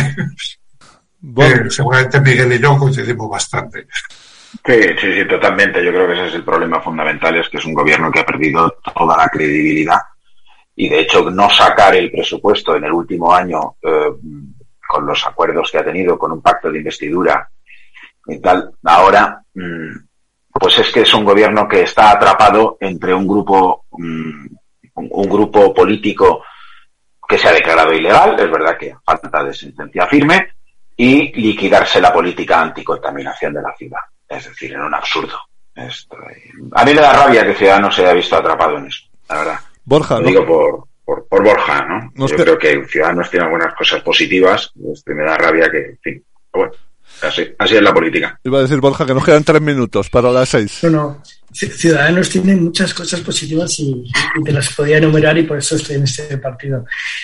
seguramente 1.70 2.22
Miguel 2.22 2.53
y 2.53 2.59
yo 2.59 2.78
coincidimos 2.78 3.30
bastante. 3.30 3.88
Sí, 4.65 4.82
sí, 4.99 5.13
sí, 5.13 5.28
totalmente. 5.28 5.84
Yo 5.84 5.91
creo 5.91 6.07
que 6.07 6.13
ese 6.13 6.28
es 6.28 6.36
el 6.36 6.43
problema 6.43 6.80
fundamental, 6.82 7.36
es 7.38 7.49
que 7.49 7.57
es 7.57 7.65
un 7.65 7.74
gobierno 7.74 8.11
que 8.11 8.20
ha 8.20 8.26
perdido 8.26 8.78
toda 8.95 9.18
la 9.18 9.28
credibilidad 9.28 9.99
y 10.78 10.88
de 10.88 11.01
hecho 11.01 11.30
no 11.30 11.49
sacar 11.49 11.95
el 11.95 12.09
presupuesto 12.09 12.75
en 12.75 12.86
el 12.86 12.93
último 12.93 13.34
año 13.34 13.75
eh, 13.82 14.13
con 14.88 15.05
los 15.05 15.25
acuerdos 15.25 15.69
que 15.69 15.80
ha 15.80 15.84
tenido 15.84 16.17
con 16.17 16.32
un 16.32 16.41
pacto 16.41 16.71
de 16.71 16.78
investidura 16.78 17.49
y 18.28 18.39
tal, 18.39 18.71
ahora 18.84 19.41
mm, 19.53 19.97
pues 20.51 20.80
es 20.80 20.91
que 20.91 21.01
es 21.01 21.13
un 21.13 21.25
gobierno 21.25 21.67
que 21.67 21.82
está 21.82 22.11
atrapado 22.11 22.78
entre 22.80 23.13
un 23.13 23.28
grupo 23.28 23.86
mm, 23.91 24.45
un 24.95 25.30
grupo 25.30 25.73
político 25.73 26.43
que 27.28 27.38
se 27.38 27.47
ha 27.49 27.53
declarado 27.53 27.93
ilegal, 27.93 28.39
es 28.39 28.49
verdad 28.49 28.78
que 28.78 28.95
falta 29.03 29.43
de 29.43 29.53
sentencia 29.53 30.07
firme, 30.07 30.53
y 30.95 31.32
liquidarse 31.34 32.01
la 32.01 32.11
política 32.11 32.61
anticontaminación 32.61 33.53
de 33.53 33.61
la 33.61 33.75
ciudad. 33.75 33.99
Es 34.28 34.45
decir, 34.45 34.73
en 34.73 34.82
un 34.82 34.93
absurdo. 34.93 35.38
Esto, 35.75 36.17
a 36.73 36.84
mí 36.84 36.93
me 36.93 37.01
da 37.01 37.13
rabia 37.13 37.45
que 37.45 37.53
Ciudadanos 37.53 37.95
se 37.95 38.01
haya 38.01 38.13
visto 38.13 38.36
atrapado 38.36 38.78
en 38.78 38.88
eso, 38.88 39.05
la 39.30 39.38
verdad. 39.38 39.59
Borja, 39.88 40.19
Lo 40.19 40.27
digo 40.27 40.45
por, 40.45 40.88
por, 41.05 41.27
por, 41.29 41.43
Borja, 41.43 41.85
¿no? 41.85 42.27
Yo 42.27 42.35
creo 42.35 42.57
que 42.57 42.83
Ciudadanos 42.85 43.31
tiene 43.31 43.45
algunas 43.45 43.73
cosas 43.73 44.03
positivas, 44.03 44.69
este, 44.93 45.13
me 45.13 45.23
da 45.23 45.38
rabia 45.38 45.71
que, 45.71 45.77
en 45.77 45.97
fin, 45.99 46.23
bueno, 46.51 46.73
así, 47.21 47.47
así 47.57 47.75
es 47.77 47.81
la 47.81 47.93
política. 47.93 48.38
Iba 48.43 48.59
a 48.59 48.61
decir 48.63 48.81
Borja 48.81 49.05
que 49.05 49.13
nos 49.13 49.23
quedan 49.23 49.45
tres 49.45 49.61
minutos 49.61 50.09
para 50.09 50.29
las 50.29 50.49
seis. 50.49 50.83
No, 50.83 50.89
no. 50.89 51.23
Ciudadanos 51.53 52.29
tiene 52.29 52.57
muchas 52.57 52.93
cosas 52.93 53.21
positivas 53.21 53.79
y, 53.79 54.03
te 54.43 54.51
las 54.51 54.75
podía 54.75 54.97
enumerar 54.97 55.38
y 55.38 55.43
por 55.43 55.57
eso 55.57 55.77
estoy 55.77 55.95
en 55.95 56.03
este 56.03 56.38
partido. 56.38 56.83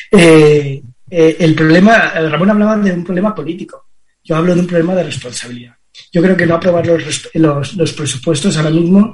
Eh, 0.09 0.81
eh, 1.09 1.35
el 1.39 1.53
problema, 1.53 2.13
Ramón 2.13 2.51
hablaba 2.51 2.77
de 2.77 2.93
un 2.93 3.03
problema 3.03 3.35
político. 3.35 3.87
Yo 4.23 4.37
hablo 4.37 4.55
de 4.55 4.61
un 4.61 4.67
problema 4.67 4.95
de 4.95 5.03
responsabilidad. 5.03 5.75
Yo 6.13 6.21
creo 6.21 6.37
que 6.37 6.45
no 6.45 6.55
aprobar 6.55 6.87
los, 6.87 7.29
los, 7.33 7.73
los 7.75 7.91
presupuestos 7.91 8.55
ahora 8.55 8.69
mismo 8.69 9.13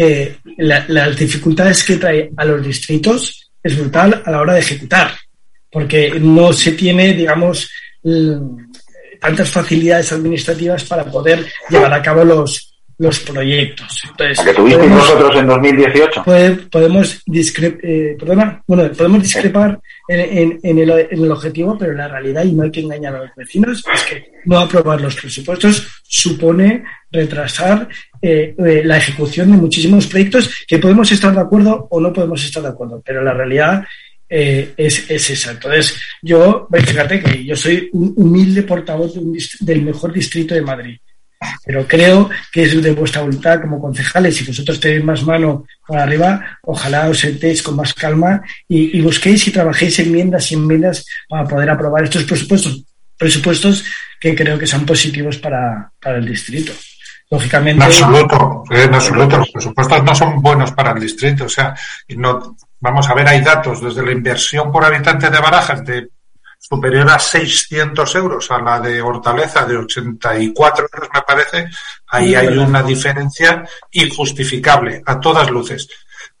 eh, 0.00 0.36
las 0.58 1.18
dificultades 1.18 1.82
que 1.82 1.96
trae 1.96 2.30
a 2.36 2.44
los 2.44 2.64
distritos 2.64 3.50
es 3.60 3.76
brutal 3.76 4.22
a 4.24 4.30
la 4.30 4.40
hora 4.40 4.54
de 4.54 4.60
ejecutar, 4.60 5.10
porque 5.72 6.20
no 6.20 6.52
se 6.52 6.70
tiene, 6.72 7.14
digamos, 7.14 7.68
tantas 9.20 9.50
facilidades 9.50 10.12
administrativas 10.12 10.84
para 10.84 11.04
poder 11.04 11.44
llevar 11.68 11.92
a 11.92 12.00
cabo 12.00 12.22
los, 12.24 12.77
los 12.98 13.20
proyectos. 13.20 14.02
Entonces, 14.10 14.44
que 14.44 14.54
tuvisteis 14.54 14.90
nosotros 14.90 15.36
en 15.36 15.46
2018? 15.46 16.24
podemos, 16.70 17.22
eh, 17.82 18.16
bueno, 18.66 18.90
podemos 18.92 19.22
discrepar 19.22 19.80
en, 20.08 20.58
en, 20.62 20.78
el, 20.78 20.90
en, 20.90 21.24
el, 21.24 21.30
objetivo, 21.30 21.78
pero 21.78 21.92
la 21.92 22.08
realidad, 22.08 22.44
y 22.44 22.52
no 22.52 22.64
hay 22.64 22.72
que 22.72 22.80
engañar 22.80 23.14
a 23.14 23.20
los 23.20 23.30
vecinos, 23.36 23.84
es 23.94 24.02
que 24.02 24.32
no 24.46 24.58
aprobar 24.58 25.00
los 25.00 25.14
presupuestos 25.14 26.02
supone 26.02 26.82
retrasar 27.10 27.88
eh, 28.20 28.54
eh, 28.58 28.82
la 28.84 28.96
ejecución 28.96 29.52
de 29.52 29.58
muchísimos 29.58 30.08
proyectos 30.08 30.50
que 30.66 30.78
podemos 30.78 31.10
estar 31.12 31.32
de 31.32 31.40
acuerdo 31.40 31.86
o 31.90 32.00
no 32.00 32.12
podemos 32.12 32.44
estar 32.44 32.62
de 32.64 32.70
acuerdo, 32.70 33.00
pero 33.04 33.22
la 33.22 33.32
realidad 33.32 33.84
es, 34.28 35.08
es, 35.08 35.30
esa. 35.30 35.52
Entonces, 35.52 35.98
yo, 36.20 36.68
fíjate 36.70 37.20
que 37.20 37.44
yo 37.44 37.56
soy 37.56 37.88
un 37.92 38.12
humilde 38.16 38.62
portavoz 38.62 39.14
del 39.60 39.82
mejor 39.82 40.12
distrito 40.12 40.54
de 40.54 40.60
Madrid 40.60 40.98
pero 41.64 41.86
creo 41.86 42.28
que 42.52 42.62
es 42.62 42.82
de 42.82 42.92
vuestra 42.92 43.22
voluntad 43.22 43.60
como 43.60 43.80
concejales 43.80 44.40
y 44.40 44.46
vosotros 44.46 44.80
tenéis 44.80 45.04
más 45.04 45.22
mano 45.22 45.64
por 45.86 45.98
arriba, 45.98 46.58
ojalá 46.62 47.08
os 47.08 47.18
sentéis 47.18 47.62
con 47.62 47.76
más 47.76 47.94
calma 47.94 48.42
y, 48.68 49.00
busquéis 49.00 49.46
y 49.46 49.52
trabajéis 49.52 49.98
enmiendas 50.00 50.50
y 50.50 50.54
enmiendas 50.54 51.04
para 51.28 51.44
poder 51.44 51.70
aprobar 51.70 52.04
estos 52.04 52.24
presupuestos, 52.24 52.84
presupuestos 53.16 53.84
que 54.20 54.34
creo 54.34 54.58
que 54.58 54.66
son 54.66 54.84
positivos 54.84 55.38
para, 55.38 55.90
para 56.00 56.18
el 56.18 56.26
distrito. 56.26 56.72
Lógicamente. 57.30 57.84
En 57.84 57.90
absoluto, 57.90 58.64
en 58.70 58.94
absoluto. 58.94 59.36
Los 59.36 59.50
presupuestos 59.50 60.02
no 60.02 60.14
son 60.14 60.40
buenos 60.40 60.72
para 60.72 60.92
el 60.92 61.00
distrito. 61.00 61.44
O 61.44 61.48
sea, 61.48 61.74
no, 62.16 62.56
vamos 62.80 63.08
a 63.08 63.14
ver, 63.14 63.28
hay 63.28 63.42
datos 63.42 63.82
desde 63.82 64.04
la 64.04 64.12
inversión 64.12 64.72
por 64.72 64.84
habitante 64.84 65.28
de 65.28 65.38
Barajas 65.38 65.84
de 65.84 66.08
superior 66.58 67.08
a 67.10 67.18
600 67.18 68.14
euros 68.16 68.50
a 68.50 68.58
la 68.58 68.80
de 68.80 69.00
Hortaleza 69.00 69.64
de 69.64 69.76
84 69.76 70.88
euros, 70.92 71.08
me 71.14 71.22
parece. 71.22 71.70
Ahí 72.08 72.34
hay 72.34 72.48
una 72.58 72.82
diferencia 72.82 73.64
injustificable 73.92 75.02
a 75.06 75.18
todas 75.20 75.50
luces. 75.50 75.88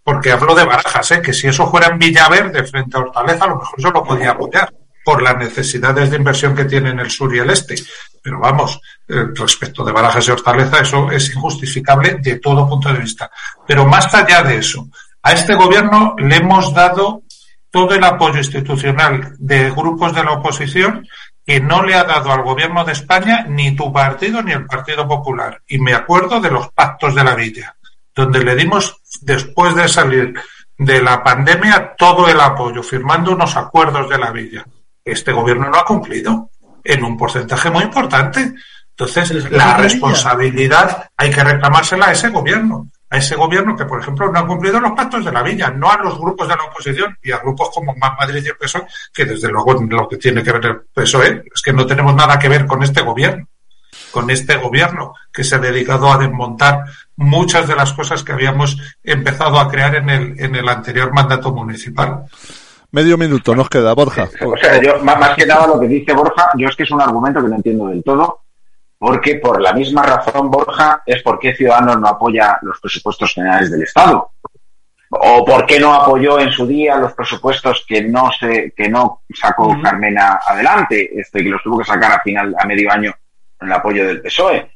Porque 0.02 0.32
hablo 0.32 0.54
de 0.54 0.64
Barajas, 0.64 1.10
¿eh? 1.12 1.22
que 1.22 1.32
si 1.32 1.48
eso 1.48 1.70
fuera 1.70 1.88
en 1.88 1.98
Villaverde 1.98 2.64
frente 2.64 2.96
a 2.96 3.00
Hortaleza, 3.00 3.44
a 3.44 3.48
lo 3.48 3.58
mejor 3.58 3.80
yo 3.80 3.90
lo 3.90 4.02
podía 4.02 4.30
apoyar 4.30 4.72
por 5.04 5.22
las 5.22 5.38
necesidades 5.38 6.10
de 6.10 6.16
inversión 6.16 6.54
que 6.54 6.66
tienen 6.66 6.98
el 6.98 7.10
sur 7.10 7.34
y 7.34 7.38
el 7.38 7.50
este. 7.50 7.76
Pero 8.22 8.40
vamos, 8.40 8.80
eh, 9.08 9.24
respecto 9.34 9.84
de 9.84 9.92
Barajas 9.92 10.28
y 10.28 10.30
Hortaleza, 10.30 10.80
eso 10.80 11.10
es 11.10 11.34
injustificable 11.34 12.18
de 12.20 12.38
todo 12.38 12.68
punto 12.68 12.92
de 12.92 12.98
vista. 12.98 13.30
Pero 13.66 13.86
más 13.86 14.12
allá 14.14 14.42
de 14.42 14.58
eso, 14.58 14.88
a 15.22 15.32
este 15.32 15.54
gobierno 15.54 16.14
le 16.18 16.36
hemos 16.36 16.74
dado 16.74 17.22
todo 17.70 17.94
el 17.94 18.04
apoyo 18.04 18.38
institucional 18.38 19.34
de 19.38 19.70
grupos 19.70 20.14
de 20.14 20.24
la 20.24 20.32
oposición 20.32 21.06
que 21.44 21.60
no 21.60 21.82
le 21.82 21.94
ha 21.94 22.04
dado 22.04 22.32
al 22.32 22.42
gobierno 22.42 22.84
de 22.84 22.92
España 22.92 23.46
ni 23.48 23.74
tu 23.74 23.92
partido 23.92 24.42
ni 24.42 24.52
el 24.52 24.66
Partido 24.66 25.06
Popular. 25.08 25.62
Y 25.66 25.78
me 25.78 25.94
acuerdo 25.94 26.40
de 26.40 26.50
los 26.50 26.70
pactos 26.72 27.14
de 27.14 27.24
la 27.24 27.34
villa, 27.34 27.74
donde 28.14 28.44
le 28.44 28.54
dimos, 28.54 29.00
después 29.22 29.74
de 29.74 29.88
salir 29.88 30.34
de 30.76 31.02
la 31.02 31.22
pandemia, 31.22 31.94
todo 31.96 32.28
el 32.28 32.40
apoyo, 32.40 32.82
firmando 32.82 33.32
unos 33.32 33.56
acuerdos 33.56 34.08
de 34.08 34.18
la 34.18 34.30
villa 34.30 34.64
este 35.12 35.32
gobierno 35.32 35.68
no 35.70 35.78
ha 35.78 35.84
cumplido 35.84 36.50
en 36.84 37.04
un 37.04 37.16
porcentaje 37.16 37.70
muy 37.70 37.84
importante. 37.84 38.54
Entonces, 38.90 39.50
la 39.50 39.76
responsabilidad 39.76 41.08
hay 41.16 41.30
que 41.30 41.44
reclamársela 41.44 42.08
a 42.08 42.12
ese 42.12 42.28
gobierno, 42.30 42.88
a 43.10 43.16
ese 43.16 43.36
gobierno 43.36 43.76
que, 43.76 43.84
por 43.84 44.00
ejemplo, 44.00 44.30
no 44.30 44.38
ha 44.38 44.46
cumplido 44.46 44.80
los 44.80 44.92
pactos 44.92 45.24
de 45.24 45.32
la 45.32 45.42
villa, 45.42 45.70
no 45.70 45.90
a 45.90 45.98
los 45.98 46.18
grupos 46.18 46.48
de 46.48 46.56
la 46.56 46.64
oposición 46.64 47.16
y 47.22 47.32
a 47.32 47.38
grupos 47.38 47.70
como 47.72 47.94
Más 47.96 48.12
Madrid 48.18 48.42
y 48.44 48.48
el 48.48 48.56
PSOE, 48.56 48.86
que 49.12 49.24
desde 49.24 49.48
luego 49.48 49.74
lo 49.74 50.08
que 50.08 50.18
tiene 50.18 50.42
que 50.42 50.52
ver 50.52 50.66
el 50.66 50.80
PSOE 50.92 51.44
es 51.54 51.62
que 51.62 51.72
no 51.72 51.86
tenemos 51.86 52.14
nada 52.14 52.38
que 52.38 52.48
ver 52.48 52.66
con 52.66 52.82
este 52.82 53.02
gobierno, 53.02 53.48
con 54.10 54.30
este 54.30 54.56
gobierno 54.56 55.14
que 55.32 55.44
se 55.44 55.54
ha 55.54 55.58
dedicado 55.58 56.12
a 56.12 56.18
desmontar 56.18 56.84
muchas 57.16 57.66
de 57.66 57.76
las 57.76 57.92
cosas 57.92 58.22
que 58.22 58.32
habíamos 58.32 58.76
empezado 59.02 59.58
a 59.58 59.68
crear 59.68 59.94
en 59.96 60.10
el, 60.10 60.40
en 60.40 60.54
el 60.54 60.68
anterior 60.68 61.12
mandato 61.12 61.52
municipal. 61.52 62.24
Medio 62.90 63.18
minuto 63.18 63.54
nos 63.54 63.68
queda, 63.68 63.92
Borja. 63.94 64.28
O 64.44 64.56
sea, 64.56 64.80
yo, 64.80 64.98
más 65.02 65.36
que 65.36 65.44
nada 65.44 65.66
lo 65.66 65.78
que 65.78 65.88
dice 65.88 66.12
Borja, 66.14 66.50
yo 66.56 66.68
es 66.68 66.76
que 66.76 66.84
es 66.84 66.90
un 66.90 67.02
argumento 67.02 67.42
que 67.42 67.48
no 67.48 67.56
entiendo 67.56 67.88
del 67.88 68.02
todo, 68.02 68.44
porque 68.98 69.36
por 69.36 69.60
la 69.60 69.72
misma 69.72 70.02
razón, 70.02 70.50
Borja, 70.50 71.02
es 71.06 71.22
por 71.22 71.38
qué 71.38 71.54
Ciudadanos 71.54 72.00
no 72.00 72.08
apoya 72.08 72.58
los 72.62 72.80
presupuestos 72.80 73.32
generales 73.32 73.70
del 73.70 73.82
Estado. 73.82 74.32
O 75.10 75.44
por 75.44 75.64
qué 75.64 75.80
no 75.80 75.94
apoyó 75.94 76.38
en 76.38 76.50
su 76.50 76.66
día 76.66 76.96
los 76.96 77.14
presupuestos 77.14 77.84
que 77.88 78.02
no 78.02 78.30
se, 78.38 78.72
que 78.72 78.88
no 78.88 79.22
sacó 79.32 79.74
Carmena 79.80 80.40
adelante, 80.46 81.18
este 81.18 81.42
que 81.42 81.48
los 81.48 81.62
tuvo 81.62 81.78
que 81.78 81.84
sacar 81.84 82.12
a 82.12 82.20
final, 82.20 82.54
a 82.58 82.66
medio 82.66 82.92
año, 82.92 83.14
en 83.60 83.68
el 83.68 83.72
apoyo 83.72 84.06
del 84.06 84.20
PSOE. 84.20 84.70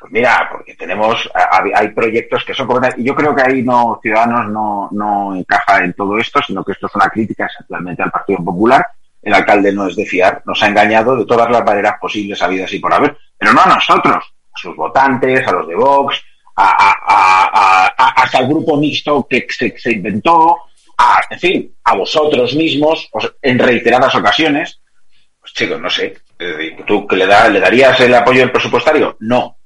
Pues 0.00 0.12
mira, 0.12 0.48
porque 0.50 0.74
tenemos, 0.74 1.28
hay 1.74 1.88
proyectos 1.88 2.44
que 2.44 2.54
son 2.54 2.68
y 2.98 3.04
yo 3.04 3.14
creo 3.14 3.34
que 3.34 3.42
ahí 3.42 3.62
no, 3.62 3.98
Ciudadanos 4.02 4.48
no, 4.50 4.88
no 4.92 5.34
encaja 5.34 5.82
en 5.82 5.92
todo 5.94 6.18
esto, 6.18 6.40
sino 6.46 6.62
que 6.62 6.72
esto 6.72 6.86
es 6.86 6.94
una 6.94 7.08
crítica 7.08 7.46
esencialmente 7.46 8.02
al 8.02 8.10
Partido 8.10 8.44
Popular. 8.44 8.86
El 9.22 9.34
alcalde 9.34 9.72
no 9.72 9.88
es 9.88 9.96
de 9.96 10.06
fiar, 10.06 10.42
nos 10.44 10.62
ha 10.62 10.68
engañado 10.68 11.16
de 11.16 11.26
todas 11.26 11.50
las 11.50 11.64
maneras 11.64 11.94
posibles 12.00 12.40
habidas 12.40 12.72
y 12.72 12.78
por 12.78 12.94
haber, 12.94 13.16
pero 13.38 13.52
no 13.52 13.62
a 13.62 13.74
nosotros, 13.74 14.16
a 14.52 14.58
sus 14.58 14.76
votantes, 14.76 15.46
a 15.46 15.52
los 15.52 15.68
de 15.68 15.74
Vox, 15.76 16.20
a, 16.56 16.74
a, 17.06 17.94
a, 17.96 18.38
el 18.40 18.48
grupo 18.48 18.76
mixto 18.76 19.26
que 19.28 19.46
se, 19.48 19.92
inventó, 19.92 20.56
a, 20.98 21.20
en 21.30 21.38
fin, 21.38 21.74
a 21.84 21.94
vosotros 21.96 22.54
mismos, 22.54 23.08
en 23.40 23.58
reiteradas 23.58 24.14
ocasiones. 24.16 24.80
Pues 25.40 25.52
chicos, 25.52 25.80
no 25.80 25.88
sé, 25.88 26.16
¿tú 26.86 27.06
que 27.06 27.16
le, 27.16 27.26
da, 27.26 27.48
le 27.48 27.60
darías 27.60 28.00
el 28.00 28.14
apoyo 28.14 28.50
presupuestario? 28.50 29.16
No, 29.20 29.56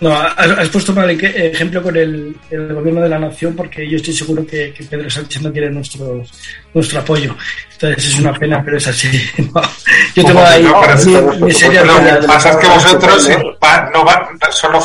no, 0.00 0.12
has, 0.12 0.68
puesto 0.70 0.92
el 1.02 1.24
ejemplo 1.24 1.82
con 1.82 1.96
el, 1.96 2.36
gobierno 2.50 3.00
de 3.00 3.08
la 3.08 3.18
nación 3.18 3.54
porque 3.54 3.88
yo 3.88 3.96
estoy 3.96 4.12
seguro 4.12 4.46
que, 4.46 4.74
Pedro 4.90 5.08
Sánchez 5.08 5.42
no 5.42 5.52
quiere 5.52 5.70
nuestro, 5.70 6.24
nuestro 6.72 7.00
apoyo. 7.00 7.34
Entonces 7.72 8.12
es 8.12 8.18
una 8.18 8.32
pena, 8.32 8.62
pero 8.64 8.76
es 8.76 8.86
así. 8.86 9.08
Yo 10.14 10.24
tengo 10.24 10.40
ahí 10.40 10.62
mi, 10.62 11.52
Lo 11.52 12.20
que 12.20 12.26
pasa 12.26 12.50
es 12.50 12.56
que 12.56 12.68
vosotros 12.68 13.28
no 13.92 14.04
solo 14.52 14.80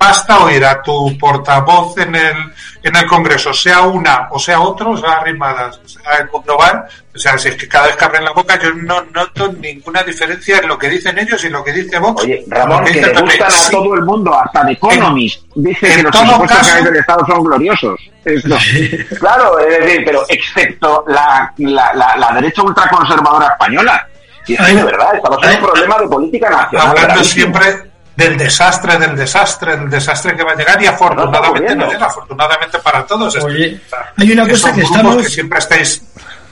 basta 0.00 0.38
oír 0.38 0.64
a 0.64 0.80
tu 0.80 1.16
portavoz 1.18 1.98
en 1.98 2.14
el, 2.14 2.36
en 2.82 2.96
el 2.96 3.06
Congreso, 3.06 3.52
sea 3.52 3.82
una 3.82 4.28
o 4.30 4.38
sea 4.38 4.58
otro, 4.60 4.92
o 4.92 4.96
sea 4.96 5.12
arrimadas, 5.12 5.78
o 5.84 5.86
sea 5.86 6.26
Global, 6.42 6.86
o 7.14 7.18
sea, 7.18 7.36
si 7.36 7.48
es 7.48 7.56
que 7.56 7.68
cada 7.68 7.88
vez 7.88 7.96
que 7.96 8.04
abren 8.06 8.24
la 8.24 8.32
boca 8.32 8.58
yo 8.58 8.72
no 8.72 9.02
noto 9.14 9.52
ninguna 9.52 10.02
diferencia 10.02 10.58
en 10.58 10.68
lo 10.68 10.78
que 10.78 10.88
dicen 10.88 11.18
ellos 11.18 11.44
y 11.44 11.50
lo 11.50 11.62
que 11.62 11.72
dice 11.72 11.98
Vox. 11.98 12.22
Oye, 12.22 12.42
Ramón, 12.48 12.84
que, 12.84 13.02
le 13.02 13.20
gustan 13.20 13.52
a 13.52 13.70
todo 13.70 13.94
el 13.94 14.02
mundo, 14.02 14.34
hasta 14.34 14.64
de 14.64 14.72
Economist, 14.72 15.44
dice 15.54 15.94
que 15.94 16.02
los 16.02 16.16
presupuestos 16.16 16.84
del 16.84 16.96
Estado 16.96 17.26
son 17.26 17.44
gloriosos. 17.44 18.00
claro, 19.18 19.58
es 19.58 19.80
decir, 19.80 20.02
pero 20.06 20.22
excepto 20.28 21.04
la, 21.08 21.52
la, 21.58 21.92
la, 21.94 22.16
la 22.16 22.32
derecha 22.36 22.62
ultraconservadora 22.62 23.48
española. 23.48 24.08
Y 24.46 24.54
es 24.54 24.60
que 24.60 24.74
de 24.74 24.84
verdad, 24.84 25.14
estamos 25.14 25.38
en 25.42 25.50
un 25.50 25.60
problema 25.60 25.98
de 25.98 26.08
política 26.08 26.50
nacional. 26.50 26.88
Hablando 26.88 27.24
siempre 27.24 27.89
del 28.16 28.36
desastre, 28.36 28.98
del 28.98 29.16
desastre, 29.16 29.76
del 29.76 29.90
desastre 29.90 30.36
que 30.36 30.44
va 30.44 30.52
a 30.52 30.56
llegar 30.56 30.82
y 30.82 30.86
afortunadamente 30.86 31.74
no 31.74 31.90
llega, 31.90 32.06
afortunadamente 32.06 32.78
para 32.78 33.06
todos. 33.06 33.36
Oye, 33.36 33.80
hay 34.16 34.32
una 34.32 34.48
cosa 34.48 34.72
que 34.72 34.82
estamos... 34.82 35.26
siempre 35.26 35.58
estáis 35.58 36.02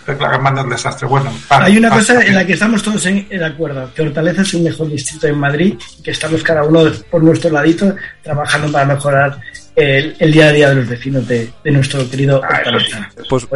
reclamando 0.07 0.63
el 0.63 0.71
desastre. 0.71 1.07
Bueno, 1.07 1.31
hay 1.51 1.77
una 1.77 1.91
cosa 1.91 2.23
en 2.25 2.35
la 2.35 2.47
que 2.47 2.55
estamos 2.55 2.83
todos 2.83 3.05
en, 3.07 3.29
de 3.29 3.45
acuerdo, 3.45 3.91
que 3.95 4.03
Hortaleza 4.03 4.43
es 4.43 4.55
un 4.55 4.65
mejor 4.65 4.89
distrito 4.89 5.27
en 5.27 5.39
Madrid 5.39 5.75
y 5.99 6.03
que 6.03 6.13
estamos 6.13 6.43
cada 6.43 6.65
uno 6.65 6.91
por 7.11 7.23
nuestro 7.23 7.51
ladito 7.51 7.95
trabajando 8.23 8.73
para 8.73 8.87
mejorar 8.87 9.39
el, 9.79 10.33
día 10.33 10.49
a 10.49 10.53
día 10.53 10.69
de 10.71 10.75
los 10.77 10.89
vecinos 10.89 11.27
de, 11.29 11.51
nuestro 11.65 12.09
querido 12.11 12.43
ah, 12.43 12.61
Pues, 13.29 13.47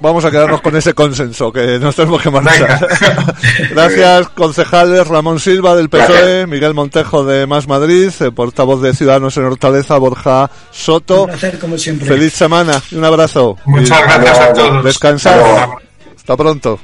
vamos 0.00 0.24
a 0.24 0.30
quedarnos 0.30 0.60
con 0.60 0.76
ese 0.76 0.92
consenso 0.94 1.52
que 1.52 1.78
nos 1.78 1.94
tenemos 1.94 2.20
que 2.20 2.30
marchar. 2.30 2.88
Gracias, 3.70 4.28
concejales 4.30 5.06
Ramón 5.06 5.38
Silva 5.38 5.76
del 5.76 5.88
PSOE, 5.88 6.46
Miguel 6.46 6.74
Montejo 6.74 7.24
de 7.24 7.46
Más 7.46 7.68
Madrid, 7.68 8.10
eh, 8.20 8.30
portavoz 8.32 8.82
de 8.82 8.94
Ciudadanos 8.94 9.36
en 9.36 9.44
Hortaleza, 9.44 9.96
Borja 9.98 10.50
Soto. 10.70 11.22
Un 11.22 11.28
placer, 11.28 11.58
como 11.58 11.78
siempre. 11.78 12.08
Feliz 12.08 12.32
semana 12.32 12.82
y 12.90 12.96
un 12.96 13.04
abrazo. 13.04 13.56
Muchas 13.66 14.02
gracias 14.02 14.40
a 14.40 14.52
todos. 14.52 14.84
Descansar. 14.84 15.68
Hasta 16.16 16.36
pronto. 16.36 16.80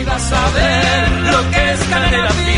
Y 0.00 0.04
vas 0.04 0.32
a 0.32 0.50
ver 0.50 1.10
lo 1.32 1.50
que 1.50 1.72
es 1.72 2.53